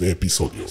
[0.00, 0.64] este episodio.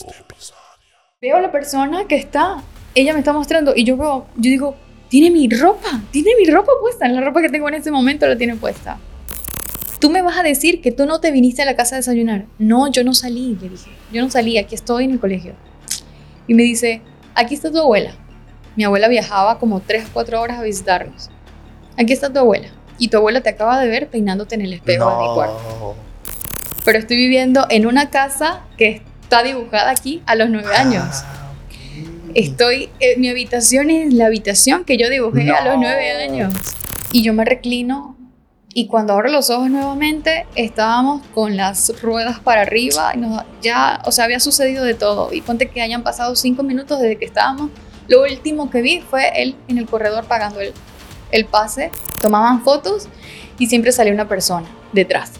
[1.21, 2.63] Veo a la persona que está,
[2.95, 4.75] ella me está mostrando y yo veo, yo digo,
[5.09, 8.37] tiene mi ropa, tiene mi ropa puesta, la ropa que tengo en este momento la
[8.37, 8.97] tiene puesta.
[9.99, 12.45] Tú me vas a decir que tú no te viniste a la casa a desayunar.
[12.57, 13.91] No, yo no salí, le dije.
[14.13, 15.53] Yo no salí, aquí estoy en el colegio.
[16.47, 17.01] Y me dice,
[17.35, 18.13] aquí está tu abuela.
[18.77, 21.29] Mi abuela viajaba como 3 o 4 horas a visitarnos.
[21.97, 22.69] Aquí está tu abuela.
[22.97, 25.95] Y tu abuela te acaba de ver peinándote en el espejo de mi cuarto.
[26.85, 31.03] Pero estoy viviendo en una casa que está dibujada aquí a los 9 años.
[31.23, 32.31] Ah, ok.
[32.33, 35.81] Estoy, eh, mi habitación es la habitación que yo dibujé a los No.
[35.81, 36.51] nueve años.
[37.11, 38.17] Y yo me reclino
[38.73, 43.11] y cuando abro los ojos nuevamente estábamos con las ruedas para arriba.
[43.13, 45.31] Y nos- ya, o sea, había sucedido de todo.
[45.31, 47.69] Y ponte que hayan pasado cinco minutos desde que estábamos.
[48.07, 50.73] Lo último que vi fue él en el corredor pagando el,
[51.31, 51.91] el pase.
[52.19, 53.07] Tomaban fotos
[53.59, 55.33] y siempre salía una persona detrás.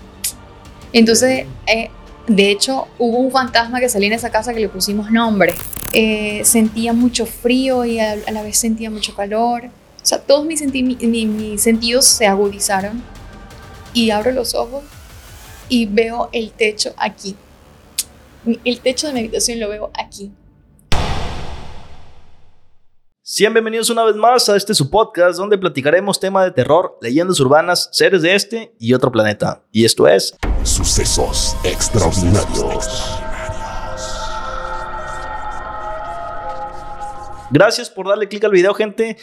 [0.93, 1.89] Entonces, eh,
[2.29, 5.55] de hecho, hubo un fantasma que salía en esa casa que le pusimos nombre.
[5.93, 9.65] Eh, sentía mucho frío y a, la vez sentía mucho calor.
[9.65, 13.01] O sea, todos mis, mis sentidos se agudizaron.
[13.95, 14.83] Y abro los ojos
[15.69, 17.35] y veo el techo aquí.
[18.63, 20.31] El techo de mi habitación lo veo aquí.
[23.31, 27.39] Sean bienvenidos una vez más a este su podcast donde platicaremos tema de terror, leyendas
[27.39, 29.61] urbanas, seres de este y otro planeta.
[29.71, 32.87] Y esto es Sucesos extraordinarios.
[37.51, 39.15] Gracias por darle clic al video, gente.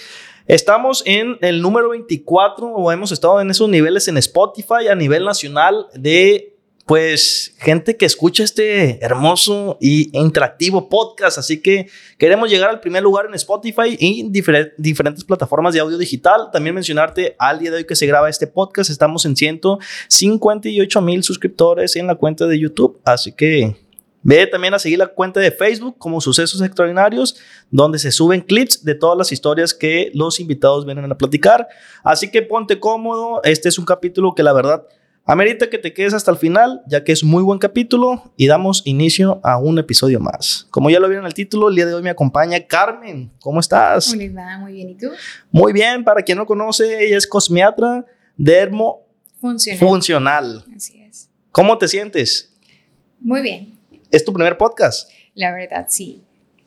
[0.47, 5.25] Estamos en el número 24 o hemos estado en esos niveles en Spotify a nivel
[5.25, 6.56] nacional de
[6.87, 11.37] pues gente que escucha este hermoso y interactivo podcast.
[11.37, 15.81] Así que queremos llegar al primer lugar en Spotify y en difer- diferentes plataformas de
[15.81, 16.49] audio digital.
[16.53, 18.89] También mencionarte al día de hoy que se graba este podcast.
[18.89, 23.01] Estamos en 158 mil suscriptores en la cuenta de YouTube.
[23.05, 23.75] Así que
[24.23, 27.37] ve también a seguir la cuenta de Facebook como Sucesos Extraordinarios
[27.71, 31.67] donde se suben clips de todas las historias que los invitados vienen a platicar.
[32.05, 34.87] Así que ponte cómodo, este es un capítulo que la verdad
[35.27, 38.83] amerita que te quedes hasta el final, ya que es muy buen capítulo y damos
[38.87, 40.67] inicio a un episodio más.
[40.71, 43.31] Como ya lo vieron en el título, el día de hoy me acompaña Carmen.
[43.41, 44.13] ¿Cómo estás?
[44.13, 44.91] Hola, Iván, muy bien.
[44.91, 45.09] ¿Y tú?
[45.51, 48.07] Muy bien, para quien no conoce, ella es cosmiatra
[48.37, 49.05] dermo
[49.41, 49.79] Funciona.
[49.81, 50.65] funcional.
[50.75, 51.29] Así es.
[51.51, 52.53] ¿Cómo te sientes?
[53.19, 53.77] Muy bien.
[54.11, 55.11] ¿Es tu primer podcast?
[55.35, 56.23] La verdad, sí.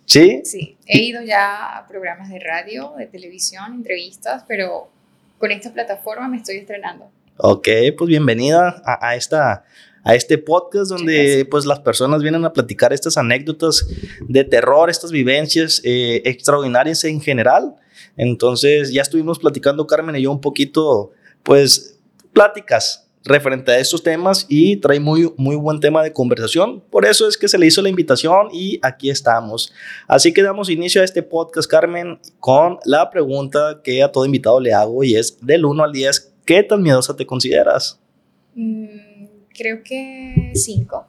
[0.05, 0.41] ¿Sí?
[0.43, 0.75] Sí.
[0.85, 4.89] He ido ya a programas de radio, de televisión, entrevistas, pero
[5.37, 7.09] con esta plataforma me estoy estrenando.
[7.41, 9.63] Ok, pues bienvenida a, a esta,
[10.03, 13.87] a este podcast donde pues las personas vienen a platicar estas anécdotas
[14.27, 17.75] de terror, estas vivencias eh, extraordinarias en general.
[18.17, 21.11] Entonces ya estuvimos platicando Carmen y yo un poquito,
[21.43, 21.97] pues
[22.33, 26.81] pláticas referente a estos temas y trae muy, muy buen tema de conversación.
[26.89, 29.71] Por eso es que se le hizo la invitación y aquí estamos.
[30.09, 34.59] Así que damos inicio a este podcast, Carmen, con la pregunta que a todo invitado
[34.59, 37.99] le hago y es del 1 al 10, ¿qué tan miedosa te consideras?
[38.55, 41.05] Mm, creo que cinco.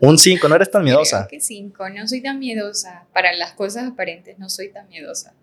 [0.00, 1.26] Un 5, no eres tan miedosa.
[1.26, 1.88] Creo que cinco.
[1.90, 3.04] No soy tan miedosa.
[3.12, 5.34] Para las cosas aparentes, no soy tan miedosa.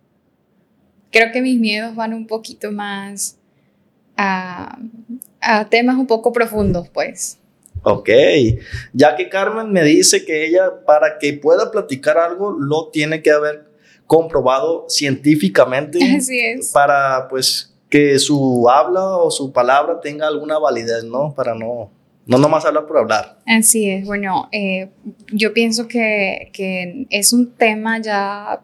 [1.12, 3.38] Creo que mis miedos van un poquito más
[4.16, 4.80] a,
[5.42, 7.38] a temas un poco profundos, pues.
[7.84, 8.10] Ok,
[8.94, 13.32] ya que Carmen me dice que ella para que pueda platicar algo lo tiene que
[13.32, 13.70] haber
[14.08, 16.72] comprobado científicamente Así es.
[16.72, 21.34] para pues que su habla o su palabra tenga alguna validez, ¿no?
[21.34, 21.90] Para no,
[22.26, 23.40] no nomás hablar por hablar.
[23.46, 24.06] Así es.
[24.06, 24.90] Bueno, eh,
[25.32, 28.62] yo pienso que, que es un tema ya,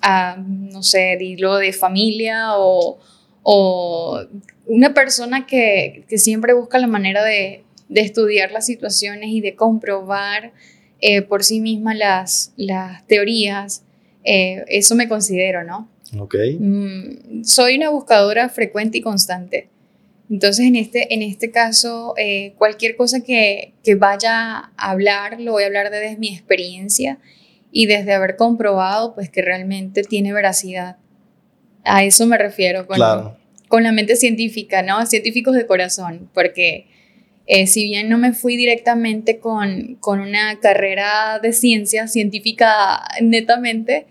[0.00, 3.00] ah, no sé, dilo de familia o,
[3.42, 4.20] o
[4.66, 9.56] una persona que, que siempre busca la manera de, de estudiar las situaciones y de
[9.56, 10.52] comprobar
[11.00, 13.82] eh, por sí misma las, las teorías.
[14.22, 15.88] Eh, eso me considero, ¿no?
[16.18, 16.34] Ok.
[16.58, 19.68] Mm, soy una buscadora frecuente y constante.
[20.28, 25.52] Entonces, en este, en este caso, eh, cualquier cosa que, que vaya a hablar, lo
[25.52, 27.18] voy a hablar desde mi experiencia
[27.70, 30.96] y desde haber comprobado pues que realmente tiene veracidad.
[31.84, 33.36] A eso me refiero con, Claro.
[33.68, 35.04] con la mente científica, ¿no?
[35.06, 36.86] Científicos de corazón, porque
[37.46, 44.06] eh, si bien no me fui directamente con, con una carrera de ciencia científica netamente,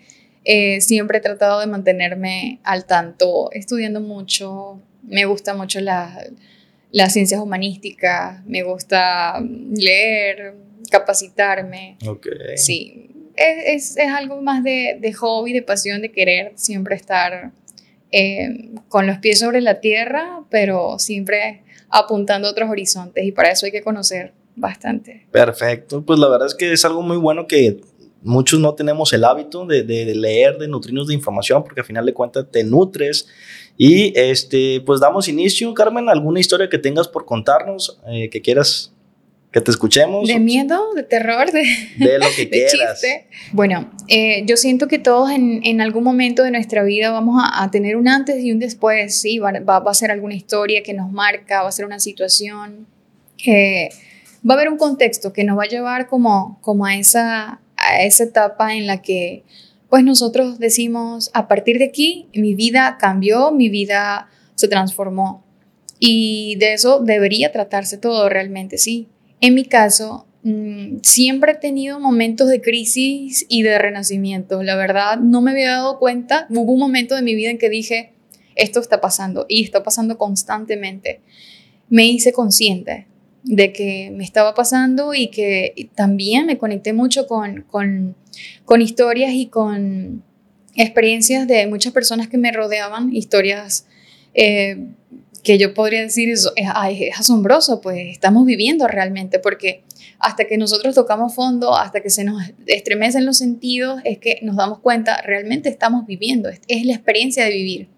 [0.45, 6.23] eh, siempre he tratado de mantenerme al tanto, estudiando mucho, me gusta mucho la-
[6.91, 10.55] las ciencias humanísticas, me gusta leer,
[10.89, 11.97] capacitarme.
[12.07, 12.27] Ok.
[12.55, 17.51] Sí, es, es, es algo más de, de hobby, de pasión, de querer siempre estar
[18.11, 23.51] eh, con los pies sobre la tierra, pero siempre apuntando a otros horizontes y para
[23.51, 25.25] eso hay que conocer bastante.
[25.31, 26.01] Perfecto.
[26.05, 27.81] Pues la verdad es que es algo muy bueno que
[28.25, 31.85] muchos no tenemos el hábito de, de- de leer, de nutrirnos de información, porque al
[31.85, 33.27] final de cuentas te nutres.
[33.77, 38.91] Y este, pues damos inicio, Carmen, alguna historia que tengas por contarnos, eh, que quieras
[39.51, 41.63] que te escuchemos, De miedo, de terror, de,
[41.97, 42.99] de lo que quieras.
[42.99, 43.27] chiste.
[43.53, 47.63] Bueno, eh, yo siento que todos en, en algún momento de nuestra vida vamos a,
[47.63, 50.83] a tener un antes y un después, sí, va, va- va a ser alguna historia
[50.83, 52.85] que nos marca, va a ser una situación,
[53.37, 53.89] que
[54.49, 57.61] va a haber un contexto que nos va a llevar como, como a, esa,
[57.99, 59.43] esa etapa en la que
[59.89, 65.43] pues nosotros decimos, a partir de aquí mi vida cambió, mi vida se transformó.
[65.99, 69.07] Y de eso debería tratarse todo realmente, sí.
[69.39, 74.63] En mi caso, mm, siempre he tenido momentos de crisis y de renacimiento.
[74.63, 76.47] La verdad, no me había dado cuenta.
[76.49, 78.11] Hubo un momento de mi vida en que dije,
[78.55, 81.21] esto está pasando y está pasando constantemente.
[81.89, 83.07] Me hice consciente
[83.45, 89.45] de que me estaba pasando y que también me conecté mucho con, con, historias y
[89.47, 90.23] con
[90.75, 93.85] experiencias de muchas personas que me rodeaban, historias
[94.33, 94.87] eh,
[95.43, 99.83] que yo podría decir, es, es, asombroso, pues estamos viviendo realmente, porque
[100.17, 104.55] hasta que nosotros tocamos fondo, hasta que se nos estremecen los sentidos, es que nos
[104.55, 107.89] damos cuenta, realmente estamos viviendo, es la experiencia de vivir.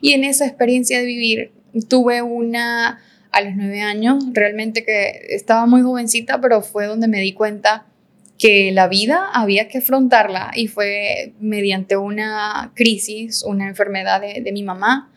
[0.00, 1.52] Y en esa experiencia de vivir
[1.88, 3.00] tuve una
[3.32, 7.86] a los nueve años, realmente que estaba muy jovencita, pero fue donde me di cuenta
[8.38, 14.62] que la vida había que afrontarla y fue mediante una crisis, una enfermedad de, mi
[14.62, 15.12] mamá.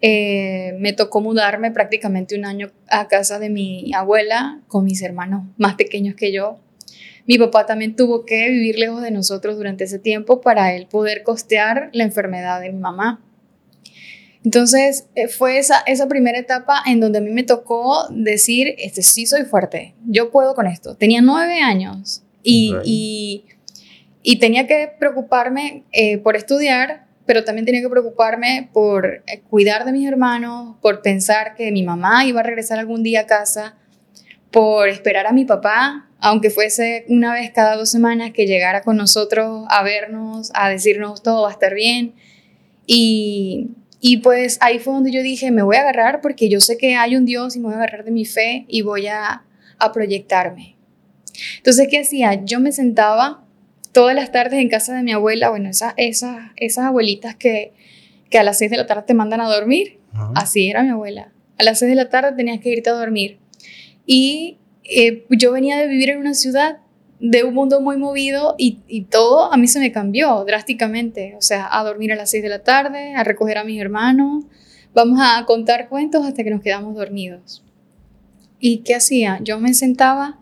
[0.00, 5.44] Eh, me tocó mudarme prácticamente un año a casa de mi abuela con mis hermanos
[5.56, 6.60] más pequeños que yo.
[7.26, 11.24] Mi papá también tuvo que vivir lejos de nosotros durante ese tiempo para él poder
[11.24, 13.25] costear la enfermedad de mi mamá.
[14.46, 19.02] Entonces eh, fue esa, esa primera etapa en donde a mí me tocó decir, este,
[19.02, 20.94] sí soy fuerte, yo puedo con esto.
[20.94, 23.44] Tenía nueve años y,
[24.22, 29.84] y tenía que preocuparme eh, por estudiar, pero también tenía que preocuparme por eh, cuidar
[29.84, 33.74] de mis hermanos, por pensar que mi mamá iba a regresar algún día a casa,
[34.52, 38.96] por esperar a mi papá, aunque fuese una vez cada dos semanas, que llegara con
[38.96, 42.14] nosotros a vernos, a decirnos todo va a estar bien.
[42.86, 43.70] Y,
[44.00, 46.94] y pues ahí fue donde yo dije, me voy a agarrar porque yo sé que
[46.96, 49.44] hay un Dios y me voy a agarrar de mi fe y voy a,
[49.78, 50.76] a proyectarme.
[51.58, 52.44] Entonces, ¿qué hacía?
[52.44, 53.44] Yo me sentaba
[53.92, 57.72] todas las tardes en casa de mi abuela, bueno, esas, esas, esas abuelitas que,
[58.28, 59.98] que a las 6 de la tarde te mandan a dormir,
[60.34, 61.32] así era mi abuela.
[61.58, 63.38] A las 6 de la tarde tenías que irte a dormir.
[64.04, 66.78] Y eh, yo venía de vivir en una ciudad
[67.18, 71.34] de un mundo muy movido y, y, todo a mí se me cambió drásticamente.
[71.38, 74.44] O sea, a dormir a las 6 de la tarde, a recoger a mis hermanos,
[74.94, 77.62] vamos a contar cuentos hasta que nos quedamos dormidos.
[78.58, 79.38] ¿Y qué hacía?
[79.42, 80.38] Yo me sentaba,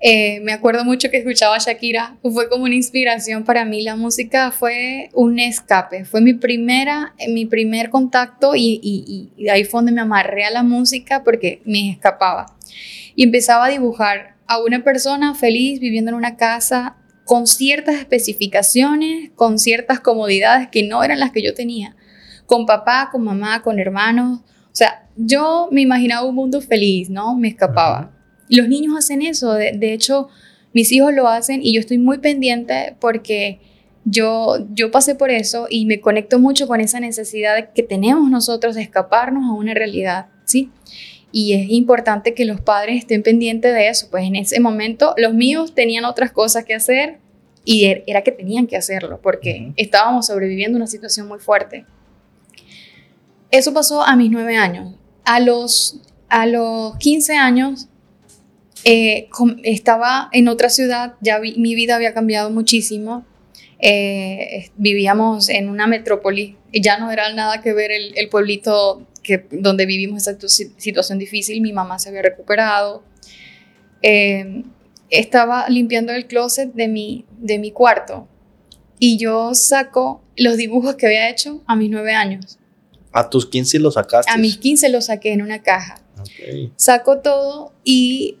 [0.00, 3.82] eh, me acuerdo mucho que escuchaba a Shakira, fue como una inspiración para mí.
[3.82, 9.64] La música fue un escape, fue mi, primera, mi primer contacto y, y, y ahí
[9.64, 12.54] fue donde me amarré a la música porque me escapaba.
[13.14, 19.30] Y empezaba a dibujar a una persona feliz viviendo en una casa con ciertas especificaciones,
[19.36, 21.94] con ciertas comodidades que no eran las que yo tenía,
[22.46, 24.40] con papá, con mamá, con hermanos.
[24.40, 27.36] O sea, yo me imaginaba un mundo feliz, ¿no?
[27.36, 28.10] Me escapaba.
[28.48, 30.28] Los niños hacen eso, de, de hecho,
[30.72, 33.60] mis hijos lo hacen y yo estoy muy pendiente porque
[34.04, 38.74] yo, yo pasé por eso y me conecto mucho con esa necesidad que tenemos nosotros
[38.74, 40.72] de escaparnos a una realidad, ¿sí?
[41.32, 45.34] Y es importante que los padres estén pendientes de eso, pues en ese momento los
[45.34, 47.18] míos tenían otras cosas que hacer
[47.64, 49.74] y er, era que tenían que hacerlo porque uh -huh.
[49.76, 51.84] estábamos sobreviviendo una situación muy fuerte.
[53.50, 54.94] Eso pasó a mis nueve años.
[55.24, 57.88] A los, a los 15 años
[58.84, 59.28] eh,
[59.62, 63.24] estaba en otra ciudad, ya vi, mi vida había cambiado muchísimo.
[63.80, 69.46] Eh, vivíamos en una metrópoli, ya no era nada que ver el, el pueblito que,
[69.50, 70.36] donde vivimos esa
[70.76, 73.02] situación difícil, mi mamá se había recuperado.
[74.02, 74.64] Eh,
[75.10, 78.28] estaba limpiando el closet de mi, de mi cuarto
[78.98, 82.58] y yo saco los dibujos que había hecho a mis nueve años.
[83.12, 84.30] A tus 15 lo sacaste.
[84.30, 86.00] A mis 15 los saqué en una caja.
[86.20, 86.70] Ok.
[86.76, 88.38] Saco todo y,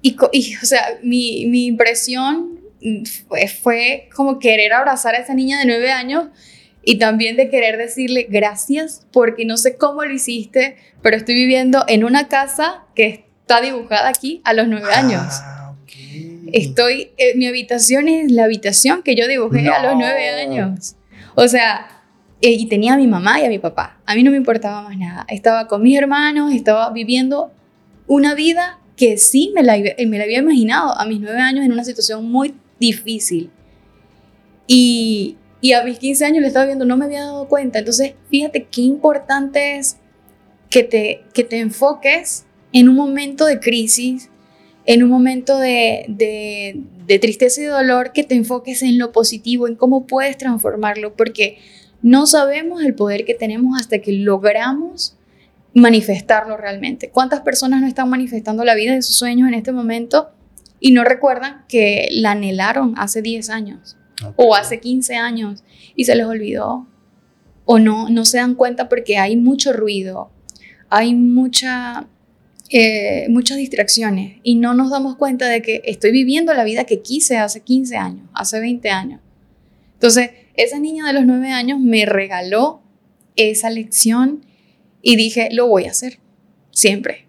[0.00, 2.60] y, y, o sea, mi, mi impresión
[3.26, 6.28] fue, fue como querer abrazar a esa niña de nueve años
[6.84, 11.84] y también de querer decirle gracias porque no sé cómo lo hiciste, pero estoy viviendo
[11.88, 15.22] en una casa que está dibujada aquí a los nueve años.
[15.28, 15.92] Ah, ok.
[16.52, 20.00] Estoy, eh, mi habitación es la habitación que yo dibujé a los No.
[20.00, 20.96] nueve años.
[21.34, 22.02] O sea,
[22.40, 24.00] eh, y tenía a mi mamá y a mi papá.
[24.04, 25.24] A mí no me importaba más nada.
[25.28, 27.52] Estaba con mis hermanos, estaba viviendo
[28.08, 31.64] una vida que sí me la, iba- me la había imaginado a mis nueve años
[31.64, 33.50] en una situación muy difícil.
[34.66, 37.78] Y, y a mis 15 años lo estaba viendo, no me había dado cuenta.
[37.78, 39.96] Entonces, fíjate qué importante es
[40.68, 44.28] que te, que te enfoques en un momento de crisis,
[44.86, 49.68] en un momento de, de, de tristeza y dolor, que te enfoques en lo positivo,
[49.68, 51.58] en cómo puedes transformarlo, porque
[52.02, 55.16] no sabemos el poder que tenemos hasta que logramos
[55.74, 57.10] manifestarlo realmente.
[57.10, 60.32] ¿Cuántas personas no están manifestando la vida de sus sueños en este momento
[60.80, 63.96] y no recuerdan que la anhelaron hace 10 años
[64.36, 65.62] o hace 15 años
[65.94, 66.86] y se les olvidó?
[67.64, 70.30] O no, no se dan cuenta porque hay mucho ruido,
[70.88, 72.08] hay mucha,
[72.70, 77.02] eh, muchas distracciones y no nos damos cuenta de que estoy viviendo la vida que
[77.02, 79.20] quise hace 15 años, hace 20 años.
[79.94, 82.82] Entonces, esa niña de los 9 años me regaló
[83.36, 84.44] esa lección
[85.00, 86.18] y dije, lo voy a hacer,
[86.70, 87.26] siempre.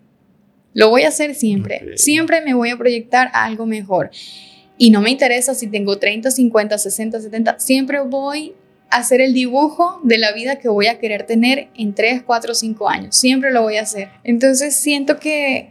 [0.73, 1.97] Lo voy a hacer siempre.
[1.97, 4.09] Siempre me voy a proyectar a algo mejor.
[4.77, 7.59] Y no me interesa si tengo 30, 50, 60, 70.
[7.59, 8.53] Siempre voy
[8.89, 12.53] a hacer el dibujo de la vida que voy a querer tener en 3, 4,
[12.53, 13.15] 5 años.
[13.15, 14.09] Siempre lo voy a hacer.
[14.23, 15.69] Entonces siento que,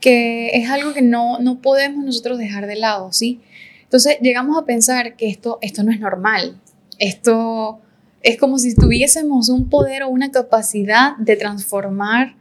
[0.00, 3.40] que es algo que no, no podemos nosotros dejar de lado, ¿sí?
[3.84, 6.60] Entonces llegamos a pensar que esto, esto no es normal.
[6.98, 7.80] Esto
[8.22, 12.36] es como si tuviésemos un poder o una capacidad de transformar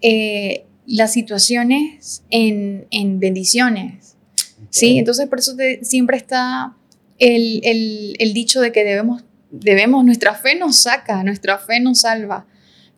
[0.00, 4.01] eh, las situaciones en, en bendiciones.
[4.72, 4.98] ¿Sí?
[4.98, 6.76] Entonces por eso te- siempre está
[7.18, 12.00] el, el- el dicho de que debemos, debemos, nuestra fe nos saca, nuestra fe nos
[12.00, 12.46] salva,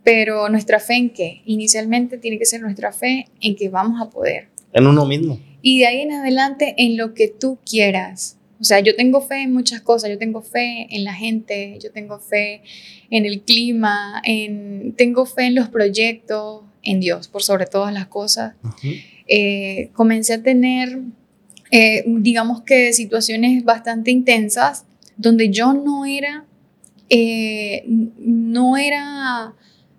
[0.03, 1.43] pero nuestra fe en qué?
[1.47, 4.49] Inicialmente tiene que ser nuestra fe en que vamos a poder.
[4.73, 5.39] En uno mismo.
[5.63, 8.39] Y de ahí en adelante en lo que tú quieras.
[8.61, 11.91] O sea, yo tengo fe en muchas cosas, yo tengo fe en la gente, yo
[11.91, 12.63] tengo fe
[13.11, 18.07] en el clima, en, tengo fe en los proyectos, en Dios, por sobre todas las
[18.07, 18.55] cosas
[19.27, 20.99] eh, comencé a tener,
[21.77, 24.85] eh, digamos que situaciones bastante intensas
[25.17, 26.45] donde yo no era,
[27.11, 27.83] eh,
[28.17, 29.55] no era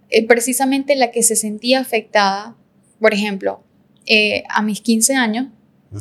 [0.10, 2.56] eh, precisamente la que se sentía afectada.
[3.02, 3.62] Por ejemplo,
[4.06, 5.48] eh, a mis 15 años,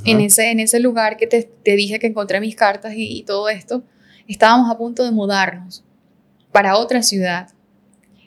[0.05, 3.25] en, ese, en ese lugar que te, te dije que encontré mis cartas y, y
[3.25, 3.83] todo esto,
[4.29, 5.83] estábamos a punto de mudarnos
[6.53, 7.49] para otra ciudad.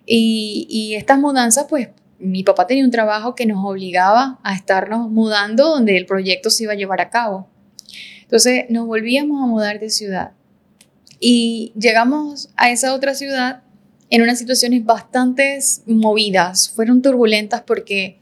[0.05, 1.87] Y, y estas mudanzas, pues
[2.19, 6.63] mi papá tenía un trabajo que nos obligaba a estarnos mudando donde el proyecto se
[6.63, 7.47] iba a llevar a cabo.
[8.23, 10.31] Entonces nos volvíamos a mudar de ciudad
[11.19, 13.61] y llegamos a esa otra ciudad
[14.09, 18.19] en unas situaciones bastante movidas, fueron turbulentas porque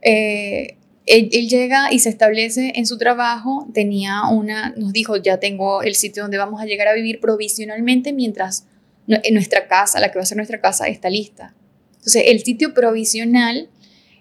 [0.00, 5.82] eh, él, llega y se establece en su trabajo, tenía una, nos dijo, ya tengo
[5.82, 8.66] el sitio donde vamos a llegar a vivir provisionalmente mientras
[9.06, 11.54] en nuestra casa, la que va a ser nuestra casa, está lista.
[12.02, 13.68] Entonces, el sitio provisional,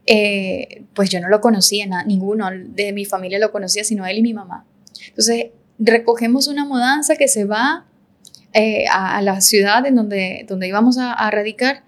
[0.05, 4.19] eh, pues yo no lo conocía, na- ninguno de mi familia lo conocía, sino él
[4.19, 4.65] y mi mamá.
[5.07, 5.47] Entonces,
[5.79, 7.87] recogemos una mudanza que se va
[8.53, 11.83] eh, a, a la ciudad en donde, donde íbamos a, a radicar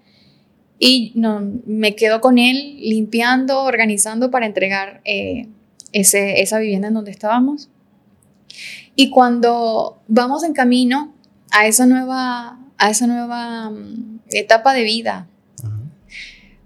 [0.80, 5.46] y no, me quedo con él limpiando, organizando para entregar eh,
[5.92, 7.68] ese, esa vivienda en donde estábamos.
[8.96, 11.14] Y cuando vamos en camino
[11.52, 15.28] a esa nueva, a esa nueva mm, etapa de vida,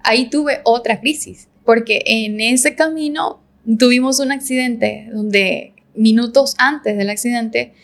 [0.09, 3.41] ahí tuve otra crisis, porque en ese camino
[3.79, 7.75] tuvimos un accidente donde minutos antes del accidente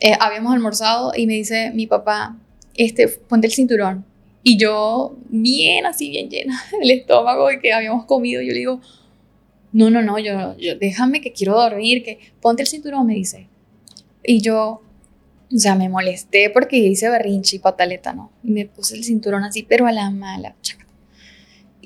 [0.00, 2.38] eh, habíamos almorzado y me dice mi papá,
[2.74, 4.06] este, ponte el cinturón.
[4.42, 8.80] Y yo, bien así, bien llena el estómago de que habíamos comido, yo le digo,
[9.72, 13.48] no, no, no, yo, yo déjame que quiero dormir, que ponte el cinturón, me dice.
[14.22, 14.80] Y yo,
[15.54, 18.32] o sea, me molesté porque hice berrinche y pataleta, ¿no?
[18.42, 20.56] Y me puse el cinturón así, pero a la mala.
[20.62, 20.83] chaca.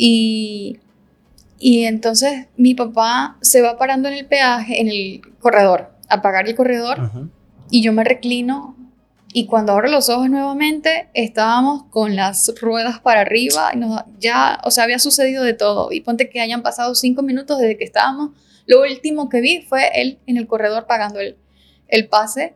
[0.00, 0.78] Y,
[1.58, 6.46] y entonces mi papá se va parando en el peaje, en el corredor, a pagar
[6.48, 7.10] el corredor,
[7.70, 8.76] y yo me reclino.
[9.34, 13.70] Y cuando abro los ojos nuevamente, estábamos con las ruedas para arriba.
[13.74, 15.92] Y nos- ya, o sea, había sucedido de todo.
[15.92, 18.30] Y ponte que hayan pasado cinco minutos desde que estábamos
[18.66, 21.36] Lo último que vi fue él en el corredor pagando el,
[21.88, 22.54] el pase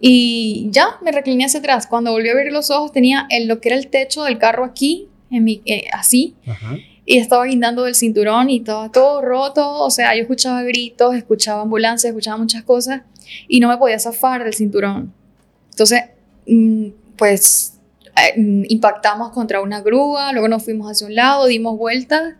[0.00, 1.86] y ya me recliné hacia atrás.
[1.86, 4.64] Cuando volví a abrir los ojos tenía el, lo que era el techo del carro
[4.64, 6.76] aquí, en mi, eh, así, Ajá.
[7.04, 9.80] y estaba guindando del cinturón y estaba todo roto.
[9.80, 13.02] O sea, yo escuchaba gritos, escuchaba ambulancias, escuchaba muchas cosas
[13.48, 15.12] y no me podía zafar del cinturón.
[15.70, 16.02] Entonces,
[16.46, 17.74] mm, pues
[18.16, 22.34] eh, mm, impactamos contra una grúa, luego nos fuimos hacia un lado, dimos vueltas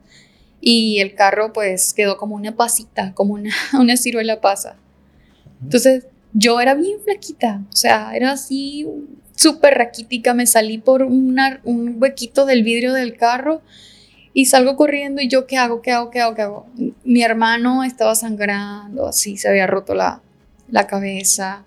[0.60, 4.76] y el carro pues quedó como una pasita, como una, una ciruela pasa.
[5.62, 8.86] Entonces, yo era bien flaquita, o sea, era así
[9.36, 13.62] súper raquítica, me salí por una- un huequito del vidrio del carro
[14.32, 15.80] y salgo corriendo y yo, ¿qué hago?
[15.82, 16.10] ¿Qué hago?
[16.10, 16.34] ¿Qué hago?
[16.34, 16.66] ¿Qué hago?
[17.04, 20.20] Mi hermano estaba sangrando, así se había roto la,
[20.70, 21.64] la cabeza.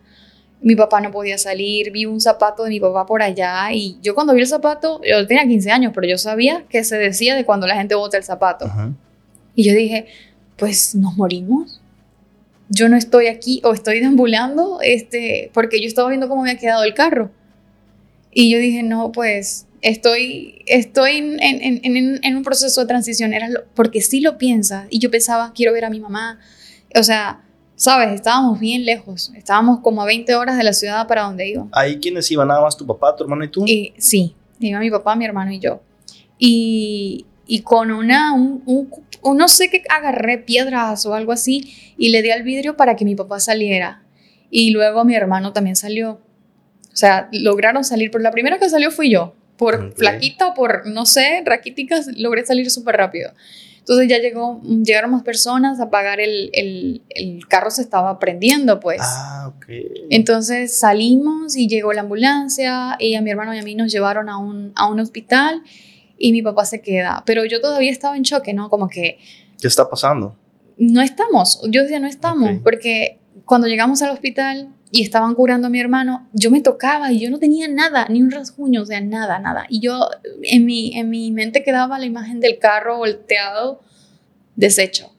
[0.62, 4.16] Mi papá no podía salir, vi un zapato de mi papá por allá y yo
[4.16, 7.46] cuando vi el zapato, yo tenía 15 años, pero yo sabía que se decía de
[7.46, 8.66] cuando la gente bota el zapato.
[8.66, 8.92] Ajá.
[9.56, 10.08] Y yo dije,
[10.58, 11.80] pues nos morimos.
[12.70, 16.60] Yo no estoy aquí o estoy deambulando, este, porque yo estaba viendo cómo me había
[16.60, 17.32] quedado el carro.
[18.40, 23.34] Y yo dije, no, pues estoy, estoy en, en- en- en un proceso de transición,
[23.34, 24.86] era lo- porque sí lo piensas.
[24.92, 26.38] Y yo pensaba, quiero ver a mi mamá.
[26.96, 27.42] O sea,
[27.76, 31.66] sabes, estábamos bien lejos, estábamos como a 20 horas de la ciudad para donde iba.
[31.72, 33.64] Ahí quienes iban, nada más tu papá, tu hermano y tú.
[33.68, 35.82] Y sí, iba mi papá, mi hermano y yo.
[36.38, 38.90] Y, y con una, un, un-
[39.24, 42.96] un- no sé qué, agarré piedras o algo así y le di al vidrio para
[42.96, 44.04] que mi papá saliera.
[44.52, 46.22] Y luego mi hermano también salió.
[46.98, 49.36] O sea, lograron salir, pero la primera que salió fui yo.
[49.56, 49.98] Por Ok.
[49.98, 53.30] flaquita por, no sé, raquíticas, logré salir súper rápido.
[53.78, 58.80] Entonces ya llegó, llegaron más personas a apagar el, el, el carro, se estaba prendiendo,
[58.80, 59.00] pues.
[59.04, 59.66] Ah, ok.
[60.10, 64.28] Entonces salimos y llegó la ambulancia y a mi hermano y a mí nos llevaron
[64.28, 65.62] a un, a un hospital
[66.18, 67.22] y mi papá se queda.
[67.28, 68.72] Pero yo todavía estaba en choque, ¿no?
[68.72, 69.20] Como que
[69.62, 70.36] ¿Qué está pasando?
[70.80, 71.62] no estamos.
[71.70, 72.50] Yo decía, no estamos.
[72.58, 72.64] Ok.
[72.64, 77.20] Porque cuando llegamos al hospital y estaban curando a mi hermano, yo me tocaba y
[77.20, 79.66] yo no tenía nada, ni un rasguño, o sea, nada, nada.
[79.70, 80.10] Y yo,
[80.44, 83.82] en mi, en mi mente quedaba la imagen del carro volteado,
[84.56, 85.14] deshecho.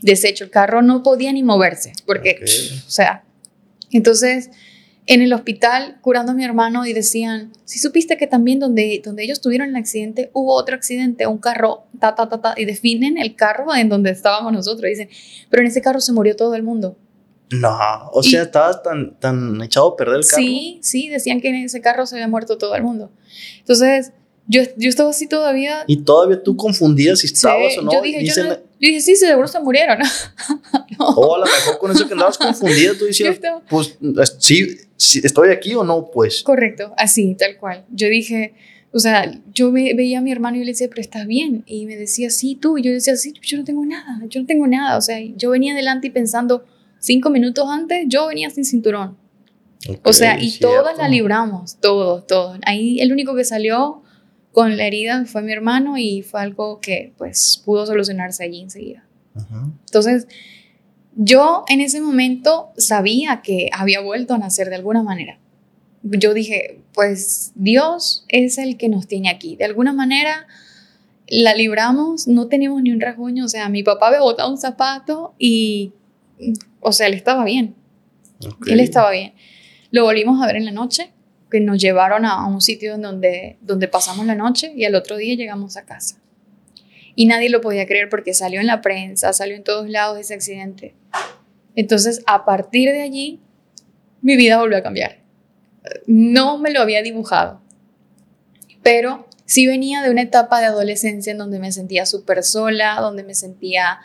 [0.00, 0.44] Deshecho.
[0.44, 2.86] El carro no podía ni moverse, porque, Ok.
[2.86, 3.24] o sea,
[3.90, 4.50] entonces
[5.06, 9.24] en el hospital curando a mi hermano y decían, si supiste que también donde, donde
[9.24, 13.18] ellos tuvieron el accidente hubo otro accidente, un carro, ta, ta, ta, ta, y definen
[13.18, 14.88] el carro en donde estábamos nosotros.
[14.88, 15.08] Dicen,
[15.50, 16.96] pero en ese carro se murió todo el mundo.
[17.52, 20.42] No, o Y- sea, estabas tan, tan echado a perder el carro.
[20.42, 23.10] Sí, sí, decían que en ese carro se había muerto todo el mundo.
[23.58, 24.12] Entonces,
[24.48, 25.84] yo, yo estaba así todavía.
[25.86, 27.92] Y todavía tú confundías si estabas Sí, o no.
[27.92, 29.98] yo, dije, yo, dicen, no- yo dije, sí, seguro se murieron.
[30.98, 31.06] No.
[31.08, 34.76] O a lo mejor con eso que andabas confundida, tú decías, estaba- pues, es- sí,
[34.96, 36.10] sí, ¿estoy aquí o no?
[36.10, 36.42] Pues.
[36.42, 37.84] Correcto, así, tal cual.
[37.90, 38.54] Yo dije,
[38.92, 41.64] o sea, yo ve- veía a mi hermano y le decía, pero estás bien.
[41.66, 42.76] Y me decía, sí, tú.
[42.78, 44.98] Y yo decía, sí, yo no tengo nada, yo no tengo nada.
[44.98, 46.64] O sea, yo venía adelante y pensando,
[47.02, 49.18] cinco minutos antes, yo venía sin cinturón.
[50.04, 52.58] O sea, y todas la libramos, todos, todos.
[52.64, 54.02] Ahí el único que salió
[54.52, 59.04] con la herida fue mi hermano y fue algo que pues pudo solucionarse allí enseguida.
[59.86, 60.28] Entonces,
[61.16, 65.38] yo en ese momento sabía que había vuelto a nacer de alguna manera.
[66.04, 69.56] Yo dije, pues Dios es el que nos tiene aquí.
[69.56, 70.46] De alguna manera
[71.26, 73.46] la libramos, no tenemos ni un rasguño.
[73.46, 75.92] O sea, mi papá había botado un zapato y,
[76.80, 77.74] o sea, él estaba bien.
[78.44, 78.68] Ok.
[78.68, 79.34] Él estaba bien.
[79.90, 81.12] Lo volvimos a ver en la noche,
[81.50, 85.16] que nos llevaron a, a un sitio donde, donde pasamos la noche y al otro
[85.16, 86.18] día llegamos a casa.
[87.14, 90.34] Y nadie lo podía creer porque salió en la prensa, salió en todos lados ese
[90.34, 90.94] accidente.
[91.74, 93.40] Entonces, a partir de allí,
[94.22, 95.18] mi vida volvió a cambiar.
[96.06, 97.60] No me lo había dibujado,
[98.82, 103.24] pero sí venía de una etapa de adolescencia en donde me sentía súper sola, donde
[103.24, 103.98] me sentía,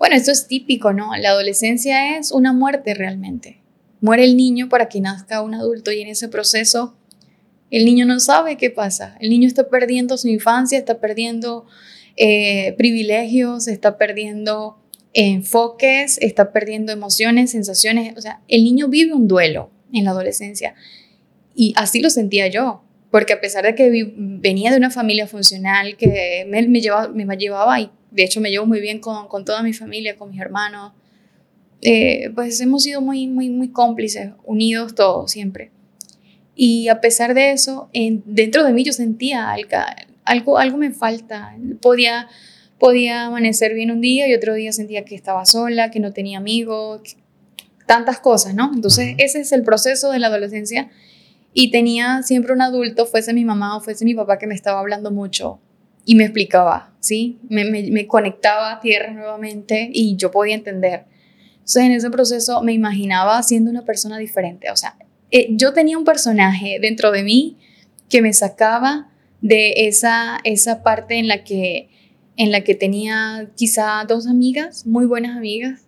[0.00, 1.14] bueno, esto es típico, ¿no?
[1.18, 3.60] La adolescencia es una muerte realmente.
[4.00, 6.96] Muere el niño para que nazca un adulto y en ese proceso
[7.70, 9.18] el niño no sabe qué pasa.
[9.20, 11.66] El niño está perdiendo su infancia, está perdiendo
[12.16, 14.78] eh, privilegios, está perdiendo
[15.12, 18.16] enfoques, está perdiendo emociones, sensaciones.
[18.16, 20.74] O sea, el niño vive un duelo en la adolescencia.
[21.54, 25.98] Y así lo sentía yo, porque a pesar de que venía de una familia funcional
[25.98, 29.44] que me, me llevaba, me llevaba y de hecho me llevo muy bien con, con
[29.44, 30.92] toda mi familia, con mis hermanos,
[31.82, 35.70] eh, pues hemos sido muy, muy, muy cómplices, unidos todos siempre.
[36.54, 39.70] Y a pesar de eso, en- dentro de mí yo sentía algo,
[40.24, 41.56] algo, algo me falta.
[41.80, 42.28] Podía,
[42.78, 46.38] podía amanecer bien un día y otro día sentía que estaba sola, que no tenía
[46.38, 47.16] amigos, que-
[47.86, 48.70] tantas cosas, ¿no?
[48.74, 50.90] Entonces, ese es el proceso de la adolescencia.
[51.52, 54.78] Y tenía siempre un adulto, fuese mi mamá o fuese mi papá, que me estaba
[54.80, 55.58] hablando mucho.
[56.10, 57.38] Y me explicaba, ¿sí?
[57.48, 61.04] Me, me, conectaba a tierra nuevamente y yo podía entender.
[61.52, 64.72] Entonces, en ese proceso me imaginaba siendo una persona diferente.
[64.72, 64.96] O sea,
[65.30, 67.58] eh, yo tenía un personaje dentro de mí
[68.08, 69.08] que me sacaba
[69.40, 71.90] de esa, esa parte en la, que,
[72.36, 75.82] en la que tenía quizá dos amigas, muy buenas amigas,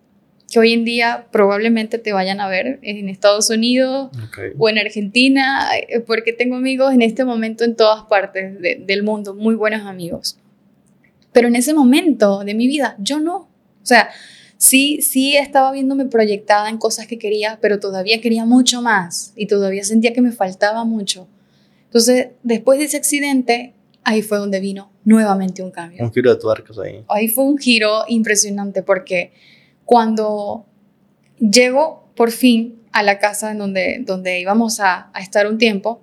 [0.53, 4.11] que hoy en día probablemente te vayan a ver en Estados Unidos
[4.59, 9.01] o en Argentina, eh, porque tengo amigos en este momento en todas partes de- del
[9.01, 10.37] mundo, muy buenos amigos.
[11.31, 13.35] Pero en ese momento de mi vida, yo no.
[13.35, 13.49] O
[13.85, 14.09] sea,
[14.57, 19.47] sí, sí estaba viéndome proyectada en cosas que quería, pero todavía quería mucho más y
[19.47, 21.27] todavía sentía que me faltaba mucho.
[21.85, 26.39] Entonces, después de ese accidente, ahí fue donde vino nuevamente un cambio Un giro de
[26.39, 27.03] tuercas ahí.
[27.09, 29.31] ahí fue un giro impresionante porque
[29.85, 30.65] cuando
[31.39, 36.01] llego por fin a la casa en donde, donde íbamos a, a estar un tiempo,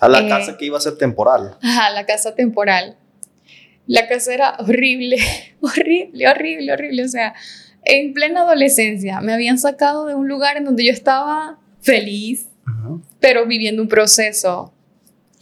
[0.00, 1.56] A la Eh, casa que iba a ser temporal.
[1.62, 2.96] a la casa temporal,
[3.86, 5.16] la casa era horrible,
[5.60, 7.04] horrible, horrible, horrible.
[7.04, 7.34] O sea,
[7.84, 13.02] en plena adolescencia me habían sacado de un lugar en donde yo estaba feliz, Ujú.
[13.20, 14.72] pero viviendo un proceso,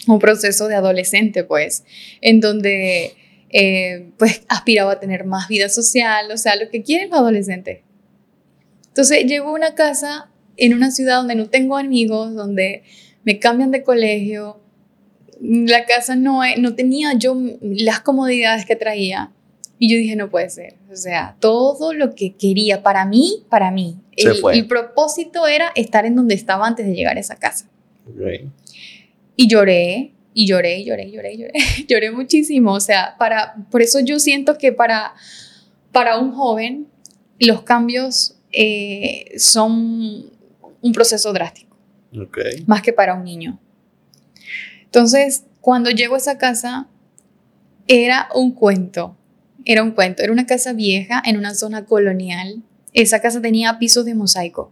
[0.07, 1.85] un proceso de adolescente, pues,
[2.21, 3.15] en donde
[3.59, 7.81] eh, pues aspiraba a tener más vida social, o sea, lo que quieren los adolescentes.
[8.88, 12.83] Entonces llego a una casa en una ciudad donde no tengo amigos, donde
[13.25, 14.61] me cambian de colegio,
[15.40, 19.33] la casa no, no tenía yo las comodidades que traía.
[19.79, 20.77] Y yo dije, no puede ser.
[20.90, 23.99] O sea, todo lo que quería para mí, para mí.
[24.16, 24.55] Se el, fue.
[24.55, 27.69] el propósito era estar en donde estaba antes de llegar a esa casa.
[28.07, 28.51] Ok.
[29.37, 31.53] Y lloré, y lloré, y lloré, y lloré, y lloré.
[31.88, 32.72] lloré muchísimo.
[32.75, 35.14] O sea, para, por eso yo siento que para,
[35.92, 36.88] para un joven
[37.38, 40.31] los cambios eh, son
[40.83, 41.75] un proceso drástico,
[42.20, 42.38] Ok.
[42.66, 43.59] más que para un niño.
[44.85, 46.87] Entonces, cuando llego a esa casa,
[47.88, 49.16] era un cuento.
[49.64, 50.22] Era un cuento.
[50.22, 52.62] Era una casa vieja en una zona colonial.
[52.92, 54.70] Esa casa tenía pisos de mosaico.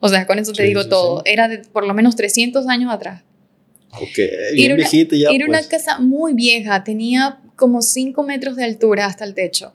[0.00, 1.22] O sea, con eso te Sí, digo sí, todo.
[1.24, 1.32] sí.
[1.32, 3.22] Era de por lo menos 300 años atrás.
[3.92, 4.18] Ok.
[4.54, 5.30] Bien una- viejita ya.
[5.30, 5.60] Era pues.
[5.60, 9.72] una casa muy vieja, tenía como 5 metros de altura hasta el techo.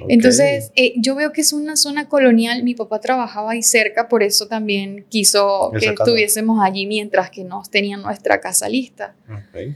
[0.00, 0.06] Ok.
[0.08, 4.24] Entonces, eh, yo veo que es una zona colonial, mi papá trabajaba ahí cerca, por
[4.24, 6.02] eso también quiso Esa que casa.
[6.10, 9.14] estuviésemos allí mientras que nos tenían nuestra casa lista.
[9.30, 9.72] Ok.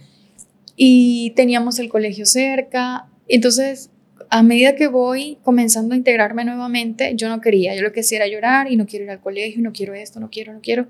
[0.77, 3.91] Y teníamos el colegio cerca, entonces,
[4.31, 8.19] a medida que voy comenzando a integrarme nuevamente, yo no quería, yo lo que hacía
[8.19, 10.87] era llorar y no quiero ir al colegio, no quiero esto, no quiero, no quiero.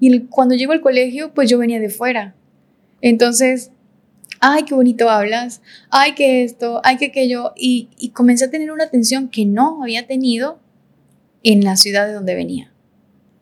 [0.00, 2.34] Y cuando llego al colegio, pues yo venía de fuera.
[3.02, 3.70] Entonces,
[4.40, 5.60] ay, qué bonito hablas,
[5.90, 7.52] ay, que esto, ay, que aquello.
[7.56, 10.58] Y, y comencé a tener una atención que no había tenido
[11.42, 12.72] en la ciudad de donde venía.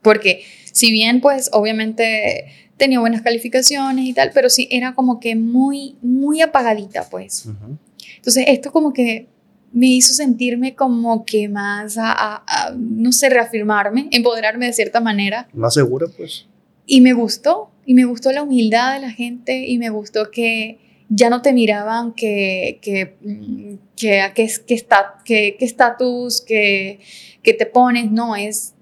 [0.02, 0.42] Porque
[0.72, 5.96] si bien, pues, obviamente tenía buenas calificaciones y tal, pero sí era como que muy,
[6.02, 7.46] muy apagadita, pues.
[7.46, 7.78] Ujú.
[8.16, 9.28] Entonces, esto como que
[9.72, 15.00] me hizo sentirme como que más a, a- a, no sé, reafirmarme, empoderarme de cierta
[15.00, 15.48] manera.
[15.52, 16.46] Más segura, pues.
[16.86, 20.78] Y me gustó, y me gustó la humildad de la gente, y me gustó que
[21.10, 25.64] ya no te miraban que, que, mm, que, a qué es- qué esta- qué- qué
[25.64, 27.00] estatus, que,
[27.42, 28.74] que te pones, no, es,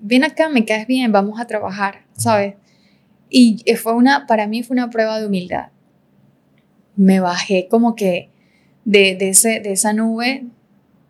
[0.00, 2.54] ven acá, me caes bien, vamos a trabajar, ¿sabes?
[3.30, 5.68] Y eh, fue una, para mí fue una prueba de humildad.
[6.96, 8.28] Me bajé como que
[8.84, 10.44] de, de, ese, de esa nube,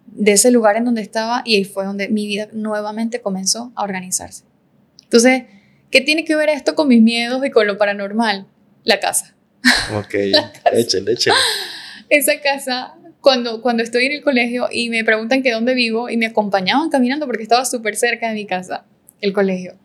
[0.07, 3.85] de ese lugar en donde estaba, y ahí fue donde mi vida nuevamente comenzó a
[3.85, 4.45] organizarse.
[5.05, 5.45] Entonces,
[5.91, 8.47] ¿qué tiene que ver esto con mis miedos y con lo paranormal?
[8.85, 9.35] La casa.
[9.95, 10.15] Ok.
[10.73, 11.37] échale, échale.
[12.09, 16.17] Esa casa, cuando, cuando estoy en el colegio y me preguntan que dónde vivo y
[16.17, 18.85] me acompañaban caminando porque estaba súper cerca de mi casa,
[19.21, 19.77] el colegio,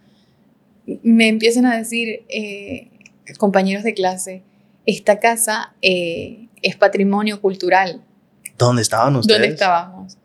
[1.03, 2.89] me empiezan a decir eh,
[3.37, 4.43] compañeros de clase,
[4.85, 8.01] esta casa eh, es patrimonio cultural.
[8.57, 9.39] ¿Dónde estaban ustedes?
[9.39, 10.17] ¿Dónde estábamos?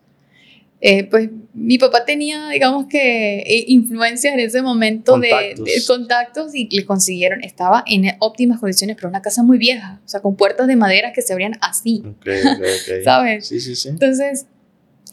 [0.85, 5.65] Eh, pues mi papá tenía, digamos que, eh, influencias en ese momento de- Contactos.
[5.65, 10.09] De, contactos y le consiguieron, estaba en óptimas condiciones, pero una casa muy vieja, o
[10.09, 12.93] sea, con puertas de madera que se abrían así, Ok, ok, ok.
[13.05, 13.47] ¿sabes?
[13.47, 13.87] Sí, sí, sí.
[13.87, 14.45] Entonces,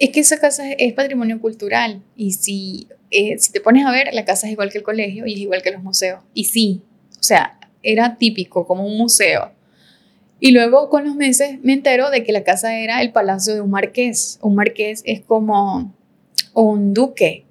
[0.00, 3.92] es que esa casa es, es patrimonio cultural y si, eh, si te pones a
[3.92, 6.20] ver, la casa es igual que el colegio y es igual que los museos.
[6.34, 6.82] Y sí,
[7.16, 9.52] o sea, era típico como un museo.
[10.40, 13.60] Y luego con los meses me entero de que la casa era el palacio de
[13.60, 14.38] un marqués.
[14.42, 15.94] Un marqués es como
[16.54, 17.44] un duque,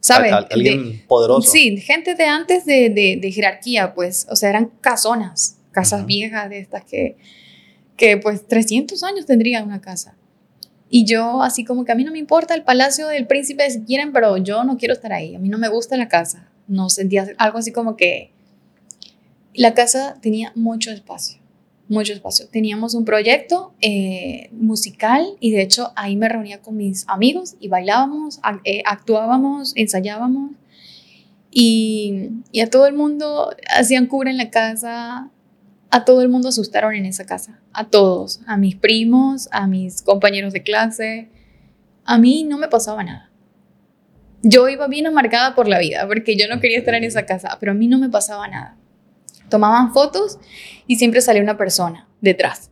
[0.00, 0.32] ¿sabes?
[0.32, 1.50] Al- al- alguien De- poderoso.
[1.50, 6.06] Sí, gente de antes de, de- de jerarquía, pues, o sea, eran casonas, casas Ujú.
[6.08, 7.16] viejas de estas que,
[7.96, 10.16] que pues 300 años tendrían una casa.
[10.90, 13.82] Y yo así como que a mí no me importa el palacio del príncipe si
[13.82, 16.48] quieren, pero yo no quiero estar ahí, a mí no me gusta la casa.
[16.66, 18.30] No sentía algo así como que
[19.54, 21.38] la casa tenía mucho espacio,
[21.88, 22.48] mucho espacio.
[22.48, 27.68] Teníamos un proyecto eh, musical y de hecho ahí me reunía con mis amigos y
[27.68, 30.52] bailábamos, eh, actuábamos, ensayábamos
[31.50, 35.30] y, y a todo el mundo hacían cura en la casa,
[35.90, 40.02] a todo el mundo asustaron en esa casa, a todos, a mis primos, a mis
[40.02, 41.28] compañeros de clase,
[42.04, 43.30] a mí no me pasaba nada.
[44.42, 47.56] Yo iba bien amargada por la vida porque yo no quería estar en esa casa,
[47.58, 48.77] pero a mí no me pasaba nada.
[49.48, 50.38] Tomaban fotos
[50.86, 52.70] y siempre salía una persona detrás.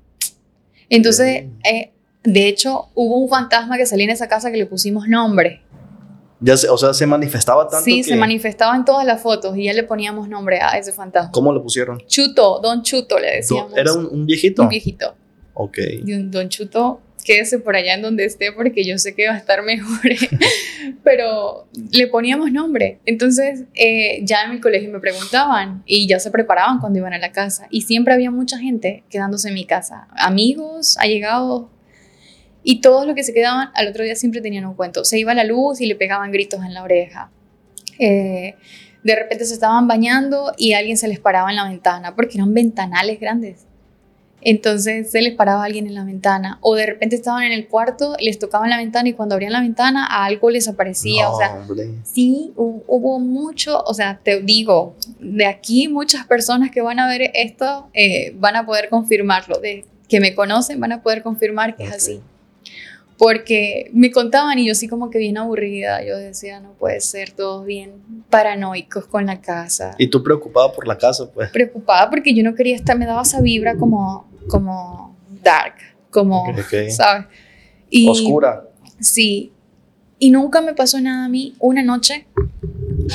[0.88, 5.08] Entonces, eh, de hecho, hubo un fantasma que salía en esa casa que le pusimos
[5.08, 5.62] nombre.
[6.40, 9.56] Ya se- o sea, se manifestaba tanto Sí, que- se manifestaba en todas las fotos
[9.56, 11.30] y ya le poníamos nombre a ese fantasma.
[11.32, 11.98] ¿Cómo le pusieron?
[12.06, 13.72] Chuto, Don Chuto le decíamos.
[13.76, 14.62] ¿Era un, un viejito?
[14.62, 15.14] Un viejito.
[15.54, 15.78] Ok.
[16.04, 19.34] Y un Don Chuto, quédese por allá en donde esté porque yo sé que va
[19.34, 19.98] a estar mejor.
[21.04, 23.00] Pero le poníamos nombre.
[23.04, 27.18] Entonces, eh, ya en mi colegio me preguntaban y ya se preparaban cuando iban a
[27.18, 27.66] la casa.
[27.68, 30.06] Y siempre había mucha gente quedándose en mi casa.
[30.12, 31.66] Amigos, allegados.
[32.62, 35.04] Y todos los que se quedaban al otro día siempre tenían un cuento.
[35.04, 37.30] Se iba la luz y le pegaban gritos en la oreja.
[37.98, 38.54] Eh,
[39.02, 42.54] de repente se estaban bañando y alguien se les paraba en la ventana porque eran
[42.54, 43.65] ventanales grandes.
[44.42, 48.14] Entonces se les paraba alguien en la ventana o de repente estaban en el cuarto,
[48.20, 51.24] les tocaban la ventana y cuando abrían la ventana a algo les aparecía.
[51.24, 51.90] No, o sea, hombre.
[52.04, 57.08] sí hu- hubo mucho, o sea, te digo, de aquí muchas personas que van a
[57.08, 61.74] ver esto eh, van a poder confirmarlo, de que me conocen van a poder confirmar
[61.76, 62.20] que es así.
[63.18, 67.30] Porque me contaban y yo así como que bien aburrida, yo decía, no puede ser,
[67.30, 71.50] todos bien paranoicos con la casa Y tú preocupada por la casa, pues.
[71.50, 75.76] preocupada porque yo no quería estar, me daba esa vibra como, como dark,
[76.10, 76.44] como.
[76.90, 77.26] ¿sabes?
[77.88, 78.64] Y, Oscura.
[79.00, 79.52] Sí.
[80.18, 81.54] Y nunca me pasó nada a mí.
[81.58, 82.26] Una noche,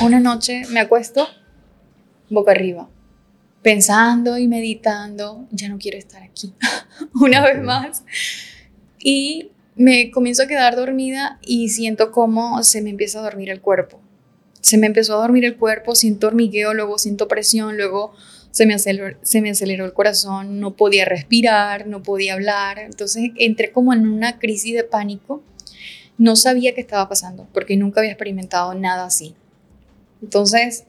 [0.00, 1.28] una noche me acuesto
[2.32, 2.88] boca arriba,
[3.62, 6.52] pensando y meditando, ya no quiero estar aquí.
[7.14, 8.04] una vez más.
[8.98, 13.60] Y me comienzo a quedar dormida y siento como se me empieza a dormir el
[13.60, 14.00] cuerpo.
[14.60, 18.12] Se me empezó a dormir el cuerpo, siento hormigueo, luego siento presión, luego
[18.50, 22.78] se me, aceleró, se me aceleró el corazón, no podía respirar, no podía hablar.
[22.78, 25.42] Entonces entré como en una crisis de pánico.
[26.18, 29.34] No sabía qué estaba pasando porque nunca había experimentado nada así.
[30.22, 30.84] Entonces,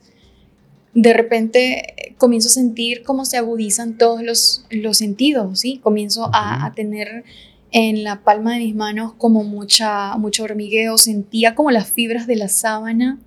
[0.93, 5.79] de repente eh, comienzo a sentir cómo se agudizan todos los, los sentidos, ¿sí?
[5.81, 7.23] Comienzo a tener
[7.73, 12.35] en la palma de mis manos como mucha, mucho hormigueo, sentía como las fibras de
[12.37, 13.19] la sábana,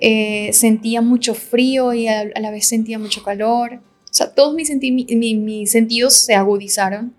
[0.00, 3.74] eh, sentía mucho frío y a, a la vez sentía mucho calor.
[3.74, 7.14] O sea, todos mis, senti- mi- mi- mis sentidos se agudizaron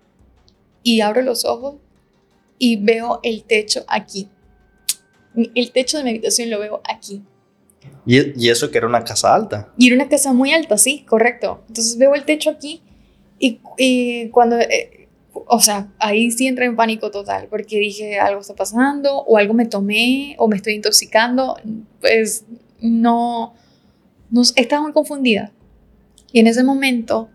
[0.82, 1.76] y abro los ojos
[2.58, 4.28] y veo el techo aquí.
[5.54, 7.22] El techo de mi habitación lo veo aquí.
[8.04, 9.72] Y, y eso que era una casa alta.
[9.78, 11.64] Y era una casa muy alta, sí, correcto.
[11.68, 12.82] Entonces veo el techo aquí
[13.38, 15.01] y, y cuando, eh,
[15.32, 19.54] o sea, ahí sí entré en pánico total porque dije algo está pasando o algo
[19.54, 21.56] me tomé o me estoy intoxicando.
[22.00, 22.44] Pues
[22.80, 23.54] no,
[24.30, 25.52] no estaba muy confundida.
[26.32, 27.30] Y en ese momento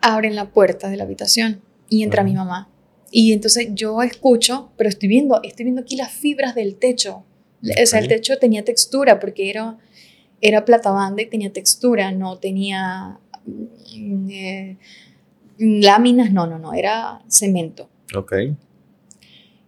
[0.00, 2.28] abren la puerta de la habitación y entra Ajá.
[2.30, 2.70] mi mamá.
[3.10, 7.24] Y entonces yo escucho, pero estoy viendo, estoy viendo aquí las fibras del techo.
[7.62, 9.78] O sea, el techo tenía textura porque era,
[10.40, 14.76] era plata banda y tenía textura, no tenía mm, eh,
[15.58, 17.88] láminas, no, no, no, era cemento.
[18.14, 18.32] Ok.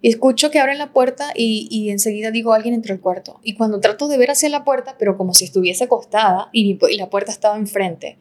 [0.03, 3.39] Y escucho que abren la puerta y, y enseguida digo, alguien entró al cuarto.
[3.43, 7.11] Y cuando trato de ver hacia la puerta, pero como si estuviese acostada y, la
[7.11, 8.17] puerta estaba enfrente,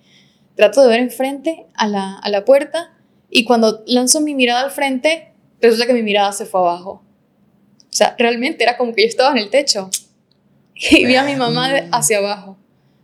[0.56, 2.98] trato de ver enfrente a la, a la puerta
[3.30, 7.04] y cuando lanzo mi mirada al frente, resulta que mi mirada se fue abajo.
[7.84, 9.90] O sea, realmente era como que yo estaba en el techo
[10.76, 12.58] y vi a mi mamá hacia abajo.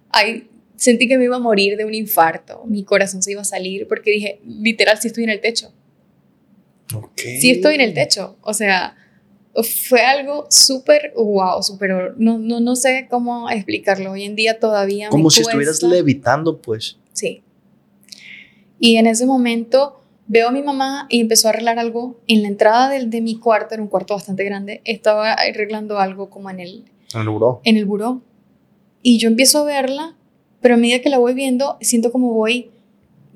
[0.10, 3.46] Ahí sentí que me iba a morir de un infarto, mi corazón se iba a
[3.46, 5.72] salir porque dije, literal, si estoy en el techo
[6.94, 7.22] Ok.
[7.40, 8.38] sí estoy en el techo.
[8.42, 8.96] O sea,
[9.88, 14.12] fue algo súper wow, súper, no, no, no sé cómo explicarlo.
[14.12, 15.96] Hoy en día todavía Como me si estuvieras cuesta.
[15.96, 16.98] levitando, pues.
[17.14, 17.42] Sí.
[18.80, 22.50] Y en ese momento veo a mi mamá y empezó a arreglar algo en la
[22.50, 26.60] entrada del, de mi cuarto, era un cuarto bastante grande, estaba arreglando algo como en
[26.60, 27.62] el, En el buró.
[27.64, 28.22] en el buró.
[29.02, 30.16] Y yo empiezo a verla,
[30.66, 32.72] pero a medida que la voy viendo, siento como voy,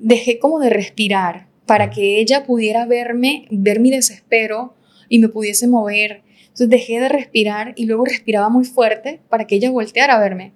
[0.00, 4.74] dejé como de respirar para que ella pudiera verme, ver mi desespero
[5.08, 6.22] y me pudiese mover.
[6.40, 10.54] Entonces dejé de respirar y luego respiraba muy fuerte para que ella volteara a verme.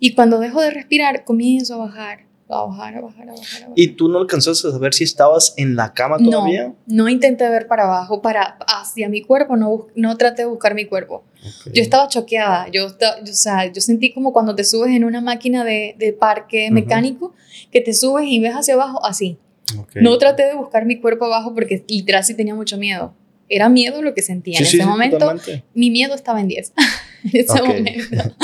[0.00, 3.62] Y cuando dejo de respirar, comienzo a bajar, a bajar, a bajar, a bajar.
[3.62, 3.72] A bajar.
[3.76, 6.68] ¿Y tú no alcanzaste a saber si estabas en la cama todavía?
[6.68, 10.74] No, no intenté ver para abajo, para hacia mi cuerpo, no, no traté de buscar
[10.74, 11.24] mi cuerpo.
[11.46, 11.72] Ok.
[11.74, 15.20] Yo estaba choqueada, yo, yo, o sea, yo sentí como cuando te subes en una
[15.20, 17.34] máquina de, de parque mecánico,
[17.70, 19.38] que te subes y ves hacia abajo, así.
[19.78, 19.96] Ok.
[19.96, 23.12] No traté de buscar mi cuerpo abajo porque literal sí tenía mucho miedo.
[23.50, 25.18] Era miedo lo que sentía Sí, en ese sí, momento.
[25.18, 25.64] totalmente.
[25.74, 26.72] Mi miedo estaba en 10
[27.24, 28.34] en ese momento.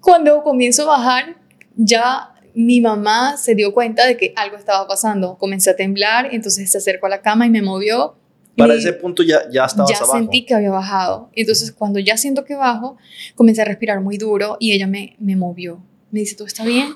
[0.00, 1.36] Cuando comienzo a bajar,
[1.76, 5.36] ya mi mamá se dio cuenta de que algo estaba pasando.
[5.38, 8.16] Comencé a temblar, entonces se acercó a la cama y me movió.
[8.56, 10.12] Para Y ese punto ya, ya estabas ya abajo.
[10.12, 11.30] sentí que había bajado.
[11.32, 12.98] Entonces, cuando ya siento que bajo,
[13.34, 15.82] comencé a respirar muy duro y ella me, me movió.
[16.10, 16.88] Me dice, ¿todo está bien?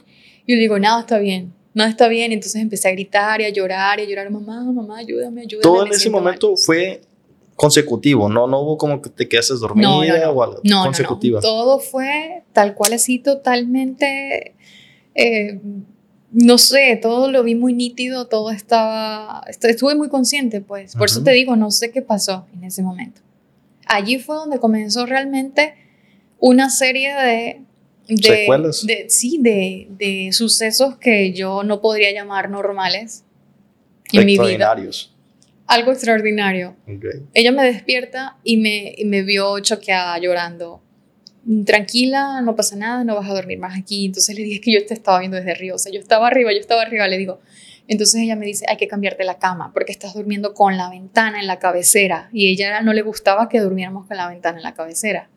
[0.45, 2.33] Y yo le digo, nada está bien, nada está bien.
[2.33, 5.63] Entonces empecé a gritar y a llorar y a llorar, mamá, mamá, ayúdame, ayúdame.
[5.63, 6.25] Todo en ese siento mal".
[6.25, 7.01] momento fue
[7.55, 8.47] consecutivo, ¿no?
[8.47, 10.31] No hubo como que te quedaste dormida No, no, no.
[10.33, 10.61] o algo.
[10.63, 10.85] No.
[11.41, 14.56] Todo fue tal cual así, totalmente.
[15.17, 15.59] Eh,
[16.33, 19.43] no sé, todo lo vi muy nítido, todo estaba.
[19.49, 20.95] est- Estuve muy consciente, pues.
[20.95, 23.21] Por eso te digo, no sé qué pasó en ese momento.
[23.87, 25.75] Allí fue donde comenzó realmente
[26.39, 27.61] una serie de.
[28.09, 28.87] de ¿Secuelas?
[28.87, 33.25] de- sí, de, de sucesos que yo no podría llamar normales
[34.13, 34.43] en mi vida.
[34.43, 35.13] Extraordinarios.
[35.69, 36.77] Algo extraordinario.
[37.35, 40.81] Ella me despierta y me, y me vio choqueada, llorando.
[41.65, 44.07] Tranquila, no pasa nada, no vas a dormir más aquí.
[44.07, 45.77] Entonces le dije que yo te estaba viendo desde arriba.
[45.77, 47.41] O sea, yo estaba arriba, yo estaba arriba, le digo.
[47.89, 51.41] Entonces ella me dice, hay que cambiarte la cama porque estás durmiendo con la ventana
[51.41, 52.29] en la cabecera.
[52.33, 55.29] Y ella no le gustaba que durmiéramos con la ventana en la cabecera.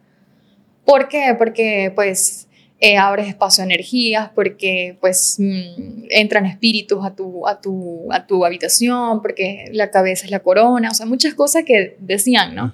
[0.84, 1.36] ¿Por qué?
[1.38, 2.48] Porque pues
[2.82, 8.26] eh, abres espacio a energías, porque pues mm, entran espíritus a tu, a, tu, a
[8.26, 12.74] tu habitación, porque la cabeza es la corona, o sea, muchas cosas que decían, ¿no?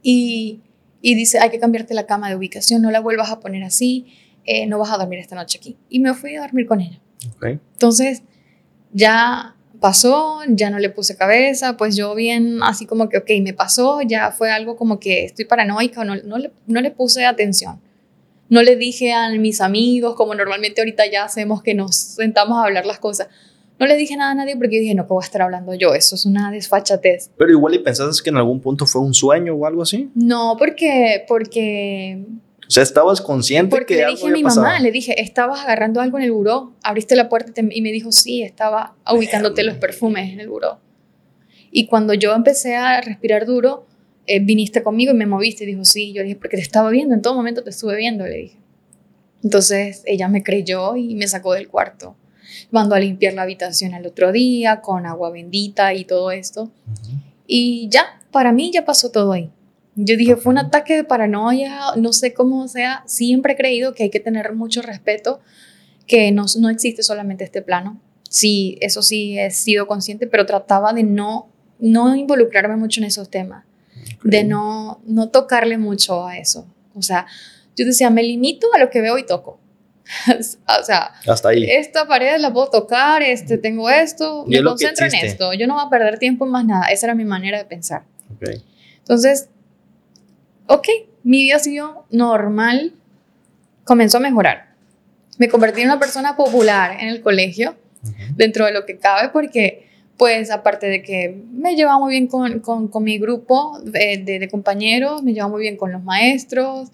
[0.00, 0.60] Y,
[1.00, 4.06] y dice, hay que cambiarte la cama de ubicación, no la vuelvas a poner así,
[4.44, 5.76] eh, no vas a dormir esta noche aquí.
[5.88, 7.00] Y me fui a dormir con ella.
[7.42, 8.22] Entonces,
[8.92, 13.52] ya pasó, ya no le puse cabeza, pues yo bien así como que, ok, me
[13.52, 17.80] pasó, ya fue algo como que estoy paranoica, no, no, le, no le puse atención.
[18.48, 22.64] No le dije a mis amigos, como normalmente ahorita ya hacemos que nos sentamos a
[22.64, 23.28] hablar las cosas.
[23.78, 25.72] No le dije nada a nadie porque yo dije, no, que voy a estar hablando
[25.74, 25.94] yo?
[25.94, 27.30] Eso es una desfachatez.
[27.36, 30.10] Pero igual y pensaste que en algún punto fue un sueño o algo así.
[30.14, 32.24] No, porque, porque
[32.66, 34.66] O sea, estabas consciente Porque que le algo dije a mi pasado.
[34.66, 38.10] mamá, le dije, estabas agarrando algo en el buró, abriste la puerta y me dijo,
[38.10, 40.80] sí, estaba ubicándote los perfumes en el buró.
[41.70, 43.86] Y cuando yo empecé a respirar duro,
[44.26, 46.90] eh, viniste conmigo y me moviste y dijo, sí, yo le dije, porque te estaba
[46.90, 48.58] viendo, en todo momento te estuve viendo, le dije.
[49.44, 52.16] Entonces ella me creyó y me sacó del cuarto.
[52.70, 56.64] Mandó a limpiar la habitación al otro día con agua bendita y todo esto.
[56.64, 57.18] Ujú.
[57.46, 59.50] Y ya, para mí ya pasó todo ahí.
[60.00, 63.02] Yo dije, fue un ataque de paranoia, no sé cómo sea.
[63.06, 65.40] Siempre he creído que hay que tener mucho respeto,
[66.06, 68.00] que no, no existe solamente este plano.
[68.30, 71.48] Sí, eso sí he sido consciente, pero trataba de no,
[71.80, 73.64] no involucrarme mucho en esos temas,
[74.22, 76.66] de no, no tocarle mucho a eso.
[76.94, 77.26] O sea,
[77.74, 79.58] yo decía, me limito a lo que veo y toco.
[80.80, 81.64] o sea, Hasta ahí.
[81.68, 85.84] esta pared la puedo tocar, este, tengo esto, me concentro en esto, yo no voy
[85.86, 86.86] a perder tiempo en más nada.
[86.86, 88.04] Esa era mi manera de pensar.
[88.34, 88.48] Ok.
[88.98, 89.48] Entonces,
[90.66, 90.86] ok,
[91.24, 92.94] mi vida siguió normal,
[93.84, 94.68] comenzó a mejorar.
[95.38, 98.12] Me convertí en una persona popular en el colegio, Ujú.
[98.36, 102.60] dentro de lo que cabe, porque, pues, aparte de que me llevaba muy bien con,
[102.60, 106.88] con, con mi grupo de, de- de compañeros, me llevaba muy bien con los maestros,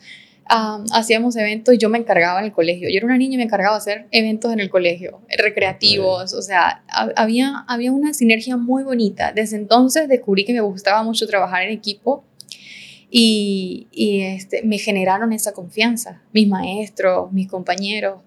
[0.48, 2.88] ah, hacíamos eventos y yo me encargaba en el colegio.
[2.90, 6.42] Yo era una niña y me encargaba de hacer eventos en el colegio, recreativos, o
[6.42, 9.33] sea, ha- había, había una sinergia muy bonita.
[9.33, 12.24] Desde entonces descubrí que me gustaba mucho trabajar en equipo
[13.11, 18.20] y, y, este, me generaron esa confianza, mis maestros, mis compañeros.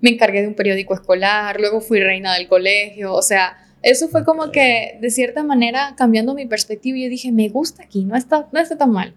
[0.00, 4.24] Me encargué de un periódico escolar, luego fui reina del colegio, o sea, eso fue
[4.24, 8.48] como que de cierta manera cambiando mi perspectiva, yo dije, me gusta aquí, no está,
[8.52, 9.14] no está tan mal.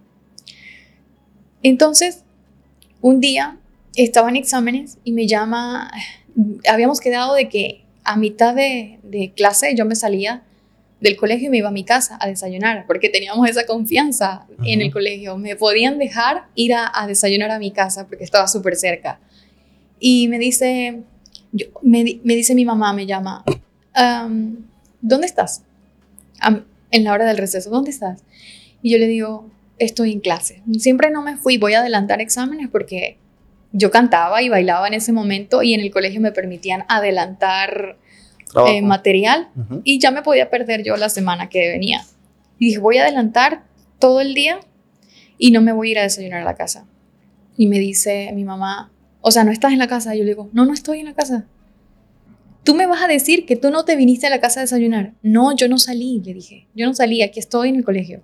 [1.64, 2.24] Entonces,
[3.08, 3.58] un día
[3.96, 5.90] estaba en exámenes y me llama,
[6.70, 10.44] habíamos quedado de que a mitad de, de clase yo me salía
[11.00, 14.82] del colegio y me iba a mi casa a desayunar, porque teníamos esa confianza en
[14.82, 15.38] el colegio.
[15.38, 19.20] Me podían dejar ir a, a desayunar a mi casa porque estaba súper cerca.
[20.00, 21.02] Y me dice,
[21.52, 23.44] yo- me, di- me dice mi mamá, me llama,
[23.94, 24.66] "Am,
[25.02, 25.64] ¿dónde estás?
[26.92, 28.24] En la hora del receso, ¿dónde estás?
[28.82, 30.64] Y yo le digo, estoy en clase.
[30.78, 33.18] Siempre no me fui, voy a adelantar exámenes porque
[33.72, 37.98] yo cantaba y bailaba en ese momento y en el colegio me permitían adelantar
[38.68, 39.50] eh, material
[39.84, 42.02] y ya me podía perder yo la semana que venía.
[42.58, 43.66] Y dije, voy a adelantar
[44.00, 44.60] todo el día
[45.38, 46.86] y no me voy a ir a desayunar a la casa.
[47.58, 50.16] Y me dice mi mamá, o sea, ¿no estás en la casa?
[50.16, 51.46] Yo le digo, no, no estoy en la casa.
[52.64, 55.14] Tú me vas a decir que tú no te viniste a la casa a desayunar.
[55.22, 56.68] No, yo no salí, le dije.
[56.76, 58.24] Yo no salí, aquí estoy en el colegio.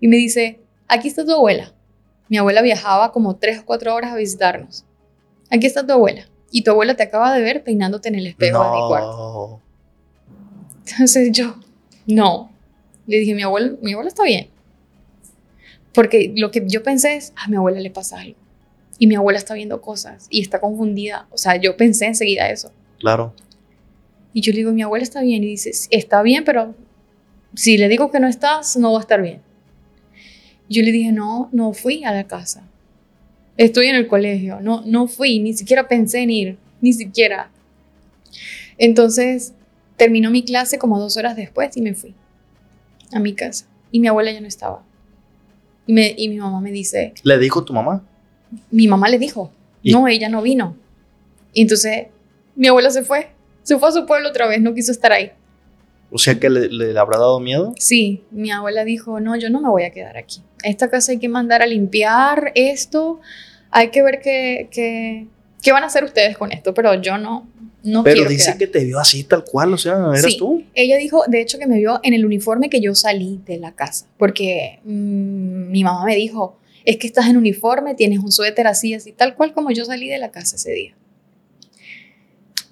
[0.00, 1.72] Y me dice, aquí está tu abuela.
[2.28, 4.84] Mi abuela viajaba como tres o cuatro horas a visitarnos.
[5.50, 6.26] Aquí está tu abuela.
[6.50, 9.16] y tu abuela te acaba de ver peinándote en el espejo de mi cuarto.
[9.16, 9.60] No.
[10.88, 11.56] Entonces yo,
[12.06, 12.50] no.
[13.06, 14.48] Le dije, mi abuelo, mi abuelo está bien.
[15.92, 18.38] Porque lo que yo pensé es, a mi abuela le pasa algo.
[18.98, 21.26] Y mi abuela está viendo cosas y está confundida.
[21.30, 22.70] O sea, yo pensé enseguida eso.
[22.98, 23.34] Claro.
[24.32, 25.42] Y yo le digo, mi abuela está bien.
[25.44, 26.74] Y dice, "Sí, está bien, pero
[27.54, 29.42] si le digo que no estás, no va a estar bien.
[30.68, 32.64] Yo le dije, no, no fui a la casa.
[33.56, 34.60] Estoy en el colegio.
[34.60, 37.50] No, no fui, ni siquiera pensé en ir, ni siquiera.
[38.78, 39.54] Entonces,
[39.96, 42.14] terminó mi clase como dos horas después y me fui
[43.12, 43.66] a mi casa.
[43.90, 44.82] Y mi abuela ya no estaba.
[45.86, 48.04] Y, me, y mi mamá me dice, ¿Le dijo tu mamá?
[48.70, 49.52] mi mamá le dijo,
[49.82, 49.92] ¿Y?
[49.92, 50.76] no, ella no vino.
[51.52, 52.08] Y entonces
[52.54, 53.28] mi abuela se fue,
[53.62, 55.30] se fue a su pueblo otra vez, no quiso estar ahí.
[56.10, 57.74] O sea que le, le habrá dado miedo.
[57.78, 60.40] Sí, mi abuela dijo, no, yo no me voy a quedar aquí.
[60.62, 63.20] Esta casa hay que mandar a limpiar esto,
[63.70, 65.26] hay que ver qué, qué,
[65.62, 67.48] qué van a hacer ustedes con esto, pero yo no,
[67.82, 68.58] no Pero quiero dice quedar.
[68.58, 70.36] que te vio así tal cual, o sea, eras Sí.
[70.38, 70.62] tú.
[70.74, 73.72] Ella dijo, de hecho, que me vio en el uniforme que yo salí de la
[73.74, 78.68] casa, porque mm, mi mamá me dijo, es que estás en uniforme, tienes un suéter
[78.68, 80.96] así, así, tal cual como yo salí de la casa ese día.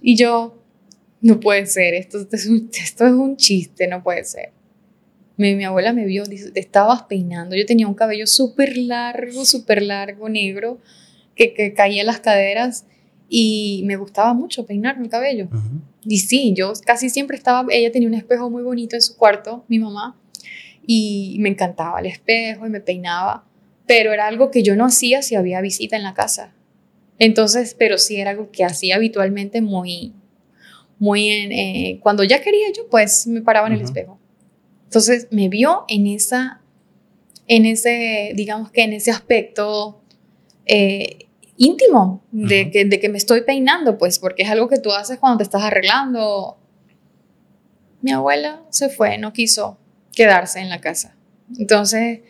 [0.01, 0.57] Y yo,
[1.25, 4.53] no puede ser, esto, esto es, un, esto es un chiste, no puede ser.
[5.39, 9.47] Mi, mi abuela me vio, dice, te estabas peinando, yo tenía un cabello súper largo,
[9.47, 10.79] súper largo, negro,
[11.35, 12.85] que, que caía en las caderas
[13.27, 15.49] y me gustaba mucho peinarme el cabello.
[16.05, 19.65] Y sí, yo casi siempre estaba, ella tenía un espejo muy bonito en su cuarto,
[19.67, 20.21] mi mamá,
[20.87, 23.47] y me encantaba el espejo y me peinaba,
[23.87, 26.53] pero era algo que yo no hacía si había visita en la casa.
[27.19, 30.13] Entonces, pero sí era algo que hacía habitualmente muy,
[30.99, 34.19] muy en, eh, cuando ya quería yo, pues me paraba en el espejo.
[34.85, 36.61] Entonces me vio en esa,
[37.47, 40.01] en ese, digamos que en ese aspecto
[40.67, 41.27] eh,
[41.57, 45.19] íntimo de, que, de que me estoy peinando, pues, porque es algo que tú haces
[45.19, 46.57] cuando te estás arreglando.
[48.03, 49.79] Mi abuela se fue, no quiso
[50.15, 51.17] quedarse en la casa.
[51.59, 52.21] Entonces,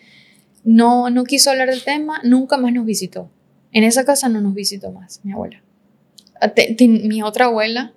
[0.65, 3.31] no, no quiso hablar del tema, nunca más nos visitó.
[3.73, 5.62] En esa casa no nos visitó más, mi abuela.
[6.55, 7.93] Te- te- mi otra abuela,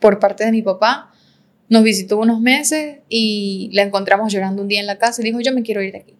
[0.00, 1.12] por parte de mi papá,
[1.68, 5.40] nos visitó unos meses y la encontramos llorando un día en la casa y dijo,
[5.40, 6.14] yo me quiero ir de aquí.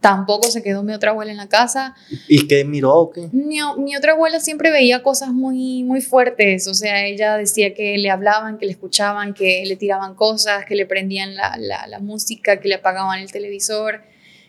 [0.00, 1.94] Tampoco se quedó mi otra abuela en la casa.
[2.26, 3.28] ¿Y qué miró o qué?
[3.32, 7.98] Mi, mi otra abuela siempre veía cosas muy, muy fuertes, o sea, ella decía que
[7.98, 11.98] le hablaban, que le escuchaban, que le tiraban cosas, que le prendían la, la- la
[11.98, 14.00] música, que le apagaban el televisor,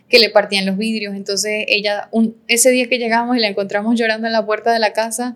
[0.07, 1.15] que le partían los vidrios.
[1.15, 4.79] Entonces, ella, un- ese día que llegamos y la encontramos llorando en la puerta de
[4.79, 5.36] la casa,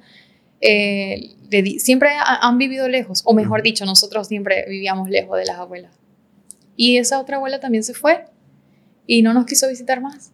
[0.61, 1.35] eh,
[1.79, 5.91] siempre ha- han vivido lejos, o mejor dicho, nosotros siempre vivíamos lejos de las abuelas.
[6.75, 8.25] Y esa otra abuela también se fue
[9.07, 10.31] y no nos quiso visitar más.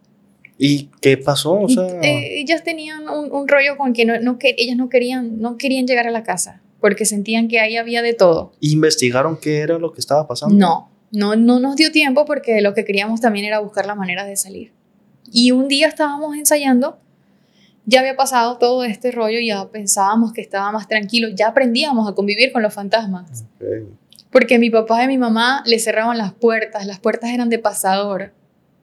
[0.58, 1.54] ¿Y qué pasó?
[1.60, 4.90] O sea, Eh, ellas tenían un, un rollo con que, no, no que ellas no
[4.90, 8.54] querían, no querían llegar a la casa porque sentían que ahí había de todo.
[8.60, 10.56] ¿investigaron qué era lo que estaba pasando?
[10.56, 14.26] No, no, no nos dio tiempo porque lo que queríamos también era buscar la manera
[14.26, 14.72] de salir.
[15.32, 16.98] Y un día estábamos ensayando,
[17.86, 22.14] ya había pasado todo este rollo, ya pensábamos que estaba más tranquilo, ya aprendíamos a
[22.14, 23.46] convivir con los fantasmas.
[23.56, 23.66] Ok.
[24.32, 28.34] Porque mi papá y mi mamá le cerraban las puertas, las puertas eran de pasador,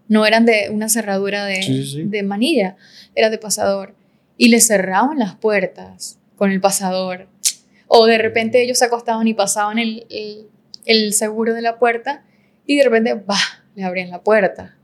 [0.09, 2.03] no eran de una cerradura de, Sí, sí, sí.
[2.05, 2.77] de manilla,
[3.15, 3.95] era de pasador.
[4.37, 7.29] Y le cerraban las puertas con el pasador.
[7.87, 10.47] O de repente ellos se acostaban y pasaban el, el,
[10.85, 12.23] el seguro de la puerta
[12.67, 13.37] y de repente, ¡bah!,
[13.75, 14.77] le abrían la puerta.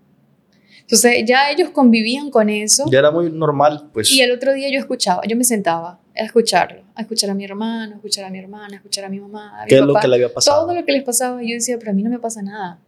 [0.84, 2.84] Entonces ya ellos convivían con eso.
[2.90, 4.10] Ya era muy normal, pues.
[4.12, 7.44] Y el otro día yo escuchaba, yo me sentaba a escucharlo, a escuchar a mi
[7.44, 9.80] hermano, a escuchar a mi hermana, a escuchar a mi mamá, a mi ¿Qué es
[9.80, 10.66] lo papá que le había pasado?
[10.66, 12.78] todo lo que les pasaba, yo decía, pero a mí no me pasa nada.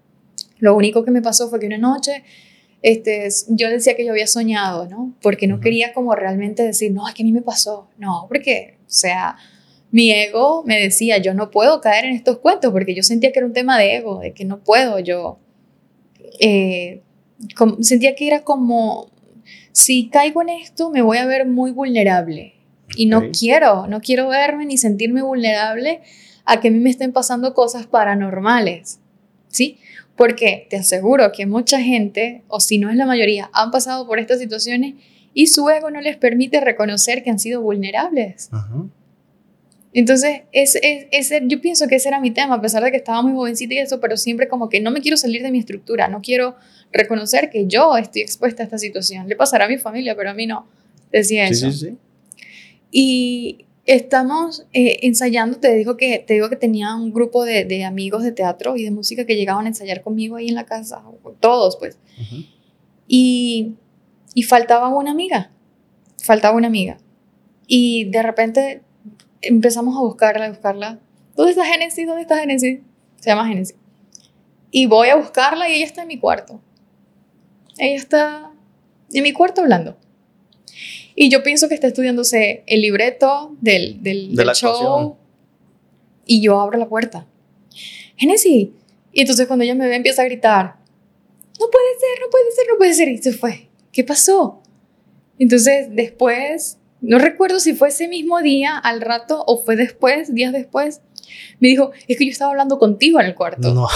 [0.59, 2.23] Lo único que me pasó fue que una noche
[2.83, 5.15] este, yo decía que yo había soñado, ¿no?
[5.23, 5.63] Porque no Ujú.
[5.65, 7.89] quería como realmente decir, no, es que a mí me pasó.
[7.99, 9.37] No, porque, o sea,
[9.91, 13.39] mi ego me decía, yo no puedo caer en estos cuentos, porque yo sentía que
[13.41, 15.39] era un tema de ego, de que no puedo yo.
[16.41, 17.03] eh,
[17.57, 19.11] com- sentía que era como,
[19.73, 22.55] si caigo en esto, me voy a ver muy vulnerable.
[22.97, 26.01] Y no quiero, no quiero verme ni sentirme vulnerable
[26.45, 29.01] a que a mí me estén pasando cosas paranormales.
[29.49, 29.79] ¿Sí?
[30.17, 34.19] Porque te aseguro que mucha gente, o si no es la mayoría, han pasado por
[34.19, 34.95] estas situaciones
[35.35, 38.49] y su ego no les permite reconocer que han sido vulnerables.
[39.93, 42.97] Entonces, es, es- ese- yo pienso que ese era mi tema, a pesar de que
[42.99, 45.59] estaba muy jovencita y eso, pero siempre como que no me quiero salir de mi
[45.59, 46.57] estructura, no quiero
[46.97, 49.29] reconocer que yo estoy expuesta a esta situación.
[49.29, 50.67] Le pasará a mi familia, pero a mí no.
[51.13, 51.71] Decía Sí, eso.
[51.73, 51.97] sí, sí.
[52.91, 57.85] Y estamos eh, ensayando, te digo que, te digo que tenía un grupo de, de
[57.85, 61.03] amigos de teatro y de música que llegaban a ensayar conmigo ahí en la casa,
[61.41, 61.99] todos pues.
[62.21, 62.45] Ujú.
[63.09, 63.75] Y,
[64.35, 65.51] y faltaba una amiga,
[66.23, 66.99] faltaba una amiga.
[67.69, 68.83] Y de repente
[69.43, 70.99] empezamos a buscarla, a buscarla.
[71.37, 72.07] ¿Dónde está Génesis?
[72.07, 72.81] ¿Dónde está Génesis?
[73.21, 73.77] Se llama Génesis.
[74.71, 76.61] Y voy a buscarla y ella está en mi cuarto.
[77.79, 78.53] Ella está
[79.13, 79.97] en mi cuarto hablando.
[81.15, 84.71] Y yo pienso que está estudiándose el libreto del, del, De del la show.
[84.71, 85.15] actuación.
[86.27, 87.27] Y yo abro la puerta.
[88.17, 88.69] Génesis.
[89.13, 90.77] Y entonces cuando ella me ve empieza a gritar.
[91.59, 93.09] No puede ser, no puede ser, no puede ser.
[93.09, 93.69] Y se fue.
[93.93, 94.63] ¿Qué pasó?
[95.39, 100.53] Entonces después, no recuerdo si fue ese mismo día, al rato, o fue después, días
[100.53, 101.01] después,
[101.61, 103.73] me dijo, es que yo estaba hablando contigo en el cuarto.
[103.73, 103.89] No.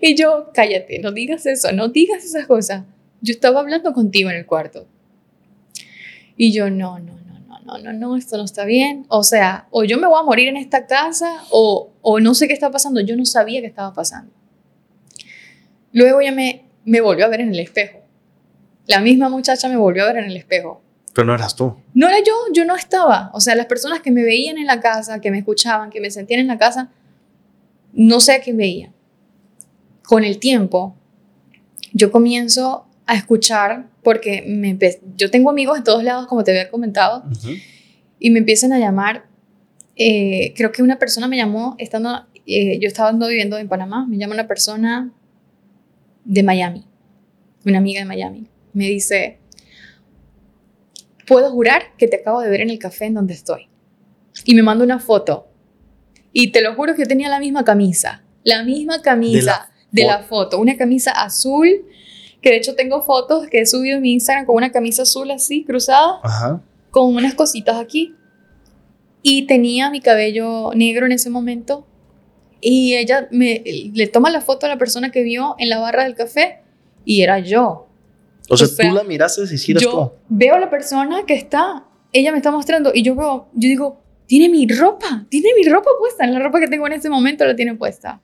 [0.00, 2.84] Y yo, cállate, no digas eso, no digas esas cosas.
[3.20, 4.86] Yo estaba hablando contigo en el cuarto.
[6.36, 9.06] Y yo, no, no, no, no, no, no, no, esto no está bien.
[9.08, 12.48] O sea, o yo me voy a morir en esta casa, o, o no sé
[12.48, 13.00] qué está pasando.
[13.00, 14.32] Yo no sabía qué estaba pasando.
[15.92, 18.00] Luego ella me, me volvió a ver en el espejo.
[18.86, 20.82] La misma muchacha me volvió a ver en el espejo.
[21.14, 21.76] Pero no eras tú.
[21.94, 23.30] No era yo, yo no estaba.
[23.34, 26.10] O sea, las personas que me veían en la casa, que me escuchaban, que me
[26.10, 26.90] sentían en la casa,
[27.92, 28.94] no sé a quién veían.
[30.04, 30.96] Con el tiempo,
[31.92, 34.78] yo comienzo a escuchar, porque me
[35.16, 37.24] yo tengo amigos en todos lados, como te había comentado,
[38.18, 39.26] y me empiezan a llamar.
[39.94, 44.16] eh, creo que una persona me llamó, estando, eh, yo estaba viviendo en Panamá, me
[44.16, 45.12] llama una persona
[46.24, 46.86] de Miami,
[47.66, 48.46] una amiga de Miami.
[48.72, 49.38] Me dice,
[51.26, 53.68] puedo jurar que te acabo de ver en el café en donde estoy.
[54.44, 55.48] Y me manda una foto.
[56.32, 60.22] Y te lo juro que yo tenía la misma camisa, la misma camisa de la,
[60.22, 61.68] fo- foto, una camisa azul,
[62.40, 65.30] que de hecho tengo fotos que he subido en mi Instagram con una camisa azul
[65.30, 66.60] así, cruzada Ajá.
[66.90, 68.14] con unas cositas aquí.
[69.22, 71.86] Y tenía mi cabello negro en ese momento.
[72.60, 73.62] Y ella me,
[73.94, 76.60] le toma la foto a la persona que vio en la barra del café
[77.04, 77.88] y era yo.
[78.48, 80.12] O sea, O sea, tú la miraste y si eras yo tú.
[80.28, 84.00] veo a la persona que está, ella me está mostrando y yo veo, yo digo,
[84.26, 87.54] tiene mi ropa, tiene mi ropa puesta, la ropa que tengo en este momento la
[87.54, 88.20] tiene puesta.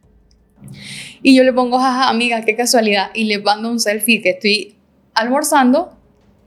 [1.23, 3.11] Y yo le pongo, jaja, amiga, qué casualidad.
[3.15, 4.77] Y le mando un selfie que estoy
[5.15, 5.97] almorzando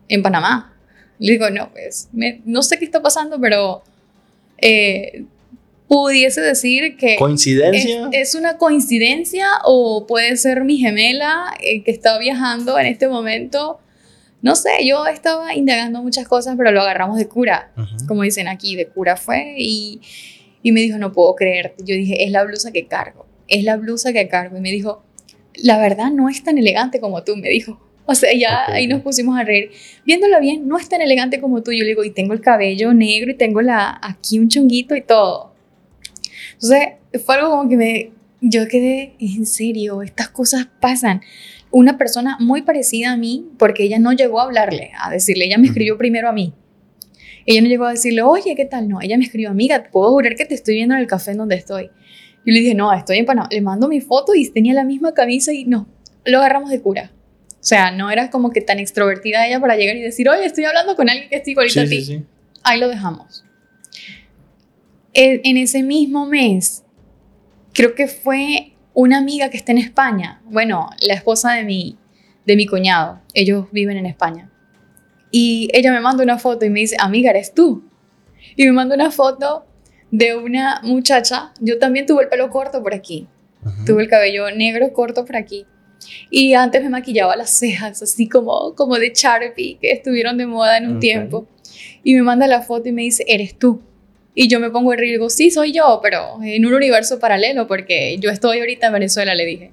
[0.08, 0.74] en Panamá.
[1.20, 3.84] Le digo, no, pues, me- no sé qué está pasando, pero
[4.58, 5.26] eh,
[5.88, 8.10] pudiese decir que es, Coincidencia.
[8.12, 13.80] es una coincidencia o puede ser mi gemela eh, que está viajando en este momento.
[14.42, 18.08] No sé, yo estaba indagando muchas cosas, pero lo agarramos de cura Ujú.
[18.08, 20.02] como dicen aquí, de cura fue y,
[20.64, 21.84] y me dijo, no puedo creerte.
[21.86, 24.58] Yo dije, es la blusa que cargo, es la blusa que cargo.
[24.58, 25.04] Y me dijo,
[25.56, 27.80] la verdad no es tan elegante como tú, me dijo.
[28.08, 28.74] O sea, ya Ok.
[28.74, 29.72] ahí nos pusimos a reír.
[30.06, 31.72] Viéndola bien, no es tan elegante como tú.
[31.72, 35.02] Yo le digo, y tengo el cabello negro y tengo la, aquí un chonguito y
[35.02, 35.54] todo.
[36.54, 36.94] Entonces,
[37.24, 41.22] fue algo como que me, yo quedé, en serio, estas cosas pasan.
[41.70, 45.58] Una persona muy parecida a mí, porque ella no llegó a hablarle, a decirle, ella
[45.58, 46.54] me escribió primero a mí.
[47.46, 48.90] Ella no llegó a decirle, oye, ¿qué tal?
[48.90, 51.38] No, ella me escribió, amiga, puedo jurar que te estoy viendo en el café en
[51.38, 51.90] donde estoy.
[52.46, 53.48] Yo le dije, no, estoy en Panamá.
[53.52, 55.88] Le mando mi foto y tenía la misma camisa y no,
[56.26, 57.12] lo agarramos de cura.
[57.50, 60.66] O sea, no era como que tan extrovertida ella para llegar y decir, oye, estoy
[60.66, 62.02] hablando con alguien que está igualito a Sí, ti.
[62.02, 62.26] sí, sí.
[62.64, 63.44] Ahí lo dejamos.
[65.14, 66.84] En ese mismo mes,
[67.74, 70.42] creo que fue una amiga que está en España.
[70.46, 71.98] Bueno, la esposa de mi,
[72.46, 73.22] de mi cuñado.
[73.34, 74.50] Ellos viven en España.
[75.30, 77.84] Y ella me manda una foto y me dice, amiga, eres tú.
[78.56, 79.66] Y me manda una foto
[80.12, 81.52] de una muchacha.
[81.60, 83.28] Yo también tuve el pelo corto por aquí.
[83.86, 85.66] Tuve el cabello negro corto por aquí.
[86.30, 90.78] Y antes me maquillaba las cejas, así como, como de Sharpie, que estuvieron de moda
[90.78, 91.48] en un tiempo.
[92.04, 93.82] Y me manda la foto y me dice, eres tú.
[94.34, 97.20] Y yo me pongo a reír y digo, sí, soy yo, pero en un universo
[97.20, 99.72] paralelo, porque yo estoy ahorita en Venezuela, le dije.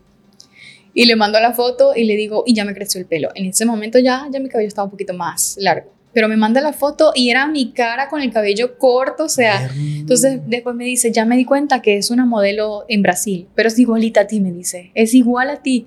[0.94, 3.30] Y le mando la foto y le digo, y ya me creció el pelo.
[3.34, 5.97] En ese momento ya, ya mi cabello estaba un poquito más largo.
[6.18, 9.70] Pero me manda la foto y era mi cara con el cabello corto, o sea,
[9.72, 13.68] entonces después me dice, ya me di cuenta que es una modelo en Brasil, pero
[13.68, 15.86] es igualita a ti, me dice, es igual a ti.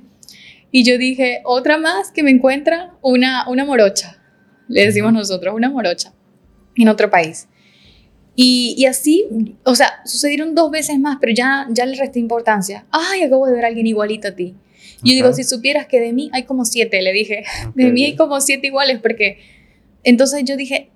[0.72, 4.22] Y yo dije, otra más que me encuentra, una, una morocha,
[4.70, 6.14] le decimos nosotros, una morocha,
[6.78, 7.50] en otro país.
[8.34, 9.26] Y, y así,
[9.66, 12.86] o sea, sucedieron dos veces más, pero ya, ya le resté importancia.
[12.90, 14.56] Ay, acabo de ver a alguien igualito a ti.
[15.04, 17.76] Y yo digo, si supieras que de mí hay como siete, le dije, Ok.
[17.76, 19.60] de mí hay como siete iguales, porque
[20.04, 20.92] entonces yo dije,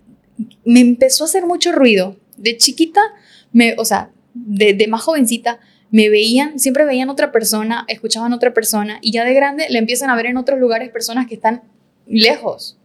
[0.63, 2.17] me empezó a hacer mucho ruido.
[2.37, 3.01] De chiquita,
[3.51, 5.59] me, o sea, de, de más jovencita,
[5.91, 10.09] me veían, siempre veían otra persona, escuchaban otra persona, y ya de grande le empiezan
[10.09, 11.63] a ver en otros lugares personas que están
[12.05, 12.77] lejos.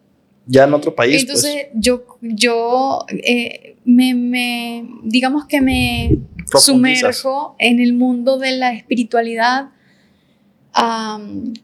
[0.46, 6.18] Ya en otro país, Entonces yo, yo eh, me, me, digamos que me
[6.58, 9.70] sumerjo en el mundo de la espiritualidad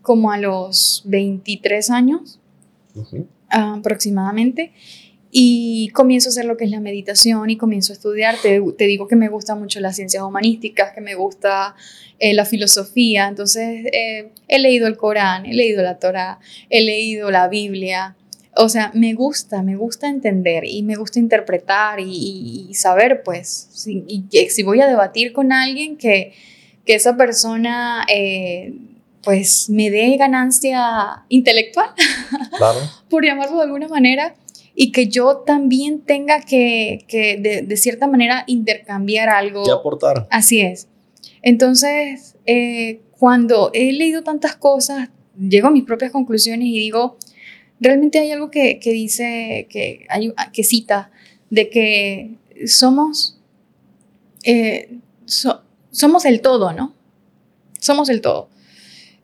[0.02, 2.40] como a los 23 años
[2.92, 3.12] pues.
[3.12, 3.26] Ujú.
[3.56, 4.72] Aproximadamente.
[5.38, 8.36] y comienzo a hacer lo que es la meditación y comienzo a estudiar.
[8.40, 11.74] Te, te digo que me gustan mucho las ciencias humanísticas, que me gusta
[12.18, 13.28] eh, la filosofía.
[13.28, 16.38] Entonces, eh, he leído el Corán, he leído la Torah,
[16.70, 18.16] he leído la Biblia.
[18.54, 24.04] O sea, me gusta, me gusta entender y me gusta interpretar y, saber, pues, si,
[24.08, 26.32] y, si voy a debatir con alguien que,
[26.86, 28.06] que esa persona...
[28.08, 28.74] Eh,
[29.26, 31.90] pues me dé ganancia intelectual,
[32.58, 32.78] claro.
[33.10, 34.36] por llamarlo de alguna manera,
[34.76, 39.64] y que yo también tenga que, que de, de, cierta manera intercambiar algo.
[39.64, 40.28] Que aportar.
[40.30, 40.86] Así es.
[41.42, 47.16] Entonces, eh, cuando he leído tantas cosas, llego a mis propias conclusiones y digo,
[47.80, 51.10] realmente hay algo que, que dice, que, hay, que cita,
[51.50, 52.36] de que
[52.68, 53.40] somos,
[54.44, 54.98] eh,
[55.90, 56.94] somos el todo, ¿no?
[57.80, 58.50] Somos el todo.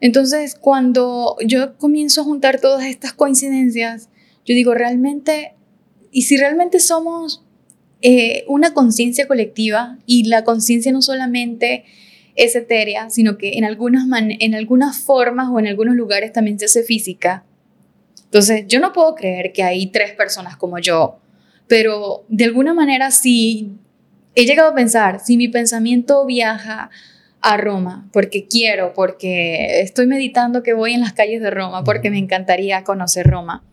[0.03, 4.09] Entonces, cuando yo comienzo a juntar todas estas coincidencias,
[4.45, 5.53] yo digo, realmente,
[6.11, 7.45] y si realmente somos
[8.01, 11.85] eh, una conciencia colectiva, y la conciencia no solamente
[12.35, 16.65] es etérea, sino que en algunas, en algunas formas o en algunos lugares también se
[16.65, 17.45] hace física.
[18.25, 21.21] Entonces, yo no puedo creer que hay tres personas como yo,
[21.69, 23.71] pero de alguna manera sí
[24.35, 26.89] he llegado a pensar, si mi pensamiento viaja
[27.43, 32.09] a Roma, porque quiero, porque estoy meditando que voy en las calles de Roma, porque
[32.09, 33.63] me encantaría conocer Roma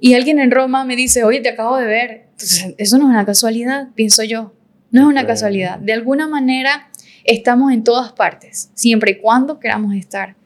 [0.00, 2.26] y alguien en Roma me dice, oye, te acabo de ver.
[2.30, 4.54] Entonces, eso no es una casualidad, pienso yo.
[4.90, 5.78] No es una casualidad.
[5.78, 6.88] De alguna manera
[7.24, 10.36] estamos en todas partes, siempre y cuando queramos estar.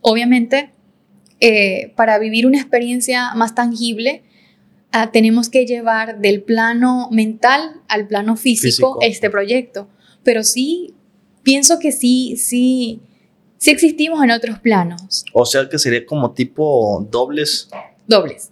[0.00, 0.70] Obviamente,
[1.40, 4.22] eh, para vivir una experiencia más tangible,
[4.92, 9.88] ah, tenemos que llevar del plano mental al plano físico, este proyecto.
[10.22, 10.94] Pero sí,
[11.42, 13.00] pienso que sí, sí,
[13.58, 15.24] sí existimos en otros planos.
[15.32, 17.68] O sea que sería como tipo dobles.
[18.06, 18.50] Dobles.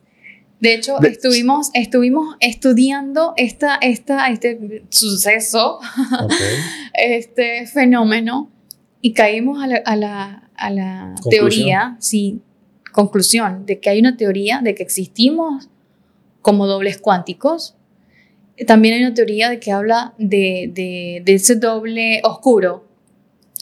[0.60, 5.78] De hecho, estuvimos, estuvimos estudiando esta, esta, este suceso,
[6.94, 8.50] este fenómeno,
[9.00, 12.40] y caímos a la, a la, a la teoría, sí,
[12.92, 15.68] conclusión, de que hay una teoría de que existimos
[16.42, 17.76] como dobles cuánticos.
[18.66, 22.88] También hay una teoría de que habla de, de, de ese doble oscuro,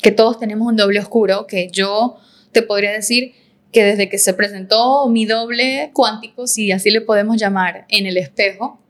[0.03, 2.17] que todos tenemos un doble oscuro, que yo
[2.53, 3.33] te podría decir
[3.73, 8.17] que desde que se presentó mi doble cuántico, si así le podemos llamar, en el
[8.17, 8.81] espejo,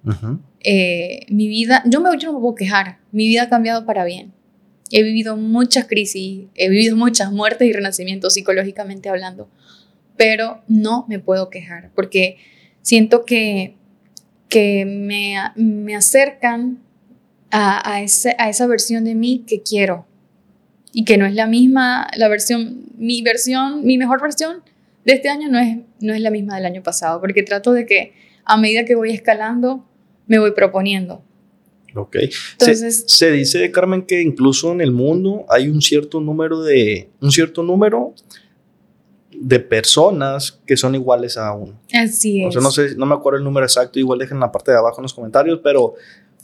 [0.60, 4.04] eh, mi vida, yo, me, yo no me puedo quejar, mi vida ha cambiado para
[4.04, 4.32] bien.
[4.92, 9.48] He vivido muchas crisis, he vivido muchas muertes y renacimientos psicológicamente hablando,
[10.16, 12.36] pero no me puedo quejar porque
[12.82, 13.74] siento que,
[14.48, 16.78] que me, me acercan
[17.50, 20.06] a, a, ese, a esa versión de mí que quiero
[20.92, 24.62] y que no es la misma, la versión, mi versión, mi mejor versión
[25.04, 27.86] de este año no es, no es la misma del año pasado, porque trato de
[27.86, 29.84] que a medida que voy escalando,
[30.26, 31.22] me voy proponiendo.
[31.94, 32.16] Ok.
[32.52, 37.30] Entonces, se, dice, Carmen, que incluso en el mundo hay un cierto número de, un
[37.30, 38.14] cierto número
[39.40, 41.78] de personas que son iguales a uno.
[41.92, 42.48] Así es.
[42.48, 44.70] O sea, no sé, no me acuerdo el número exacto, igual dejen en la parte
[44.70, 45.94] de abajo en los comentarios, pero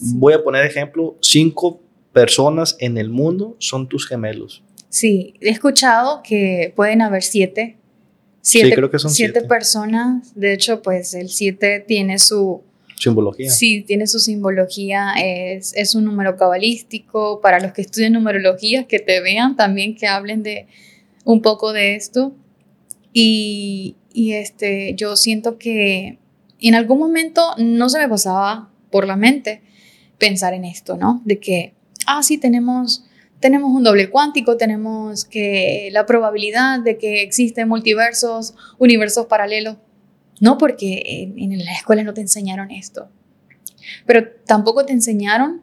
[0.00, 1.80] voy a poner ejemplo, cinco
[2.12, 4.62] personas en el mundo son tus gemelos.
[4.88, 7.78] Sí, he escuchado que pueden haber siete
[8.42, 10.34] Siete, sí, creo que son siete, personas.
[10.34, 12.62] De hecho, pues el siete tiene su...
[12.98, 13.50] Simbología.
[13.50, 15.12] Sí, tiene su simbología.
[15.16, 17.40] Es, es un número cabalístico.
[17.40, 20.66] Para los que estudian numerología, que te vean también, que hablen de
[21.24, 22.34] un poco de esto.
[23.12, 26.18] Y, este, yo siento que
[26.60, 29.62] en algún momento no se me pasaba por la mente
[30.18, 31.20] pensar en esto, ¿no?
[31.24, 31.74] De que,
[32.06, 33.04] ah, sí, tenemos
[33.40, 39.78] tenemos un doble cuántico, tenemos que la probabilidad de que existen multiversos, universos paralelos.
[40.38, 43.08] No porque en, en la escuela no te enseñaron esto,
[44.06, 45.62] pero tampoco te enseñaron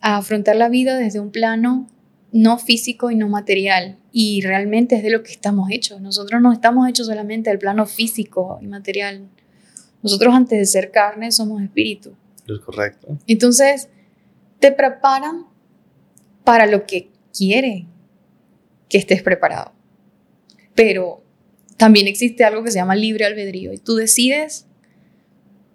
[0.00, 1.88] a afrontar la vida desde un plano
[2.36, 3.98] no físico y no material.
[4.12, 6.00] Y realmente es de lo que estamos hechos.
[6.00, 9.28] Nosotros no estamos hechos solamente del plano físico y material.
[10.02, 12.14] Nosotros antes de ser carne somos espíritu.
[12.46, 13.18] Es correcto.
[13.26, 13.88] Entonces,
[14.60, 15.46] te preparan
[16.44, 17.86] para lo que quiere
[18.88, 19.72] que estés preparado.
[20.74, 21.22] Pero
[21.76, 24.66] también existe algo que se llama libre albedrío y tú decides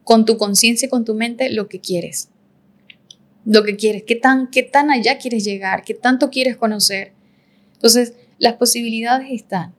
[0.03, 2.30] con tu conciencia y con tu mente lo que quieres.
[3.45, 7.13] Lo que quieres, qué tan, qué tan allá quieres llegar, qué tanto quieres conocer.
[7.73, 9.73] Entonces, las posibilidades están.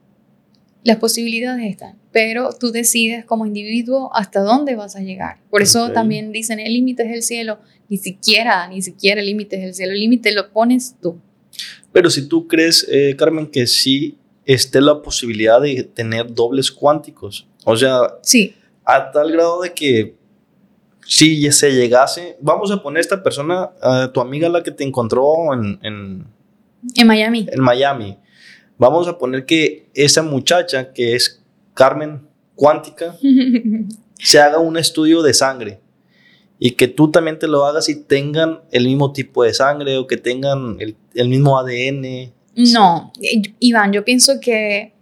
[0.83, 5.37] Las posibilidades están, pero tú decides como individuo hasta dónde vas a llegar.
[5.49, 7.59] Por eso también dicen, el límite es el cielo.
[7.87, 9.93] Ni siquiera, ni siquiera el límite es el cielo.
[9.93, 11.21] El límite lo pones tú.
[11.93, 17.47] Pero si tú crees, eh, Carmen, que sí esté la posibilidad de tener dobles cuánticos,
[17.63, 18.53] o sea, sí.
[18.83, 20.15] a tal grado de que
[21.05, 25.53] si se llegase, vamos a poner esta persona, a tu amiga la que te encontró
[25.53, 26.27] en, en,
[26.95, 27.47] En Miami.
[27.51, 28.17] en Miami,
[28.77, 31.41] vamos a poner que esa muchacha que es
[31.73, 33.15] Carmen Cuántica
[34.19, 35.79] se haga un estudio de sangre
[36.59, 40.07] y que tú también te lo hagas y tengan el mismo tipo de sangre o
[40.07, 42.31] que tengan el, el mismo ADN.
[42.55, 43.11] No,
[43.59, 44.93] Iván, yo pienso que,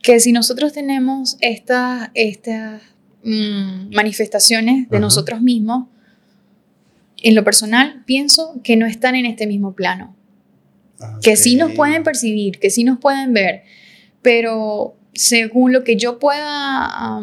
[0.00, 2.80] que si nosotros tenemos estas estas,
[3.28, 5.00] mm, manifestaciones de Ajá.
[5.00, 5.88] nosotros mismos,
[7.22, 10.14] en lo personal, pienso que no están en este mismo plano.
[11.22, 13.62] Que sí nos pueden percibir, que sí nos pueden ver,
[14.20, 17.20] pero según lo que yo pueda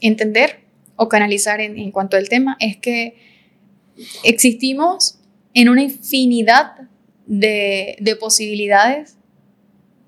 [0.00, 0.64] entender
[0.96, 3.16] o canalizar en, en cuanto al tema, es que
[4.24, 5.20] existimos
[5.54, 6.72] en una infinidad
[7.26, 9.16] de, de posibilidades,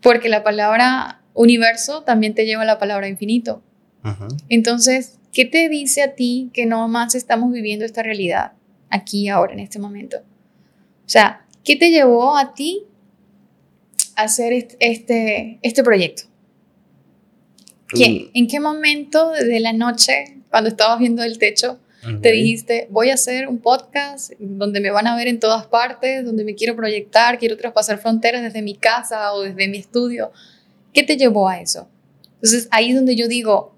[0.01, 3.63] porque la palabra universo también te lleva a la palabra infinito.
[4.03, 4.29] Ajá.
[4.49, 8.53] Entonces, ¿qué te dice a ti que no más estamos viviendo esta realidad
[8.91, 10.19] aquí, ahora, en este momento?
[10.19, 12.85] O sea, ¿qué te llevó a ti
[14.17, 16.25] a hacer est- este, este proyecto?
[17.89, 21.79] ¿Qué- ¿En qué momento de la noche, cuando estabas viendo el techo,
[22.21, 26.25] te dijiste, voy a hacer un podcast donde me van a ver en todas partes,
[26.25, 30.33] donde me quiero proyectar, quiero traspasar fronteras desde mi casa o desde mi estudio?
[30.93, 31.87] ¿Qué te llevó a eso?
[32.37, 33.72] Entonces, ahí es donde yo digo,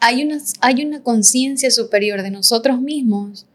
[0.00, 3.46] hay una, hay una conciencia superior de nosotros mismos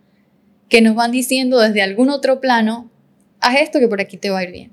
[0.69, 2.89] que nos van diciendo desde algún otro plano,
[3.39, 4.71] haz esto que por aquí te va a ir bien.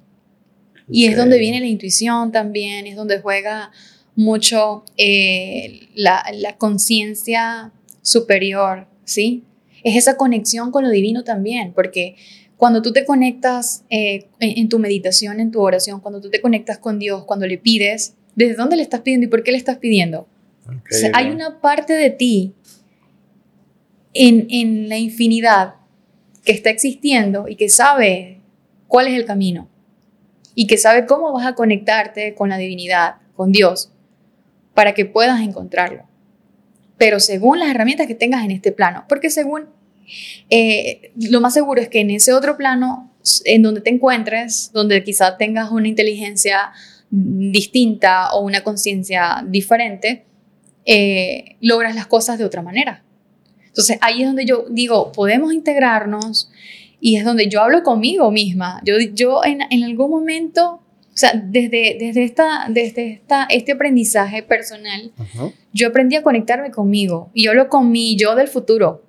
[0.89, 3.71] Y es donde viene la intuición también, es donde juega
[4.17, 9.45] mucho eh, la, la conciencia superior, ¿sí?
[9.85, 12.17] Es esa conexión con lo divino también, porque
[12.57, 16.41] cuando tú te conectas eh, en, en tu meditación, en tu oración, cuando tú te
[16.41, 19.59] conectas con Dios, cuando le pides, ¿desde dónde le estás pidiendo y por qué le
[19.59, 20.27] estás pidiendo?
[20.71, 22.55] Ok, O sea, hay una parte de ti
[24.15, 25.75] en, en la infinidad
[26.45, 28.41] que está existiendo y que sabe
[28.89, 29.69] cuál es el camino
[30.55, 33.93] y que sabe cómo vas a conectarte con la divinidad, con Dios,
[34.75, 36.05] para que puedas encontrarlo.
[36.99, 39.69] Pero según las herramientas que tengas en este plano, porque según
[40.51, 43.13] eh, lo más seguro es que en ese otro plano,
[43.45, 46.73] en donde te encuentres, donde quizá tengas una inteligencia
[47.11, 50.25] distinta o una conciencia diferente,
[50.87, 53.03] eh, logras las cosas de otra manera.
[53.67, 56.51] Entonces ahí es donde yo digo, podemos integrarnos
[57.01, 58.81] y es donde yo hablo conmigo misma.
[58.85, 64.43] Yo, yo en, en algún momento, o sea, desde, desde, esta, desde esta, este aprendizaje
[64.43, 65.13] personal,
[65.73, 69.05] yo aprendí a conectarme conmigo y yo hablo con mi yo del futuro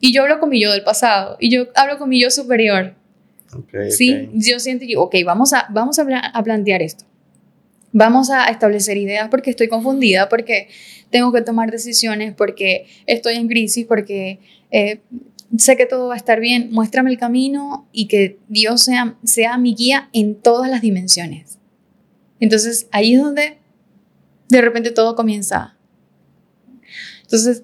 [0.00, 2.94] y yo hablo con mi yo del pasado y yo hablo con mi yo superior.
[3.56, 7.04] Ok, Sí, yo siento ok, vamos a, vamos a plantear esto.
[7.96, 10.66] Vamos a establecer ideas porque estoy confundida, porque
[11.10, 14.40] tengo que tomar decisiones, porque estoy en crisis, porque
[14.72, 14.98] eh,
[15.56, 16.70] sé que todo va a estar bien.
[16.72, 21.60] Muéstrame el camino y que Dios sea, sea mi guía en todas las dimensiones.
[22.40, 23.58] Entonces ahí es donde
[24.48, 25.76] de repente todo comienza.
[27.22, 27.62] Entonces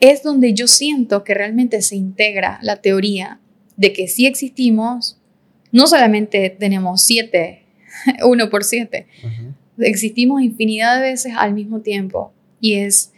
[0.00, 3.40] es donde yo siento que realmente se integra la teoría
[3.76, 5.20] de que sí existimos,
[5.70, 7.67] no solamente tenemos siete,
[8.24, 9.54] uno por siete, Ajá.
[9.78, 12.32] existimos infinidad de veces al mismo tiempo.
[12.60, 13.12] Y es,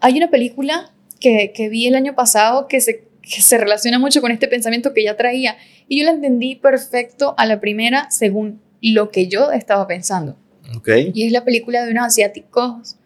[0.00, 4.20] hay una película que, que vi el año pasado que se, que se relaciona mucho
[4.20, 5.56] con este pensamiento que ya traía
[5.88, 10.36] y yo la entendí perfecto a la primera según lo que yo estaba pensando.
[10.76, 10.88] Ok.
[11.14, 12.96] Y es la película de unos asiáticos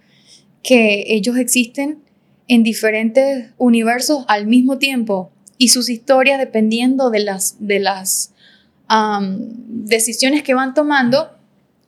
[0.63, 1.99] que ellos existen
[2.49, 8.33] en diferentes universos al mismo tiempo y sus historias dependiendo de las, de las
[8.87, 11.31] am, decisiones que van tomando,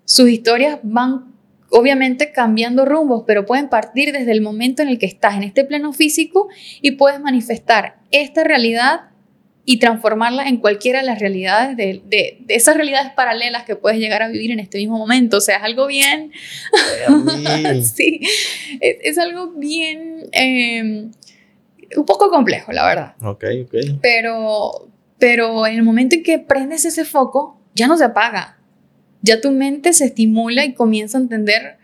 [0.04, 1.26] sus historias van
[1.70, 5.64] obviamente cambiando rumbos, pero pueden partir desde el momento en el que estás en este
[5.64, 6.48] plano físico
[6.82, 9.02] y puedes manifestar esta realidad
[9.64, 14.00] y transformarla en cualquiera de las realidades, de, de- de esas realidades paralelas que puedes
[14.00, 15.36] llegar a vivir en este mismo momento.
[15.36, 16.32] O sea, es algo bien,
[17.84, 18.20] sí,
[18.80, 21.08] es, es algo bien, eh,
[21.96, 23.14] un poco complejo, la verdad.
[23.22, 23.74] Ok, ok.
[24.02, 24.88] Pero,
[25.18, 28.58] pero en el momento en que prendes ese foco, ya no se apaga.
[29.22, 31.78] Ya tu mente se estimula y comienza a entender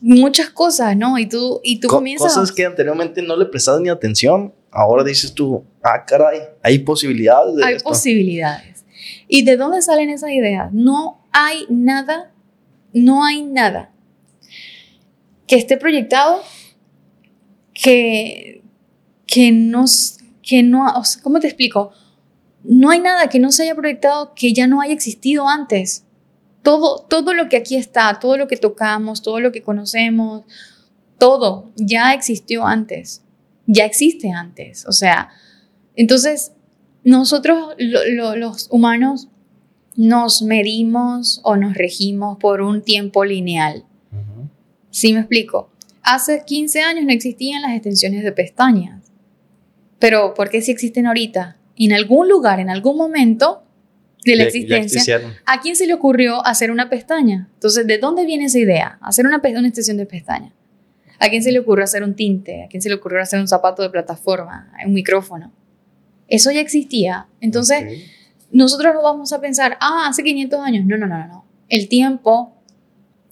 [0.00, 1.18] muchas cosas, ¿no?
[1.18, 2.34] Y tú, y tú Co- comienzas...
[2.34, 7.54] Cosas que anteriormente no le prestabas ni atención, ahora dices tú, ah, caray, hay posibilidades
[7.56, 7.88] de hay esto.
[7.88, 8.84] posibilidades.
[9.28, 10.70] ¿Y de dónde salen esas ideas?
[10.72, 12.32] No hay nada,
[12.92, 13.90] no hay nada
[15.46, 16.42] que esté proyectado
[17.74, 18.62] que,
[19.26, 21.92] que, no, s- que no, o sea, ¿cómo te explico?
[22.64, 26.04] No hay nada que no se haya proyectado que ya no haya existido antes.
[26.62, 30.42] Todo, todo lo que aquí está, todo lo que tocamos, todo lo que conocemos,
[31.18, 33.22] todo ya existió antes.
[33.66, 34.86] ya existe antes.
[34.86, 35.30] O sea,
[35.94, 36.52] entonces
[37.04, 39.28] nosotros lo- lo- los humanos
[39.96, 43.84] nos medimos o nos regimos por un tiempo lineal.
[44.10, 44.48] Ujú.
[44.90, 45.70] ¿Sí me explico?
[46.02, 49.12] Hace 15 años no existían las extensiones de pestañas.
[50.00, 51.56] Pero ¿por qué sí existen ahorita?
[51.86, 53.62] En algún lugar, en algún momento
[54.24, 55.20] de la Ya- existencia.
[55.46, 57.48] ¿a quién se le ocurrió hacer una pestaña?
[57.54, 58.98] Entonces, ¿de dónde viene esa idea?
[59.00, 60.52] Hacer una, una extensión de pestaña.
[61.18, 62.64] ¿A quién se le ocurrió hacer un tinte?
[62.64, 64.72] ¿A quién se le ocurrió hacer un zapato de plataforma?
[64.86, 65.52] Un micrófono.
[66.28, 67.26] Eso ya existía.
[67.40, 67.98] Entonces, Ok.
[68.52, 70.84] nosotros no vamos a pensar, ah, hace 500 años.
[70.86, 71.44] No, no, no, no, no.
[71.68, 72.54] El tiempo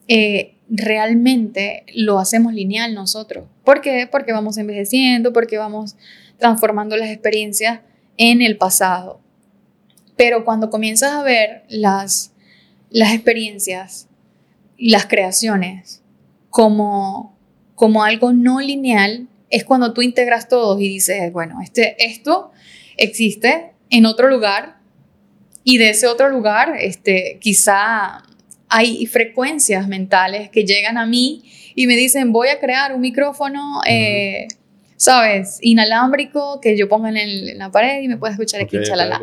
[0.09, 3.45] eh, realmente lo hacemos lineal nosotros.
[3.65, 4.09] ¿Por qué?
[4.11, 5.97] Porque vamos envejeciendo, porque vamos
[6.39, 7.81] transformando las experiencias
[8.17, 9.21] en el pasado.
[10.17, 12.33] Pero cuando comienzas a ver las,
[12.91, 14.09] las experiencias,
[14.79, 16.03] las creaciones,
[16.51, 17.37] como,
[17.75, 22.53] como algo no lineal, es cuando tú integras todos y dices, bueno, este, esto
[22.97, 24.79] existe en otro lugar
[25.65, 28.23] y de ese otro lugar este, quizá
[28.69, 31.43] hay frecuencias mentales que llegan a mí
[31.75, 34.47] y me dicen, voy a crear un micrófono, eh,
[35.01, 35.57] ¿sabes?
[35.63, 38.83] Inalámbrico que yo ponga en, el- en la pared y me pueda escuchar aquí, Ok,
[38.85, 39.19] chalala.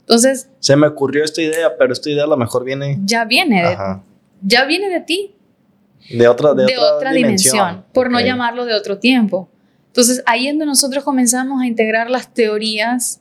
[0.00, 3.62] Entonces, Se me ocurrió esta idea, pero esta idea a lo mejor viene ya viene
[3.62, 3.76] de,
[4.42, 5.36] ya viene de ti,
[6.10, 9.48] de otra, de de, otra, otra, dimensión, por no llamarlo de otro tiempo.
[9.86, 13.20] Entonces, ahí es donde nosotros comenzamos a integrar las teorías.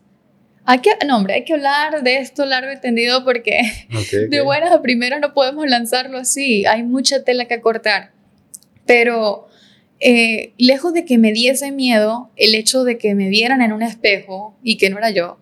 [0.66, 3.62] Hay que, no, hombre, hay que hablar de esto largo y tendido porque
[4.30, 6.66] de buenas a primeras no podemos lanzarlo así.
[6.66, 8.14] Hay mucha tela que cortar.
[8.88, 9.48] Pero
[10.00, 13.82] eh, lejos de que me diese miedo el hecho de que me vieran en un
[13.82, 15.38] espejo y que no era yo,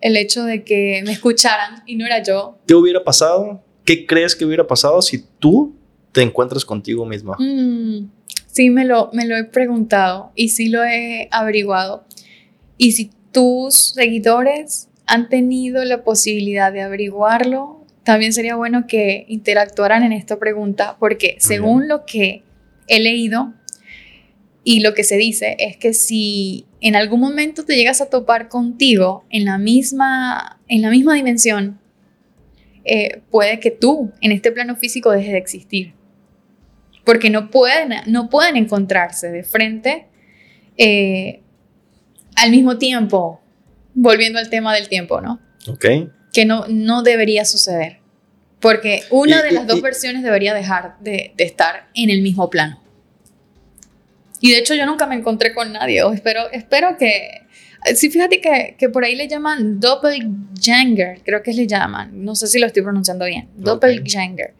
[0.00, 3.62] el hecho de que me escucharan y no era yo, ¿Qué hubiera pasado?
[3.84, 5.74] ¿Qué crees que hubiera pasado si tú
[6.12, 7.36] te encuentras contigo misma?
[7.38, 8.10] Mm,
[8.46, 12.04] sí, me lo, me lo he preguntado y sí lo he averiguado.
[12.76, 20.02] Y si tus seguidores han tenido la posibilidad de averiguarlo, también sería bueno que interactuaran
[20.02, 22.42] en esta pregunta, porque según lo que
[22.86, 23.54] he leído
[24.70, 28.48] y lo que se dice es que si en algún momento te llegas a topar
[28.48, 31.78] contigo en la misma, en la misma dimensión,
[32.84, 35.94] eh, puede que tú en este plano físico dejes de existir
[37.04, 40.06] porque no pueden, no pueden encontrarse de frente
[40.76, 41.40] eh,
[42.36, 43.40] al mismo tiempo,
[43.94, 45.40] volviendo al tema del tiempo, ¿no?
[45.66, 45.86] Ok.
[46.32, 48.00] Que no, no debería suceder,
[48.60, 52.10] porque una Y- de y- las dos y- versiones debería dejar de, de estar en
[52.10, 52.82] el mismo plano.
[54.40, 57.42] Y de hecho yo nunca me encontré con nadie, o espero, espero que...
[57.94, 62.46] Sí, fíjate que, que por ahí le llaman doppelganger, creo que le llaman, no sé
[62.48, 64.54] si lo estoy pronunciando bien, doppelganger.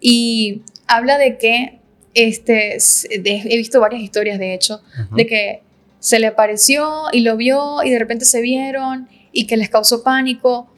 [0.00, 1.78] Y habla de que,
[2.14, 2.78] este,
[3.20, 4.80] de- he visto varias historias de hecho,
[5.14, 5.62] de que
[6.00, 10.02] se le apareció y lo vio y de repente se vieron y que les causó
[10.02, 10.70] pánico.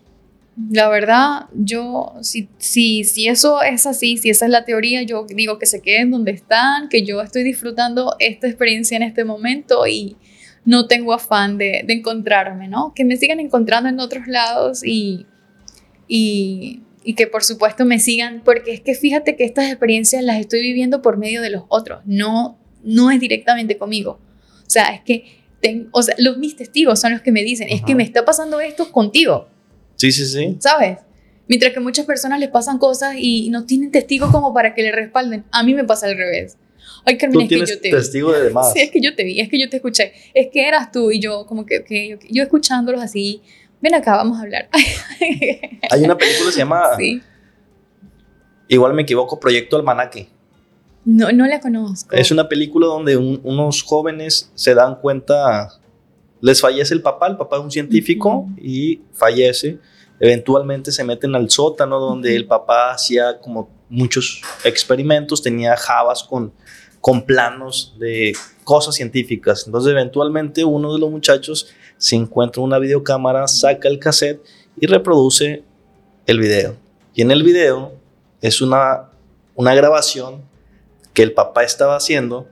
[0.71, 5.25] La verdad, yo, si, si, si eso es así, si esa es la teoría, yo
[5.29, 9.87] digo que se queden donde están, que yo estoy disfrutando esta experiencia en este momento
[9.87, 10.17] y
[10.65, 12.93] no tengo afán de, de encontrarme, ¿no?
[12.95, 15.27] Que me sigan encontrando en otros lados y,
[16.09, 20.39] y, y que por supuesto me sigan, porque es que fíjate que estas experiencias las
[20.41, 24.21] estoy viviendo por medio de los otros, no, no es directamente conmigo.
[24.67, 25.25] O sea, es que
[25.61, 28.25] ten- o sea, los mis testigos son los que me dicen, es que me está
[28.25, 29.49] pasando esto contigo,
[30.01, 30.57] Sí, sí, sí.
[30.61, 30.99] ¿sabes?
[31.47, 34.93] Mientras que muchas personas les pasan cosas y no tienen testigos como para que le
[34.93, 35.45] respalden.
[35.53, 36.57] A mí me pasa al revés.
[37.05, 37.91] Ay, Carmen, es que yo te vi.
[37.91, 38.73] testigo de demás.
[38.73, 41.11] Sí, es que yo te vi, es que yo te escuché, es que eras tú
[41.11, 42.27] y yo, como que, ok, ok.
[42.31, 43.43] yo escuchándolos así,
[43.83, 44.69] ven acá, vamos a hablar.
[45.91, 47.21] Hay una película que se llama, sí,
[48.69, 50.29] igual me equivoco, Proyecto Almanaque.
[51.05, 52.15] no, no la conozco.
[52.15, 55.69] Es una película donde un- unos jóvenes se dan cuenta,
[56.41, 58.55] les fallece el papá, el papá es un científico Ujú.
[58.63, 59.79] y fallece.
[60.21, 66.53] Eventualmente se meten al sótano donde el papá hacía como muchos experimentos, tenía jabas con,
[67.01, 69.65] con planos de cosas científicas.
[69.67, 74.41] Entonces eventualmente uno de los muchachos se encuentra una videocámara, saca el cassette
[74.79, 75.65] y reproduce
[76.27, 76.77] el video.
[77.15, 77.93] Y en el video
[78.43, 79.09] es una,
[79.55, 80.43] una grabación
[81.15, 82.47] que el papá estaba haciendo,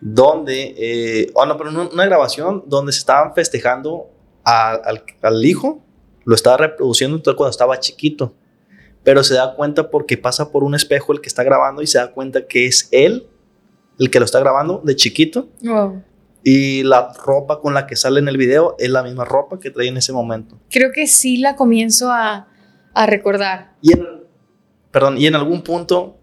[0.00, 4.08] donde, eh, oh no, pero una grabación donde se estaban festejando
[4.44, 5.82] a- al, al hijo,
[6.26, 8.34] lo estaba reproduciendo entonces cuando estaba chiquito,
[9.02, 11.96] pero se da cuenta porque pasa por un espejo el que está grabando y se
[11.98, 13.26] da cuenta que es él
[13.98, 16.02] el que lo está grabando de chiquito Wow.
[16.44, 19.70] y la ropa con la que sale en el video es la misma ropa que
[19.70, 20.58] trae en ese momento.
[20.70, 22.48] Creo que sí la comienzo a,
[22.92, 23.72] a recordar.
[23.80, 24.06] Y en,
[24.90, 26.18] perdón, y en algún punto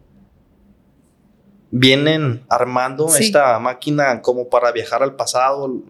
[1.71, 3.23] vienen armando Sí.
[3.25, 5.81] esta máquina como para viajar al pasado,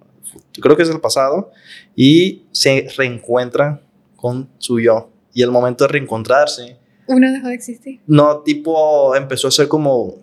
[0.62, 1.52] creo que es el pasado,
[1.96, 3.82] y se reencuentran
[4.24, 5.10] con su yo.
[5.34, 8.00] Y el momento de reencontrarse, Uno dejó de existir.
[8.08, 10.16] no, tipo, empezó a ser como,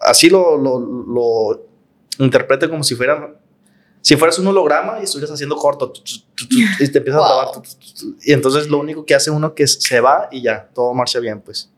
[0.00, 1.66] así lo, lo, lo
[2.18, 3.38] interpreta como si fuera,
[4.00, 5.92] si fueras un holograma y estuvieras haciendo corto,
[6.50, 7.26] y te empiezas a Wow.
[7.28, 10.42] trabar, tu, tu, y entonces lo único que hace uno que es- se va y
[10.42, 11.70] ya, todo marcha bien, pues.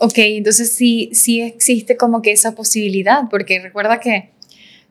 [0.00, 4.32] Ok, entonces sí, sí existe como que esa posibilidad, porque recuerda que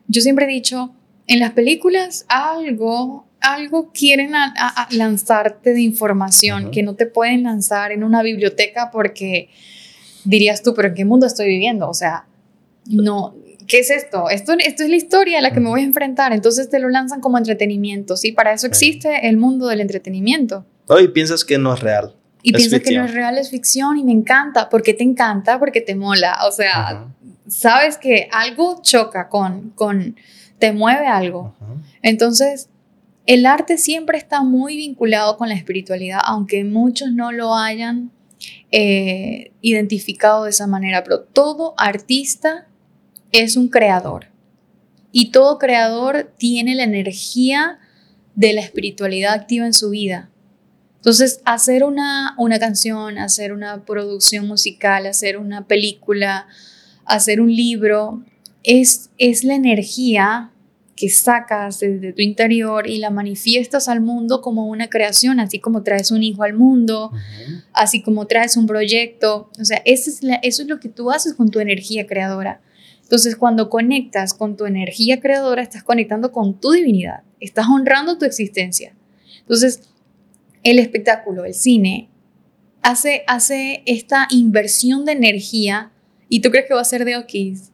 [0.08, 0.94] yo siempre he dicho,
[1.26, 7.06] en las películas algo, algo quieren a- a- a lanzarte de información que no te
[7.06, 9.48] pueden lanzar en una biblioteca porque
[10.24, 11.88] dirías tú, pero ¿en qué mundo estoy viviendo?
[11.88, 12.26] O sea,
[12.86, 13.34] no,
[13.66, 14.28] ¿qué es esto?
[14.30, 16.88] Esto, esto es la historia a la que me voy a enfrentar, entonces te lo
[16.88, 18.32] lanzan como entretenimiento, ¿sí?
[18.32, 20.64] Para eso existe el mundo del entretenimiento.
[20.88, 20.98] ¿No?
[20.98, 22.14] Y piensas que no es real.
[22.42, 24.68] Y Es piensa que no es real, es ficción y me encanta.
[24.70, 25.58] ¿Por qué te encanta?
[25.58, 26.38] Porque te mola.
[26.48, 27.06] O sea,
[27.46, 30.16] sabes que algo choca con, con,
[30.58, 31.54] te mueve algo.
[32.02, 32.70] Entonces,
[33.26, 38.10] el arte siempre está muy vinculado con la espiritualidad, aunque muchos no lo hayan
[38.70, 42.66] eh, identificado de esa manera, pero todo artista
[43.32, 44.26] es un creador.
[45.12, 47.78] Y todo creador tiene la energía
[48.34, 50.30] de la espiritualidad activa en su vida.
[50.96, 56.46] Entonces, hacer una, una canción, hacer una producción musical, hacer una película,
[57.06, 58.22] hacer un libro,
[58.62, 60.52] es, es la energía
[61.00, 65.82] que sacas desde tu interior y la manifiestas al mundo como una creación, así como
[65.82, 67.10] traes un hijo al mundo,
[67.72, 69.48] así como traes un proyecto.
[69.58, 72.60] O sea, esa es la- eso es lo que tú haces con tu energía creadora.
[73.02, 78.26] Entonces, cuando conectas con tu energía creadora, estás conectando con tu divinidad, estás honrando tu
[78.26, 78.94] existencia.
[79.40, 79.80] Entonces,
[80.62, 82.10] el espectáculo, el cine,
[82.82, 85.92] hace, hace esta inversión de energía
[86.28, 87.72] y tú crees que va a ser de Okis.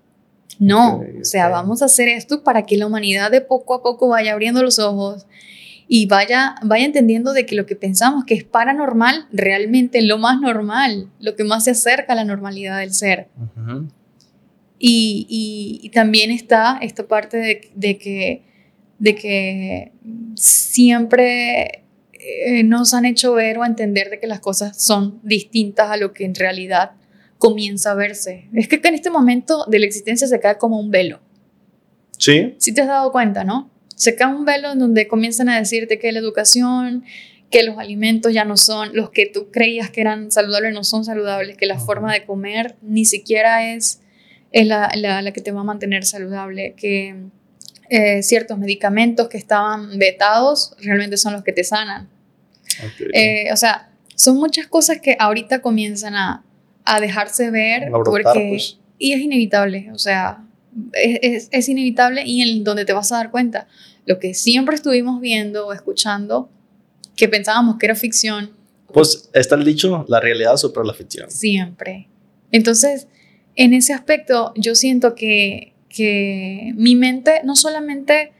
[0.59, 3.82] No, Ok, o sea, vamos a hacer esto para que la humanidad de poco a
[3.82, 5.26] poco vaya abriendo los ojos
[5.88, 10.18] y vaya, vaya entendiendo de que lo que pensamos que es paranormal, realmente es lo
[10.18, 13.28] más normal, lo que más se acerca a la normalidad del ser.
[14.78, 18.42] Y- y también está esta parte de, de que,
[18.99, 19.92] de que
[20.34, 25.97] siempre eh, nos han hecho ver o entender de que las cosas son distintas a
[25.97, 26.92] lo que en realidad
[27.39, 28.49] comienza a verse.
[28.55, 31.20] Es que en este momento de la existencia se cae como un velo.
[32.18, 33.70] Sí, Si te has dado cuenta, ¿no?
[33.95, 37.05] Se cae un velo en donde comienzan a decirte que la educación,
[37.51, 41.05] que los alimentos ya no son los que tú creías que eran saludables, no son
[41.05, 44.01] saludables, que la forma de comer ni siquiera es,
[44.53, 47.14] es la, la- la que te va a mantener saludable, que
[47.91, 52.09] eh, ciertos medicamentos que estaban vetados realmente son los que te sanan.
[52.84, 53.09] Ok.
[53.12, 56.45] Eh, o sea, son muchas cosas que ahorita comienzan a,
[56.87, 58.49] a dejarse ver A brotar, porque...
[58.51, 58.78] pues.
[58.99, 60.43] Y es inevitable, o sea,
[60.95, 63.68] es, es- es inevitable y en donde te vas a dar cuenta,
[64.07, 66.49] lo que siempre estuvimos viendo o escuchando,
[67.16, 68.53] que pensábamos que era ficción,
[68.93, 71.30] Pues está el dicho, la realidad supera la ficción.
[71.30, 72.09] siempre.
[72.53, 73.09] Entonces,
[73.57, 78.32] en ese aspecto, yo siento que, que mi mente no solamente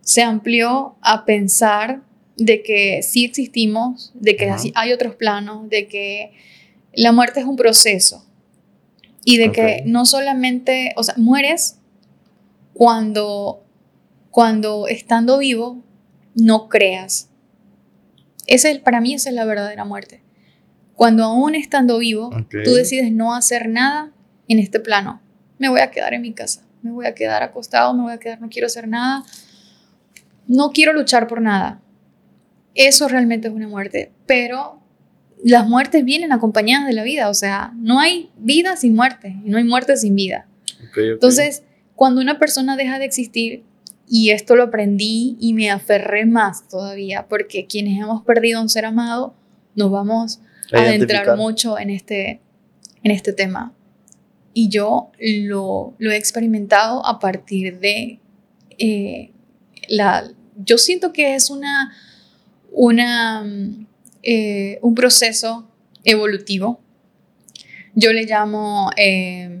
[0.00, 2.02] se amplió a pensar
[2.36, 6.32] de que sí existimos, de que hay otros planos, de que
[6.96, 8.24] la muerte es un proceso
[9.24, 11.78] y de que no solamente, o sea, mueres
[12.72, 13.64] cuando,
[14.30, 15.82] cuando estando vivo
[16.34, 17.28] no creas.
[18.46, 20.22] Ese, es- para mí esa es la verdadera muerte.
[20.94, 22.30] Cuando aún estando vivo,
[22.64, 24.12] tú decides no hacer nada
[24.48, 25.20] en este plano.
[25.58, 28.18] Me voy a quedar en mi casa, me voy a quedar acostado, me voy a
[28.18, 29.24] quedar, no quiero hacer nada,
[30.46, 31.80] no quiero luchar por nada.
[32.74, 34.80] Eso realmente es una muerte, pero
[35.44, 39.50] las muertes vienen acompañadas de la vida, o sea, no hay vida sin muerte, y
[39.50, 40.46] no hay muerte sin vida.
[40.96, 41.62] Entonces,
[41.94, 43.62] cuando una persona deja de existir,
[44.08, 48.70] y esto lo aprendí y me aferré más todavía, porque quienes hemos perdido a un
[48.70, 49.34] ser amado,
[49.74, 50.40] nos vamos
[50.72, 52.40] a adentrar mucho en este,
[53.02, 53.74] en este tema.
[54.54, 58.18] Y yo lo, lo he experimentado a partir de
[58.78, 59.30] eh,
[59.88, 60.30] la...
[60.56, 61.92] Yo siento que es una,
[62.70, 63.86] una, mm,
[64.24, 65.70] eh, un proceso
[66.04, 66.80] evolutivo.
[67.94, 69.60] Yo le llamo eh,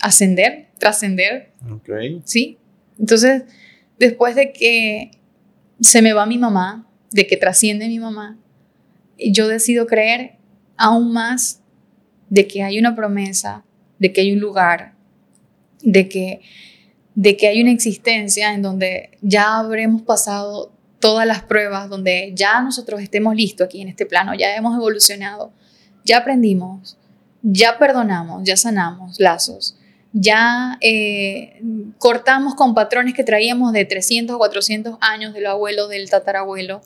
[0.00, 1.90] ascender, trascender, Ok.
[2.24, 2.58] ¿sí?
[2.98, 3.44] Entonces,
[3.98, 5.10] después de que
[5.80, 8.38] se me va mi mamá, de que trasciende mi mamá,
[9.18, 10.36] yo decido creer
[10.76, 11.60] aún más
[12.28, 13.64] de que hay una promesa,
[13.98, 14.94] de que hay un lugar,
[15.82, 16.40] de que,
[17.14, 22.60] de que hay una existencia en donde ya habremos pasado todas las pruebas, donde ya
[22.60, 25.52] nosotros estemos listos aquí en este plano, ya hemos evolucionado,
[26.04, 26.96] ya aprendimos,
[27.42, 29.76] ya perdonamos, ya sanamos lazos,
[30.12, 31.60] ya eh,
[31.98, 36.82] cortamos con patrones que traíamos de 300 o 400 años del abuelo, del tatarabuelo,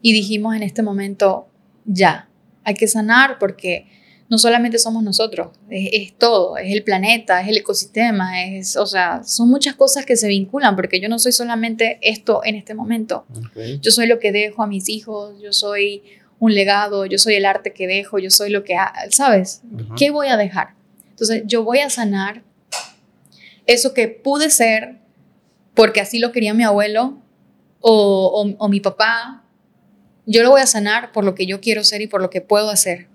[0.00, 1.46] y dijimos en este momento,
[1.84, 2.28] ya,
[2.64, 3.86] hay que sanar porque
[4.34, 9.22] no solamente somos nosotros, es, todo, es el planeta, es el ecosistema, es, o sea,
[9.22, 13.26] son muchas cosas que se vinculan, porque yo no soy solamente esto en este momento,
[13.80, 16.02] yo soy lo que dejo a mis hijos, yo soy
[16.40, 18.74] un legado, yo soy el arte que dejo, yo soy lo que,
[19.10, 19.62] ¿sabes?
[19.96, 20.70] ¿Qué voy a dejar?
[21.10, 22.42] Entonces, yo voy a sanar
[23.66, 24.96] eso que pude ser
[25.74, 27.18] porque así lo quería mi abuelo
[27.78, 29.44] o, o mi papá,
[30.26, 32.40] yo lo voy a sanar por lo que yo quiero ser y por lo que
[32.40, 33.13] puedo hacer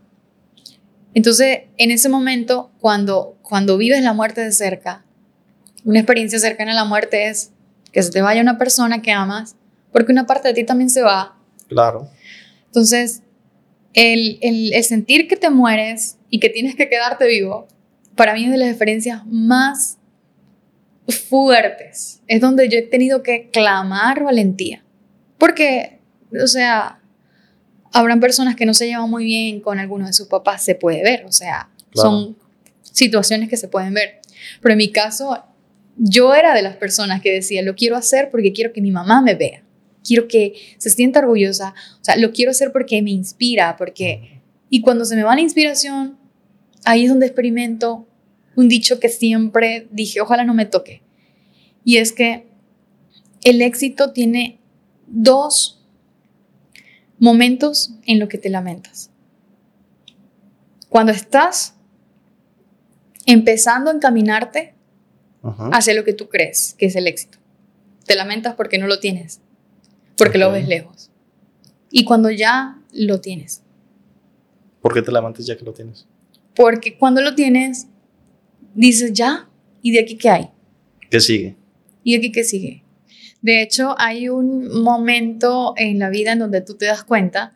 [1.13, 5.05] entonces, en ese momento, cuando, cuando vives la muerte de cerca,
[5.83, 7.51] una experiencia cercana a la muerte es
[7.91, 9.55] que se te vaya una persona que amas,
[9.91, 11.37] porque una parte de ti también se va.
[11.67, 12.09] Claro.
[12.67, 13.23] Entonces,
[13.93, 17.67] el, el, sentir que te mueres y que tienes que quedarte vivo,
[18.15, 19.97] para mí es de las experiencias más
[21.07, 22.21] fuertes.
[22.27, 24.83] Es donde yo he tenido que clamar valentía.
[25.39, 25.99] Porque,
[26.39, 26.98] o sea,
[27.91, 31.03] habrán personas que no se llevan muy bien con algunos de sus papás, se puede
[31.03, 32.37] ver, o sea, son
[32.81, 34.19] situaciones que se pueden ver.
[34.61, 35.43] Pero en mi caso,
[35.97, 39.21] yo era de las personas que decía, lo quiero hacer porque quiero que mi mamá
[39.21, 39.63] me vea,
[40.03, 44.41] quiero que se sienta orgullosa, o sea, lo quiero hacer porque me inspira, porque...
[44.69, 46.17] Y cuando se me va la inspiración,
[46.85, 48.07] ahí es donde experimento
[48.55, 51.01] un dicho que siempre dije, ojalá no me toque.
[51.83, 52.45] Y es que
[53.43, 54.59] el éxito tiene
[55.07, 55.78] dos
[57.19, 59.11] momentos en los que te lamentas.
[60.89, 61.75] Cuando estás
[63.25, 64.73] empezando a encaminarte
[65.71, 67.37] hacia lo que tú crees que es el éxito.
[68.05, 69.39] Te lamentas porque no lo tienes,
[70.17, 71.11] porque lo ves lejos.
[71.91, 73.61] Y cuando ya lo tienes.
[74.81, 76.07] ¿Por qué te lamentas ya que lo tienes?
[76.55, 77.87] Porque cuando lo tienes,
[78.73, 79.49] dices ya,
[79.81, 80.49] ¿y de aquí qué hay?
[81.09, 81.55] ¿Qué sigue?
[82.03, 82.83] ¿Y de aquí qué sigue?
[83.41, 87.55] De hecho, hay un momento en la vida en donde tú te das cuenta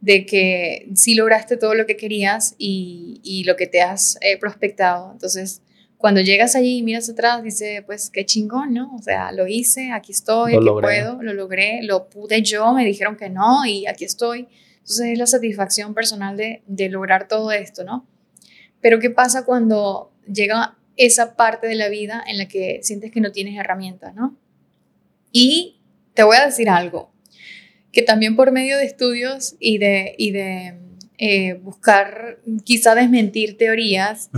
[0.00, 5.10] de que sí lograste todo lo que querías y, lo que te has eh, prospectado.
[5.12, 5.62] Entonces,
[5.98, 8.94] cuando llegas allí y miras atrás, dices, pues qué chingón, ¿no?
[8.94, 13.16] O sea, lo hice, aquí estoy, aquí puedo, lo logré, lo pude yo, me dijeron
[13.16, 14.46] que no y aquí estoy.
[14.80, 18.06] Entonces es la satisfacción personal de, de lograr todo esto, ¿no?
[18.80, 23.20] Pero ¿qué pasa cuando llega esa parte de la vida en la que sientes que
[23.20, 24.36] no tienes herramientas, ¿no?
[25.38, 25.76] Y
[26.14, 27.12] te voy a decir algo,
[27.92, 30.78] que también por medio de estudios y de, y de
[31.18, 34.30] eh, buscar, quizá desmentir teorías,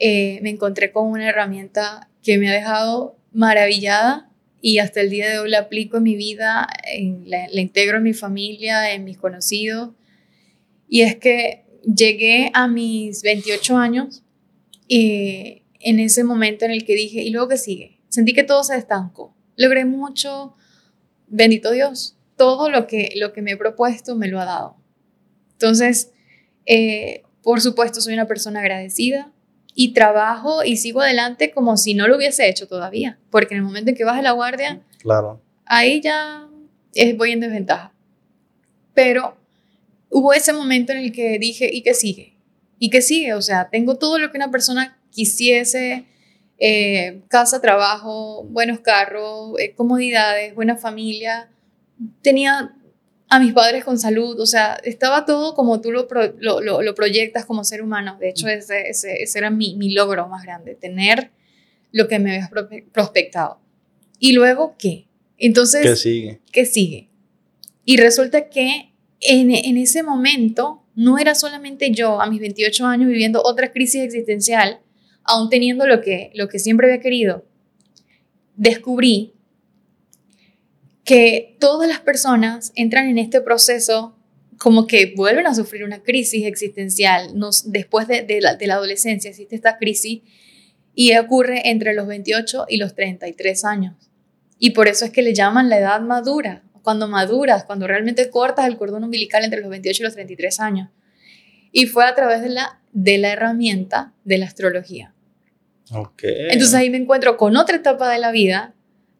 [0.00, 4.28] eh, me encontré con una herramienta que me ha dejado maravillada
[4.60, 6.66] y hasta el día de hoy la aplico en mi vida,
[7.26, 9.90] la, integro en mi familia, en mis conocidos.
[10.88, 14.24] Y es que llegué a mis 28 años
[14.88, 18.00] y en ese momento en el que dije, ¿y luego qué sigue?
[18.08, 20.54] Sentí que todo se estancó logré mucho,
[21.28, 24.76] bendito Dios, todo lo que, lo que me he propuesto me lo ha dado.
[25.52, 26.12] Entonces,
[26.66, 29.30] eh, por supuesto, soy una persona agradecida
[29.74, 33.64] y trabajo y sigo adelante como si no lo hubiese hecho todavía, porque en el
[33.64, 35.40] momento en que baje la guardia, claro.
[35.66, 36.48] ahí ya
[37.16, 37.92] voy en desventaja.
[38.94, 39.36] Pero
[40.10, 42.36] hubo ese momento en el que dije, ¿y qué sigue?
[42.78, 43.34] ¿Y qué sigue?
[43.34, 46.04] O sea, tengo todo lo que una persona quisiese,
[46.58, 51.50] eh, casa, trabajo, buenos carros, eh, comodidades, buena familia.
[52.22, 52.74] Tenía
[53.28, 56.06] a mis padres con salud, o sea, estaba todo como tú lo,
[56.38, 58.16] lo, proyectas como ser humano.
[58.20, 61.30] De hecho, ese, ese, era mi, mi, logro más grande, tener
[61.90, 62.50] lo que me habías
[62.92, 63.60] prospectado.
[64.18, 65.06] ¿Y luego qué?
[65.38, 66.40] Entonces, ¿qué sigue?
[66.52, 67.08] ¿Qué sigue?
[67.84, 73.08] Y resulta que en, en ese momento no era solamente yo a mis 28 años
[73.08, 74.80] viviendo otra crisis existencial,
[75.24, 77.44] aún teniendo lo que, lo que siempre había querido,
[78.56, 79.34] descubrí
[81.04, 84.16] que todas las personas entran en este proceso
[84.58, 87.32] como que vuelven a sufrir una crisis existencial.
[87.66, 90.22] Después de, de, la, de la adolescencia existe esta crisis
[90.94, 93.94] y ocurre entre los 28 y los 33 años.
[94.58, 98.66] Y por eso es que le llaman la edad madura, cuando maduras, cuando realmente cortas
[98.66, 100.90] el cordón umbilical entre los 28 y los 33 años.
[101.72, 105.13] Y fue a través de la, de la herramienta de la astrología.
[106.50, 108.74] Entonces ahí me encuentro con otra etapa de la vida,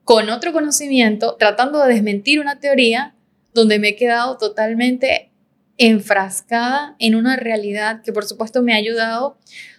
[0.05, 3.15] con otro conocimiento, tratando de desmentir una teoría
[3.53, 5.31] donde me he quedado totalmente
[5.77, 9.39] enfrascada en una realidad que por supuesto me ha ayudado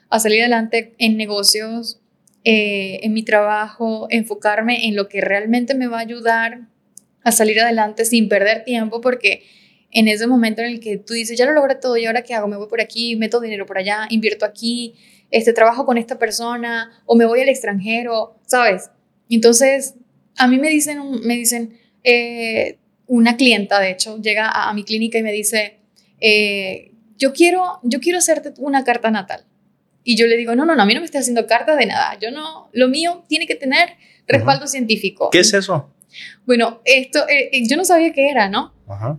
[0.09, 1.99] a salir adelante en negocios,
[2.43, 6.67] eh, en mi trabajo, enfocarme en lo que realmente me va a ayudar
[7.23, 9.43] a salir adelante sin perder tiempo, porque
[9.91, 12.35] en ese momento en el que tú dices, ya lo logré todo, ¿y ahora qué
[12.35, 12.47] hago?
[12.47, 14.93] Me voy por aquí, meto dinero por allá, invierto aquí,
[15.35, 18.89] este, trabajo con esta persona, o me voy al extranjero, ¿sabes?
[19.29, 19.95] Entonces,
[20.37, 25.17] a mí me dicen, me dicen eh, una clienta, de hecho, llega a, mi clínica
[25.17, 25.79] y me dice,
[26.21, 29.43] eh, yo, quiero, yo quiero hacerte una carta natal.
[30.05, 31.85] Y yo le digo, no, no, no, a mí no me estás haciendo carta de
[31.85, 32.17] nada.
[32.17, 33.89] Yo no, lo mío tiene que tener
[34.27, 35.31] respaldo científico.
[35.31, 35.93] ¿Qué es eso?
[36.45, 38.73] Bueno, esto, eh, yo no sabía qué era, ¿no?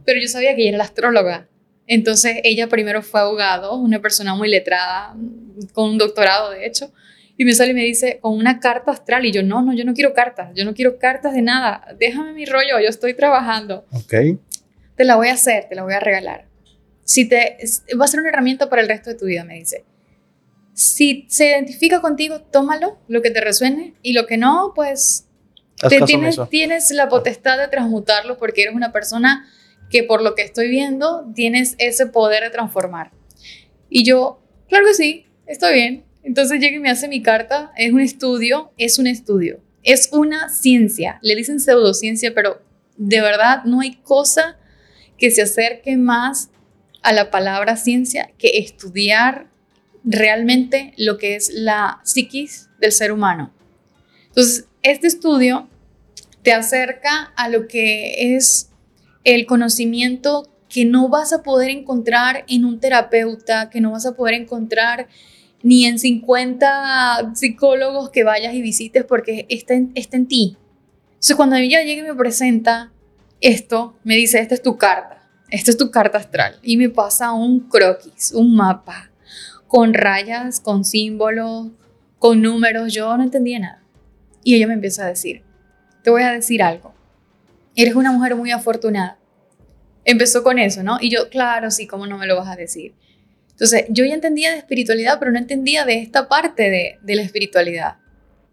[0.06, 1.46] Pero yo sabía que ella era la astróloga.
[1.86, 5.14] Entonces ella primero fue abogado, una persona muy letrada,
[5.72, 6.92] con un doctorado de hecho,
[7.36, 9.84] y me sale y me dice, con una carta astral, y yo, no, no, yo
[9.84, 13.86] no quiero cartas, yo no quiero cartas de nada, déjame mi rollo, yo estoy trabajando.
[13.92, 14.14] Ok.
[14.96, 16.46] Te la voy a hacer, te la voy a regalar.
[17.04, 17.58] Si te,
[18.00, 19.84] va a ser una herramienta para el resto de tu vida, me dice.
[20.72, 25.26] Si se identifica contigo, tómalo, lo que te resuene, y lo que no, pues
[25.88, 29.46] te tienes, tienes la potestad de transmutarlo porque eres una persona
[29.90, 33.12] que por lo que estoy viendo tienes ese poder de transformar.
[33.88, 36.04] Y yo, claro que sí, estoy bien.
[36.22, 40.48] Entonces llega y me hace mi carta, es un estudio, es un estudio, es una
[40.48, 42.60] ciencia, le dicen pseudociencia, pero
[42.96, 44.58] de verdad no hay cosa
[45.18, 46.50] que se acerque más
[47.02, 49.46] a la palabra ciencia que estudiar
[50.02, 53.52] realmente lo que es la psiquis del ser humano.
[54.28, 55.68] Entonces, este estudio
[56.42, 58.70] te acerca a lo que es
[59.26, 64.14] el conocimiento que no vas a poder encontrar en un terapeuta, que no vas a
[64.14, 65.08] poder encontrar
[65.64, 70.56] ni en 50 psicólogos que vayas y visites porque está en, está en ti.
[71.08, 72.92] Entonces cuando ella llega y me presenta
[73.40, 76.60] esto, me dice, esta es tu carta, esta es tu carta astral.
[76.62, 79.10] Y me pasa un croquis, un mapa,
[79.66, 81.72] con rayas, con símbolos,
[82.20, 83.82] con números, yo no entendía nada.
[84.44, 85.42] Y ella me empieza a decir,
[86.04, 86.95] te voy a decir algo
[87.76, 89.18] eres una mujer muy afortunada.
[90.04, 90.98] Empezó con eso, ¿no?
[91.00, 92.94] Y yo, claro, sí, ¿cómo no me lo vas a decir?
[93.50, 97.96] Entonces, yo ya entendía de espiritualidad, pero no entendía de esta parte de, la espiritualidad,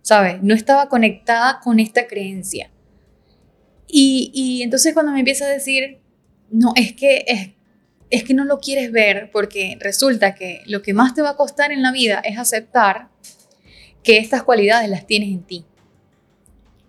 [0.02, 0.42] ¿sabes?
[0.42, 2.72] No estaba conectada con esta creencia.
[3.88, 6.00] Y, y entonces cuando me empieza a decir,
[6.50, 7.50] no, es que, es,
[8.10, 11.36] es que no lo quieres ver porque resulta que lo que más te va a
[11.36, 13.10] costar en la vida es aceptar
[14.04, 15.66] que estas cualidades las tienes en ti.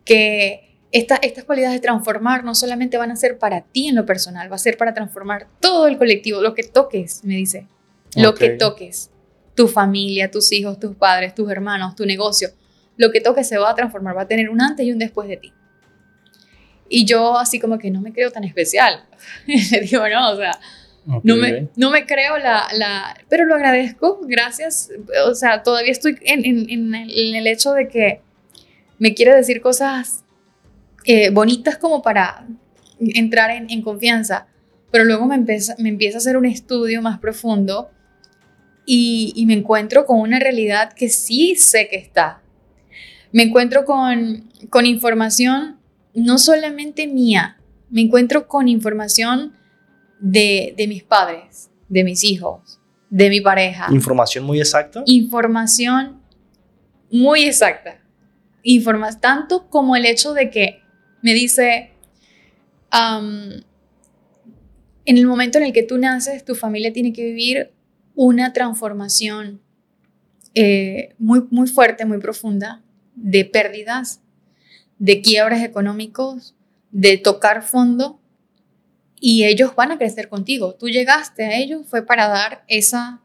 [0.05, 4.51] Que estas cualidades de transformar no solamente van a ser para ti en lo personal,
[4.51, 7.67] va a ser para transformar todo el colectivo, lo que toques, me dice,
[8.15, 9.11] lo que toques,
[9.57, 12.51] tu familia, tus hijos, tus padres, tus hermanos, tu negocio,
[12.97, 15.27] lo que toques se va a transformar, va a tener un antes y un después
[15.27, 15.53] de ti.
[16.89, 19.05] Y yo así como que no me creo tan especial.
[19.47, 20.61] Le digo, no, o sea,
[21.25, 24.91] no, me, no me creo la, la, Pero lo agradezco, gracias.
[25.27, 28.21] O sea, todavía estoy en, en el hecho de que
[28.99, 30.24] me quiere decir cosas
[31.05, 32.47] eh, bonitas como para
[32.99, 34.47] entrar en, confianza,
[34.91, 37.91] pero luego me empieza, me empieza a hacer un estudio más profundo
[38.87, 42.41] y, me encuentro con una realidad que sí sé que está.
[43.33, 45.79] Me encuentro con, con información
[46.15, 47.59] no solamente mía,
[47.91, 49.53] me encuentro con información
[50.21, 53.89] de, de mis padres, de mis hijos, de mi pareja.
[53.91, 55.03] ¿Información muy exacta?
[55.07, 56.21] Información
[57.11, 58.01] muy exacta.
[58.63, 60.84] Informa tanto como el hecho de que
[61.25, 61.91] me dice,
[62.93, 63.65] en
[65.07, 67.73] el momento en el que tú naces, tu familia tiene que vivir
[68.15, 69.63] una transformación
[70.55, 72.83] eh, muy, muy fuerte, muy profunda,
[73.15, 74.21] de pérdidas,
[74.99, 76.55] de quiebres económicos,
[76.91, 78.21] de tocar fondo,
[79.19, 80.75] y ellos van a crecer contigo.
[80.75, 83.23] Tú llegaste a ellos fue para dar esa,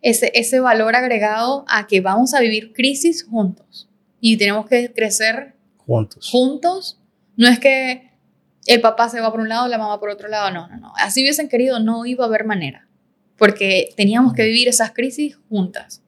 [0.00, 5.56] ese, ese valor agregado a que vamos a vivir crisis juntos y tenemos que crecer
[5.76, 6.30] juntos.
[6.30, 7.03] Juntos
[7.36, 8.10] no es que
[8.66, 10.92] el papá se va por un lado, la mamá por otro lado, no, no, no.
[10.96, 12.88] Así hubiesen querido, no iba a haber manera,
[13.36, 16.02] porque teníamos que vivir esas crisis juntas,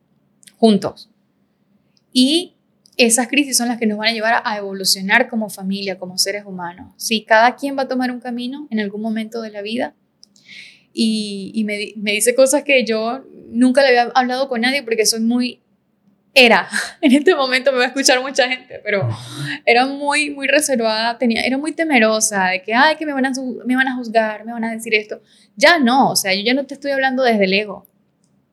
[0.57, 1.11] juntos.
[2.13, 2.55] Y
[2.97, 6.45] esas crisis son las que nos van a llevar a evolucionar como familia, como seres
[6.47, 6.95] humanos.
[6.97, 9.95] Sí, cada quien va a tomar un camino en algún momento de la vida
[10.99, 15.21] y, me, me dice cosas que yo nunca le había hablado con nadie porque soy
[15.21, 15.61] muy
[16.37, 16.69] era,
[17.01, 19.09] en este momento me va a escuchar mucha gente, pero
[19.65, 23.33] era muy, muy reservada, tenía, era muy temerosa de que, ay, que me van, a,
[23.65, 25.23] me van a juzgar, me van a decir esto.
[25.57, 27.87] Ya no, o sea, yo ya no te estoy hablando desde el ego,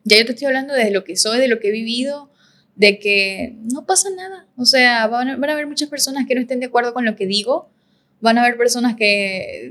[0.02, 2.30] ya yo te estoy hablando desde lo que soy, de lo que he vivido,
[2.74, 4.46] de que no pasa nada.
[4.56, 7.04] O sea, van a, van a haber muchas personas que no estén de acuerdo con
[7.04, 7.68] lo que digo,
[8.22, 9.70] van a haber personas que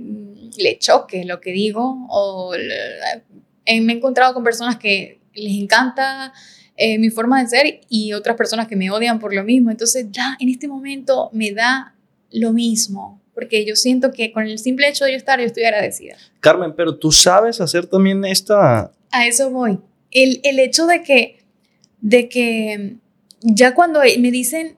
[0.56, 6.32] le choque lo que digo, o me he encontrado con personas que les encanta
[6.76, 9.72] eh, mi forma de ser y otras personas que me odian por lo mismo.
[9.72, 11.96] Entonces ya en este momento me da
[12.32, 13.22] lo mismo.
[13.34, 16.16] porque yo siento que con el simple hecho de yo estar, yo estoy agradecida.
[16.40, 18.92] Carmen, pero tú sabes hacer también esta...
[19.12, 19.80] A eso voy.
[20.12, 21.40] El, el hecho de que,
[22.00, 22.98] de que
[23.42, 24.78] ya cuando me dicen,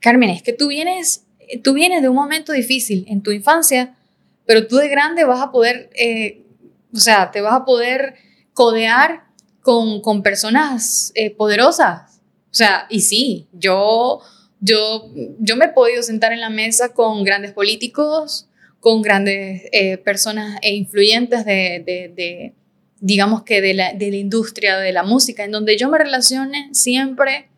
[0.00, 1.24] Carmen, es que tú vienes,
[1.62, 3.96] tú vienes de un momento difícil en tu infancia,
[4.44, 6.44] pero tú de grande vas a poder, eh,
[6.92, 8.14] o sea, te vas a poder
[8.52, 9.24] codear
[9.64, 12.20] con, con personas eh, poderosas.
[12.50, 14.20] O sea, y sí, yo,
[14.60, 15.10] yo,
[15.40, 18.46] yo me he podido sentar en la mesa con grandes políticos,
[18.78, 21.82] con grandes eh, personas e influyentes de,
[22.14, 22.52] de,
[23.00, 26.68] digamos que de la, de la industria de la música, en donde yo me relacione
[26.72, 27.48] siempre,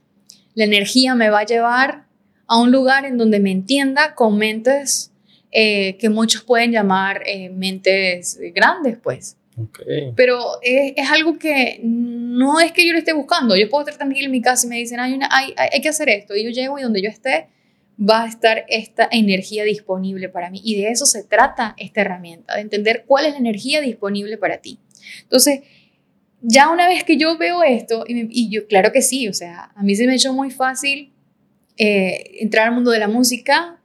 [0.54, 2.06] la energía me va a llevar
[2.46, 5.10] a un lugar en donde me entienda con mentes
[5.50, 9.36] eh, que muchos pueden llamar eh, mentes grandes, pues.
[9.58, 10.12] Okay.
[10.14, 13.56] Pero es, es, algo que no es que yo lo esté buscando.
[13.56, 15.80] Yo puedo estar tranquila en mi casa y me dicen, hay, una, hay, hay, hay
[15.80, 16.36] que hacer esto.
[16.36, 17.48] Y yo llego y donde yo esté
[17.98, 20.60] va a estar esta energía disponible para mí.
[20.62, 24.58] Y de eso se trata esta herramienta, de entender cuál es la energía disponible para
[24.58, 24.78] ti.
[25.22, 25.60] Entonces,
[26.42, 29.32] ya una vez que yo veo esto, y, me, y yo, claro que sí, o
[29.32, 31.12] sea, a mí se me echó muy fácil
[31.78, 33.80] eh, entrar al mundo de la música.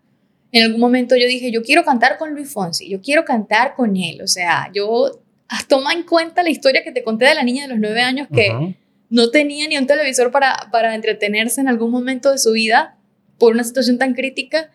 [0.51, 3.95] En algún momento yo dije, yo quiero cantar con Luis Fonsi, yo quiero cantar con
[3.95, 4.21] él.
[4.21, 5.20] O sea, yo
[5.67, 8.27] toma en cuenta la historia que te conté de la niña de los nueve años
[8.33, 8.75] que uh -huh.
[9.09, 12.97] no tenía ni un televisor para, para entretenerse en algún momento de su vida
[13.37, 14.71] por una situación tan crítica.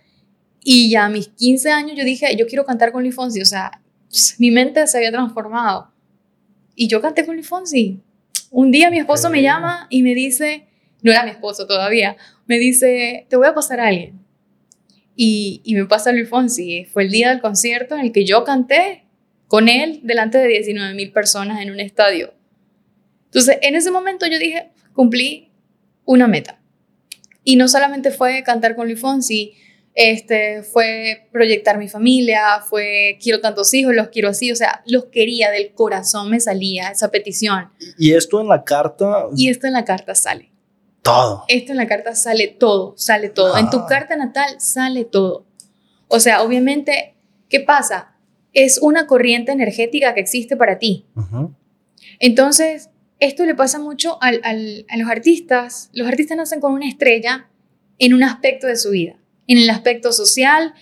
[0.63, 3.41] Y ya a mis 15 años yo dije, yo quiero cantar con Luis Fonsi.
[3.41, 3.81] O sea,
[4.39, 5.93] mi mente se había transformado.
[6.75, 8.01] Y yo canté con Luis Fonsi.
[8.51, 10.67] Un día mi esposo me llama y me dice,
[11.03, 12.17] no era mi esposo todavía,
[12.47, 14.19] me dice, te voy a pasar a alguien.
[15.15, 16.85] Y, y me pasa Luis Fonsi.
[16.87, 19.06] Fue el día del concierto en el que yo canté
[19.49, 22.35] con él delante de 19 mil personas en un estadio.
[23.27, 25.51] Entonces, en ese momento yo dije, cumplí
[26.05, 26.59] una meta.
[27.45, 29.55] Y no solamente fue cantar con Luis Fonsi,
[29.95, 35.07] este, fue proyectar mi familia, fue quiero tantos hijos, los quiero así, o sea, los
[35.07, 37.71] quería, del corazón me salía esa petición.
[37.99, 39.27] ¿Y esto en la carta?
[39.35, 40.53] Y esto en la carta sale.
[41.03, 41.45] Todo.
[41.49, 43.55] Esto en la carta sale todo, sale todo.
[43.55, 43.61] Ah.
[43.61, 45.47] En tu carta natal sale todo.
[46.09, 47.15] O sea, obviamente,
[47.49, 48.16] ¿qué pasa?
[48.57, 51.05] Es una corriente energética que existe para ti.
[51.15, 51.55] Uh -huh.
[52.19, 55.91] Entonces, esto le pasa mucho al, al, a los artistas.
[55.93, 57.49] Los artistas nacen con una estrella
[57.99, 59.17] en un aspecto de su vida
[59.47, 60.75] en el aspecto social,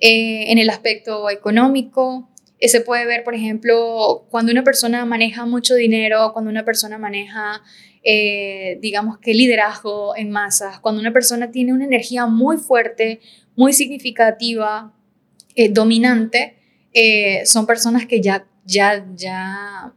[0.00, 2.28] eh, en el aspecto económico.
[2.58, 6.98] Eh, se puede ver, por ejemplo, cuando una persona maneja mucho dinero, cuando una persona
[6.98, 7.62] maneja,
[8.02, 13.20] eh, digamos que liderazgo en masas, cuando una persona tiene una energía muy fuerte,
[13.54, 14.92] muy significativa,
[16.92, 19.92] eh, son personas que ya, ya, ya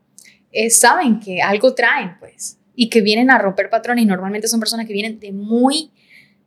[0.69, 4.03] saben que algo traen, pues, y que vienen a romper patrones.
[4.03, 5.91] Y normalmente son personas que vienen de muy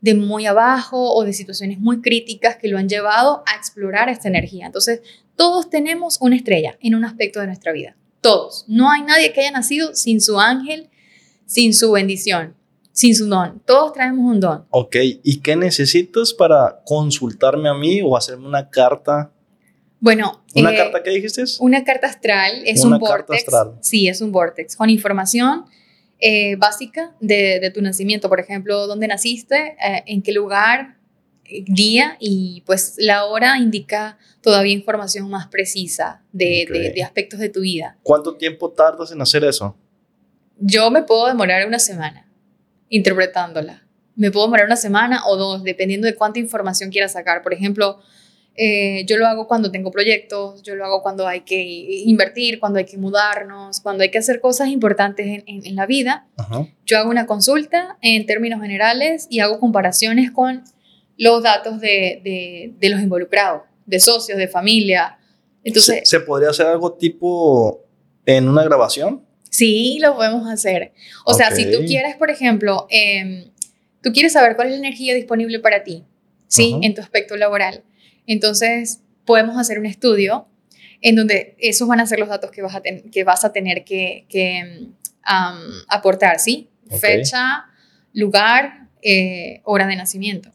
[0.04, 4.28] de muy abajo o de situaciones muy críticas que lo han llevado a explorar esta
[4.28, 4.66] energía.
[4.66, 5.00] Entonces,
[5.34, 7.96] todos tenemos una estrella en un aspecto de nuestra vida.
[8.20, 8.66] Todos.
[8.68, 10.90] No hay nadie que haya nacido sin su ángel,
[11.46, 12.54] sin su bendición,
[12.92, 13.62] sin su don.
[13.64, 14.66] Todos traemos un don.
[14.68, 19.32] Ok, ¿y qué necesitas para consultarme a mí o hacerme una carta?
[20.00, 21.44] Bueno, ¿una eh, carta qué dijiste?
[21.60, 23.44] Una carta astral es una un vortex.
[23.44, 23.78] Astral.
[23.80, 25.64] Sí, es un vortex con información
[26.20, 30.96] eh, básica de, de, tu nacimiento, por ejemplo, dónde naciste, eh, en qué lugar,
[31.66, 36.82] día y pues la hora indica todavía información más precisa de, okay.
[36.82, 37.98] de, de, aspectos de tu vida.
[38.02, 39.76] ¿Cuánto tiempo tardas en hacer eso?
[40.58, 42.28] Yo me puedo demorar una semana
[42.88, 43.82] interpretándola.
[44.16, 47.42] Me puedo demorar una semana o dos, dependiendo de cuánta información quiera sacar.
[47.42, 48.00] Por ejemplo,
[48.56, 52.78] eh, yo lo hago cuando tengo proyectos, yo lo hago cuando hay que invertir, cuando
[52.78, 56.28] hay que mudarnos, cuando hay que hacer cosas importantes en, en, en la vida.
[56.86, 60.62] Yo hago una consulta en términos generales y hago comparaciones con
[61.16, 65.18] los datos de, de, de los involucrados, de socios, de familia.
[65.64, 67.84] Entonces, ¿Se, ¿Se, podría hacer algo tipo
[68.24, 69.24] en una grabación?
[69.50, 70.92] Sí, lo podemos hacer.
[71.24, 71.46] O okay.
[71.46, 73.50] sea, si tú quieres, por ejemplo, eh,
[74.00, 76.04] tú quieres saber cuál es la energía disponible para ti,
[76.46, 76.74] ¿sí?
[76.74, 76.86] Uh -huh.
[76.86, 77.82] En tu aspecto laboral
[78.26, 80.48] entonces, podemos hacer un estudio
[81.00, 83.52] en donde esos van a ser los datos que vas a, ten que vas a
[83.52, 84.86] tener que, que
[85.26, 86.70] um, aportar, ¿sí?
[86.86, 86.98] Okay.
[86.98, 87.66] Fecha,
[88.12, 90.50] lugar, eh, hora de nacimiento.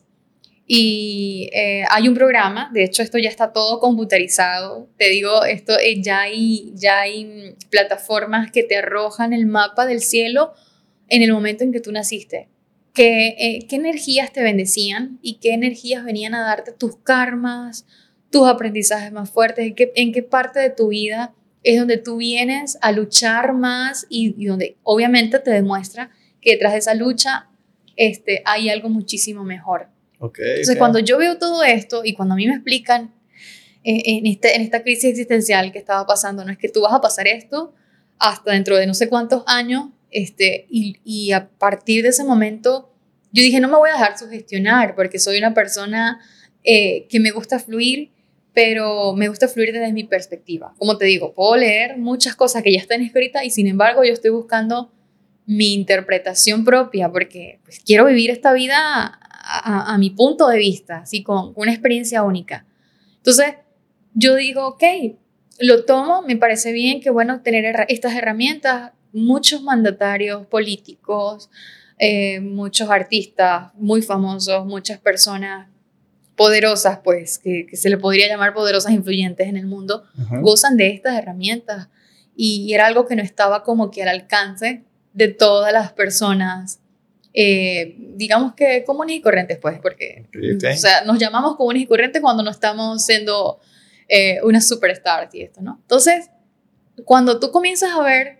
[0.65, 5.77] Y eh, hay un programa, de hecho esto ya está todo computarizado, te digo, esto
[5.79, 10.53] eh, ya, hay, ya hay plataformas que te arrojan el mapa del cielo
[11.07, 12.49] en el momento en que tú naciste
[12.93, 17.85] que, eh, qué energías te bendecían y qué energías venían a darte tus karmas,
[18.31, 21.33] tus aprendizajes más fuertes, en qué, en qué parte de tu vida
[21.63, 26.11] es donde tú vienes a luchar más y, y donde obviamente te demuestra
[26.41, 27.49] que detrás de esa lucha
[27.95, 29.87] este, hay algo muchísimo mejor.
[30.19, 30.79] Okay, Entonces, okay.
[30.79, 33.13] cuando yo veo todo esto y cuando a mí me explican
[33.83, 36.43] eh, en, este, en esta crisis existencial que estaba pasando.
[36.43, 37.73] No es que tú vas a pasar esto
[38.17, 42.91] hasta dentro de no sé cuántos años, este, y, a partir de ese momento
[43.31, 46.19] yo dije, no me voy a dejar sugestionar porque soy una persona
[46.63, 48.11] eh, que me gusta fluir,
[48.53, 50.73] pero me gusta fluir desde mi perspectiva.
[50.79, 54.13] Como te digo, puedo leer muchas cosas que ya están escritas y sin embargo yo
[54.13, 54.91] estoy buscando
[55.45, 59.19] mi interpretación propia porque pues, quiero vivir esta vida
[59.51, 62.65] a, mi punto de vista, así con una experiencia única.
[63.17, 63.55] Entonces,
[64.13, 64.83] yo digo, ok,
[65.59, 68.91] lo tomo, me parece bien, que bueno tener estas herramientas.
[69.11, 71.49] Muchos mandatarios políticos,
[71.97, 75.67] eh, muchos artistas muy famosos, muchas personas
[76.39, 80.05] poderosas, pues, que, se le podría llamar poderosas influyentes en el mundo,
[80.41, 81.89] gozan de estas herramientas.
[82.33, 84.83] Y, era algo que no estaba como que al alcance
[85.13, 86.79] de todas las personas,
[87.33, 92.21] eh, digamos que comunes y corrientes, pues, porque O sea, nos llamamos comunes y corrientes
[92.21, 93.59] cuando no estamos siendo
[94.07, 95.77] eh, una superstar y esto, ¿no?
[95.81, 96.29] Entonces,
[97.03, 98.38] cuando tú comienzas a ver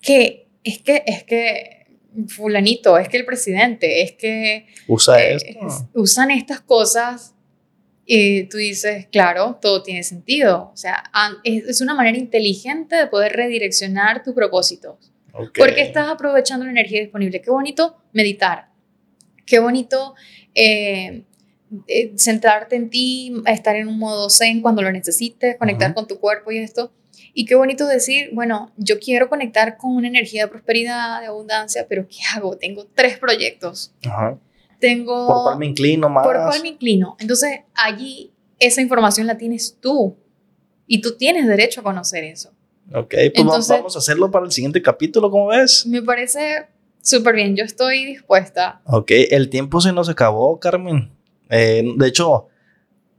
[0.00, 1.86] que es que, es que
[2.28, 4.66] fulanito, es que el presidente, es que...
[4.86, 5.38] Usa eh,
[5.94, 7.34] Usan estas cosas
[8.04, 10.70] y tú dices, claro, todo tiene sentido.
[10.72, 11.04] O sea,
[11.44, 15.12] es una manera inteligente de poder redireccionar tus propósitos.
[15.56, 17.40] Porque estás aprovechando la energía disponible.
[17.40, 18.70] Qué bonito meditar.
[19.46, 20.14] Qué bonito
[20.54, 21.24] eh,
[21.86, 26.18] eh, centrarte en ti, estar en un modo zen cuando lo necesites, conectar con tu
[26.18, 26.92] cuerpo y esto.
[27.34, 31.86] Y qué bonito decir, bueno, yo quiero conectar con una energía de prosperidad, de abundancia,
[31.88, 32.56] pero ¿qué hago?
[32.56, 33.92] Tengo tres proyectos.
[34.06, 34.38] Ajá.
[34.80, 35.26] Tengo...
[35.26, 36.24] ¿Por cuál me inclino más?
[36.24, 37.16] ¿Por cuál me inclino?
[37.20, 40.16] Entonces, allí esa información la tienes tú
[40.86, 42.52] y tú tienes derecho a conocer eso.
[42.94, 45.86] Ok, pues vamos a hacerlo para el siguiente capítulo, ¿cómo ves?
[45.86, 46.68] Me parece
[47.02, 48.80] súper bien, yo estoy dispuesta.
[48.84, 51.10] Ok, el tiempo se nos acabó, Carmen.
[51.50, 52.48] Eh, de hecho,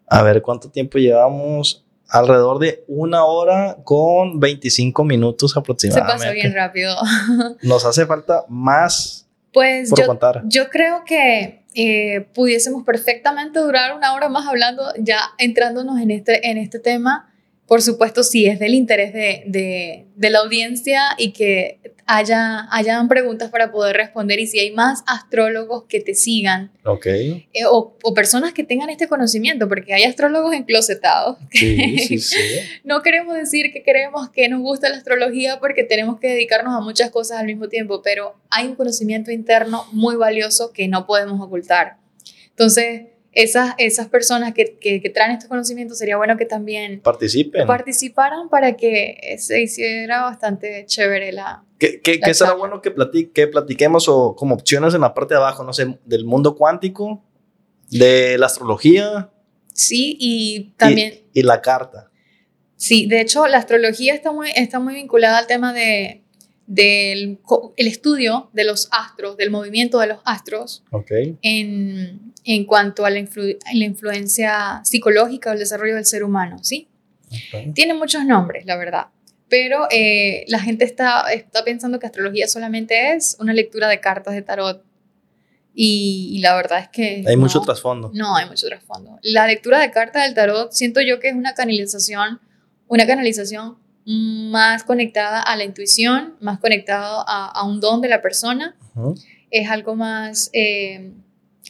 [0.08, 6.18] a ver cuánto tiempo llevamos alrededor de una hora con 25 minutos aproximadamente.
[6.18, 6.96] Se pasó bien rápido.
[7.62, 10.06] Nos hace falta más pues yo,
[10.46, 16.50] yo creo que eh, pudiésemos perfectamente durar una hora más hablando, ya entrándonos en este,
[16.50, 17.29] en este tema
[17.70, 23.08] por supuesto, si es del interés de, de, de, la audiencia y que haya, hayan
[23.08, 27.48] preguntas para poder responder y si hay más astrólogos que te sigan okay.
[27.54, 31.38] Eh, o, o, personas que tengan este conocimiento, porque hay astrólogos enclosetados.
[31.52, 32.38] Sí, sí, sí.
[32.84, 36.82] no queremos decir que queremos que nos gusta la astrología porque tenemos que dedicarnos a
[36.82, 41.40] muchas cosas al mismo tiempo, pero hay un conocimiento interno muy valioso que no podemos
[41.40, 41.98] ocultar.
[42.50, 43.04] Entonces,
[43.44, 47.66] esas, esas personas que, que, traen estos conocimientos, sería bueno que también participen.
[47.66, 51.64] participaran para que se hiciera bastante chévere la...
[51.78, 52.94] ¿Qué, qué, será bueno que,
[53.34, 57.24] que platiquemos o como opciones en la parte de abajo, no sé, del mundo cuántico,
[57.90, 59.30] de la astrología?
[59.74, 61.14] Sí, y también...
[61.34, 62.12] Y, la carta.
[62.76, 66.24] Sí, de hecho, la astrología está muy, está muy vinculada al tema de,
[66.70, 67.40] del
[67.78, 71.36] el estudio de los astros, del movimiento de los astros, okay.
[71.42, 76.88] en, en cuanto a la, la influencia psicológica o el desarrollo del ser humano, ¿sí?
[77.74, 79.08] Tiene muchos nombres, la verdad,
[79.50, 84.36] pero eh, la gente está, está pensando que astrología solamente es una lectura de cartas
[84.36, 84.84] de tarot
[85.74, 87.24] y, la verdad es que...
[87.26, 88.12] Hay mucho trasfondo.
[88.14, 89.18] No, hay mucho trasfondo.
[89.24, 92.42] La lectura de cartas del tarot siento yo que es una canalización,
[92.88, 98.76] una canalización más conectada a la intuición, más conectado a, un don de la persona.
[99.52, 100.50] Es algo más...
[100.54, 101.12] Eh,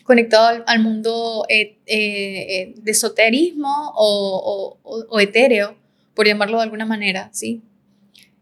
[0.10, 5.78] conectado al, mundo eh, eh, de esoterismo o, o, etéreo,
[6.16, 7.62] por llamarlo de alguna manera, ¿sí?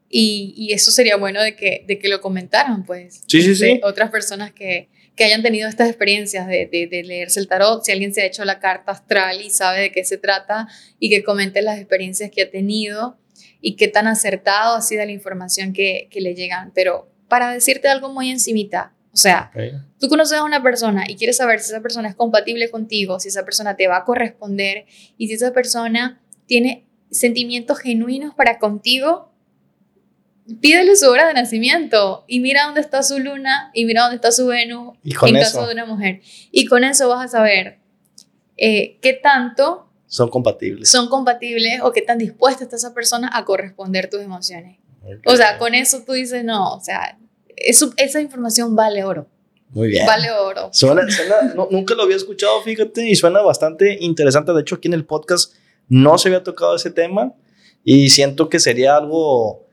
[0.10, 3.22] Y, y, eso sería bueno de que, de que lo comentaran, pues.
[3.28, 3.82] Sí, sí, sí.
[3.84, 4.88] Otras personas que,
[5.18, 8.26] que hayan tenido estas experiencias de, de, de, leerse el tarot, si alguien se ha
[8.26, 10.70] hecho la carta astral y sabe de qué se trata
[11.00, 13.18] y que comente las experiencias que ha tenido
[13.62, 16.72] y qué tan acertado ha sido la información que, que le llegan.
[16.74, 19.52] Pero para decirte algo muy encimita, o sea,
[20.00, 23.30] tú conoces a una persona y quieres saber si esa persona es compatible contigo, si
[23.30, 24.86] esa persona te va a corresponder
[25.18, 29.32] y si esa persona tiene sentimientos genuinos para contigo,
[30.62, 34.32] pídele su hora de nacimiento y mira dónde está su luna y mira dónde está
[34.32, 36.22] su Venus en caso de una mujer.
[36.52, 37.80] Y con eso vas a saber
[38.56, 40.90] eh, qué tanto son compatibles.
[40.90, 44.80] Son compatibles o qué tan dispuesta está esa persona a corresponder tus emociones.
[45.26, 47.18] O sea, con eso tú dices, no, o sea,
[47.56, 49.28] eso, esa información vale oro.
[49.70, 50.06] Muy bien.
[50.06, 50.72] Vale oro.
[51.72, 54.54] nunca lo había escuchado, fíjate, y suena bastante interesante.
[54.54, 55.54] De hecho, aquí en el podcast
[55.90, 57.34] no se había tocado ese tema
[57.84, 59.66] y siento que sería algo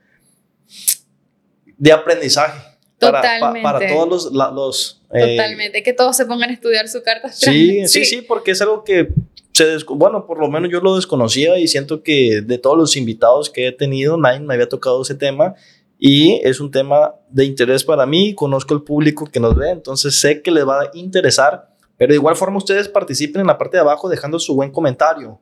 [1.77, 2.59] de aprendizaje.
[2.97, 3.61] Totalmente.
[3.61, 4.53] Para, para todos los...
[4.53, 8.51] los eh, Totalmente, que todos se pongan a estudiar su carta Sí, sí, sí, porque
[8.51, 9.09] es algo que
[9.55, 13.49] se bueno, por lo menos yo lo desconocía y siento que de todos los invitados
[13.49, 15.55] que he tenido, nadie me había tocado ese tema
[15.97, 20.19] y es un tema de interés para mí, conozco el público que nos ve, entonces
[20.19, 23.77] sé que les va a interesar, pero de igual forma ustedes participen en la parte
[23.77, 25.39] de abajo dejando su buen comentario.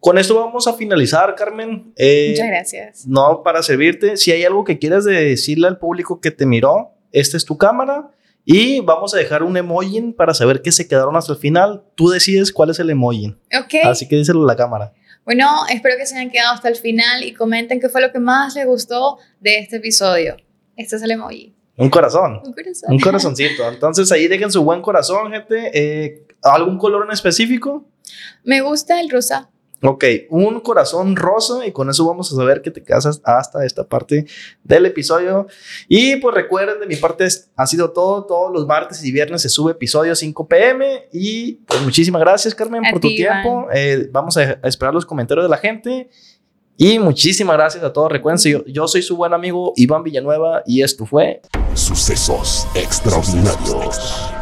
[0.00, 1.92] Con esto vamos a finalizar, Carmen.
[1.96, 3.06] Eh, Muchas gracias.
[3.06, 4.16] no para servirte.
[4.16, 7.56] Si hay algo que quieras de decirle al público que te miró, esta es tu
[7.56, 8.10] cámara.
[8.44, 11.84] Y vamos a dejar un emoji para saber que se quedaron hasta el final.
[11.94, 13.36] Tú decides cuál es el emoji.
[13.58, 13.74] Ok.
[13.84, 14.92] Así que díselo a la cámara.
[15.24, 18.18] Bueno, espero que se hayan quedado hasta el final y comenten qué fue lo que
[18.18, 20.36] más les gustó de este episodio.
[20.76, 21.54] Este es el emoji.
[21.76, 22.40] Un corazón.
[22.44, 22.92] Un corazón.
[22.92, 23.68] Un corazoncito.
[23.68, 25.70] Entonces ahí dejen su buen corazón, gente.
[25.72, 27.86] Eh, ¿Algún color en específico?
[28.42, 29.48] Me gusta el rosa.
[29.82, 33.84] Ok, un corazón rosa y con eso vamos a saber que te casas hasta esta
[33.84, 34.26] parte
[34.62, 35.48] del episodio.
[35.88, 37.26] Y pues recuerden, de mi parte
[37.56, 38.24] ha sido todo.
[38.24, 41.08] Todos los martes y viernes se sube episodio 5 pm.
[41.12, 43.66] Y pues muchísimas gracias, Carmen, A por tu ti, tiempo.
[43.74, 46.08] Eh, vamos a, a esperar los comentarios de la gente.
[46.76, 48.10] Y muchísimas gracias a todos.
[48.10, 51.40] Recuerden, yo, yo soy su buen amigo Iván Villanueva y esto fue
[51.74, 54.32] Sucesos extraordinarios.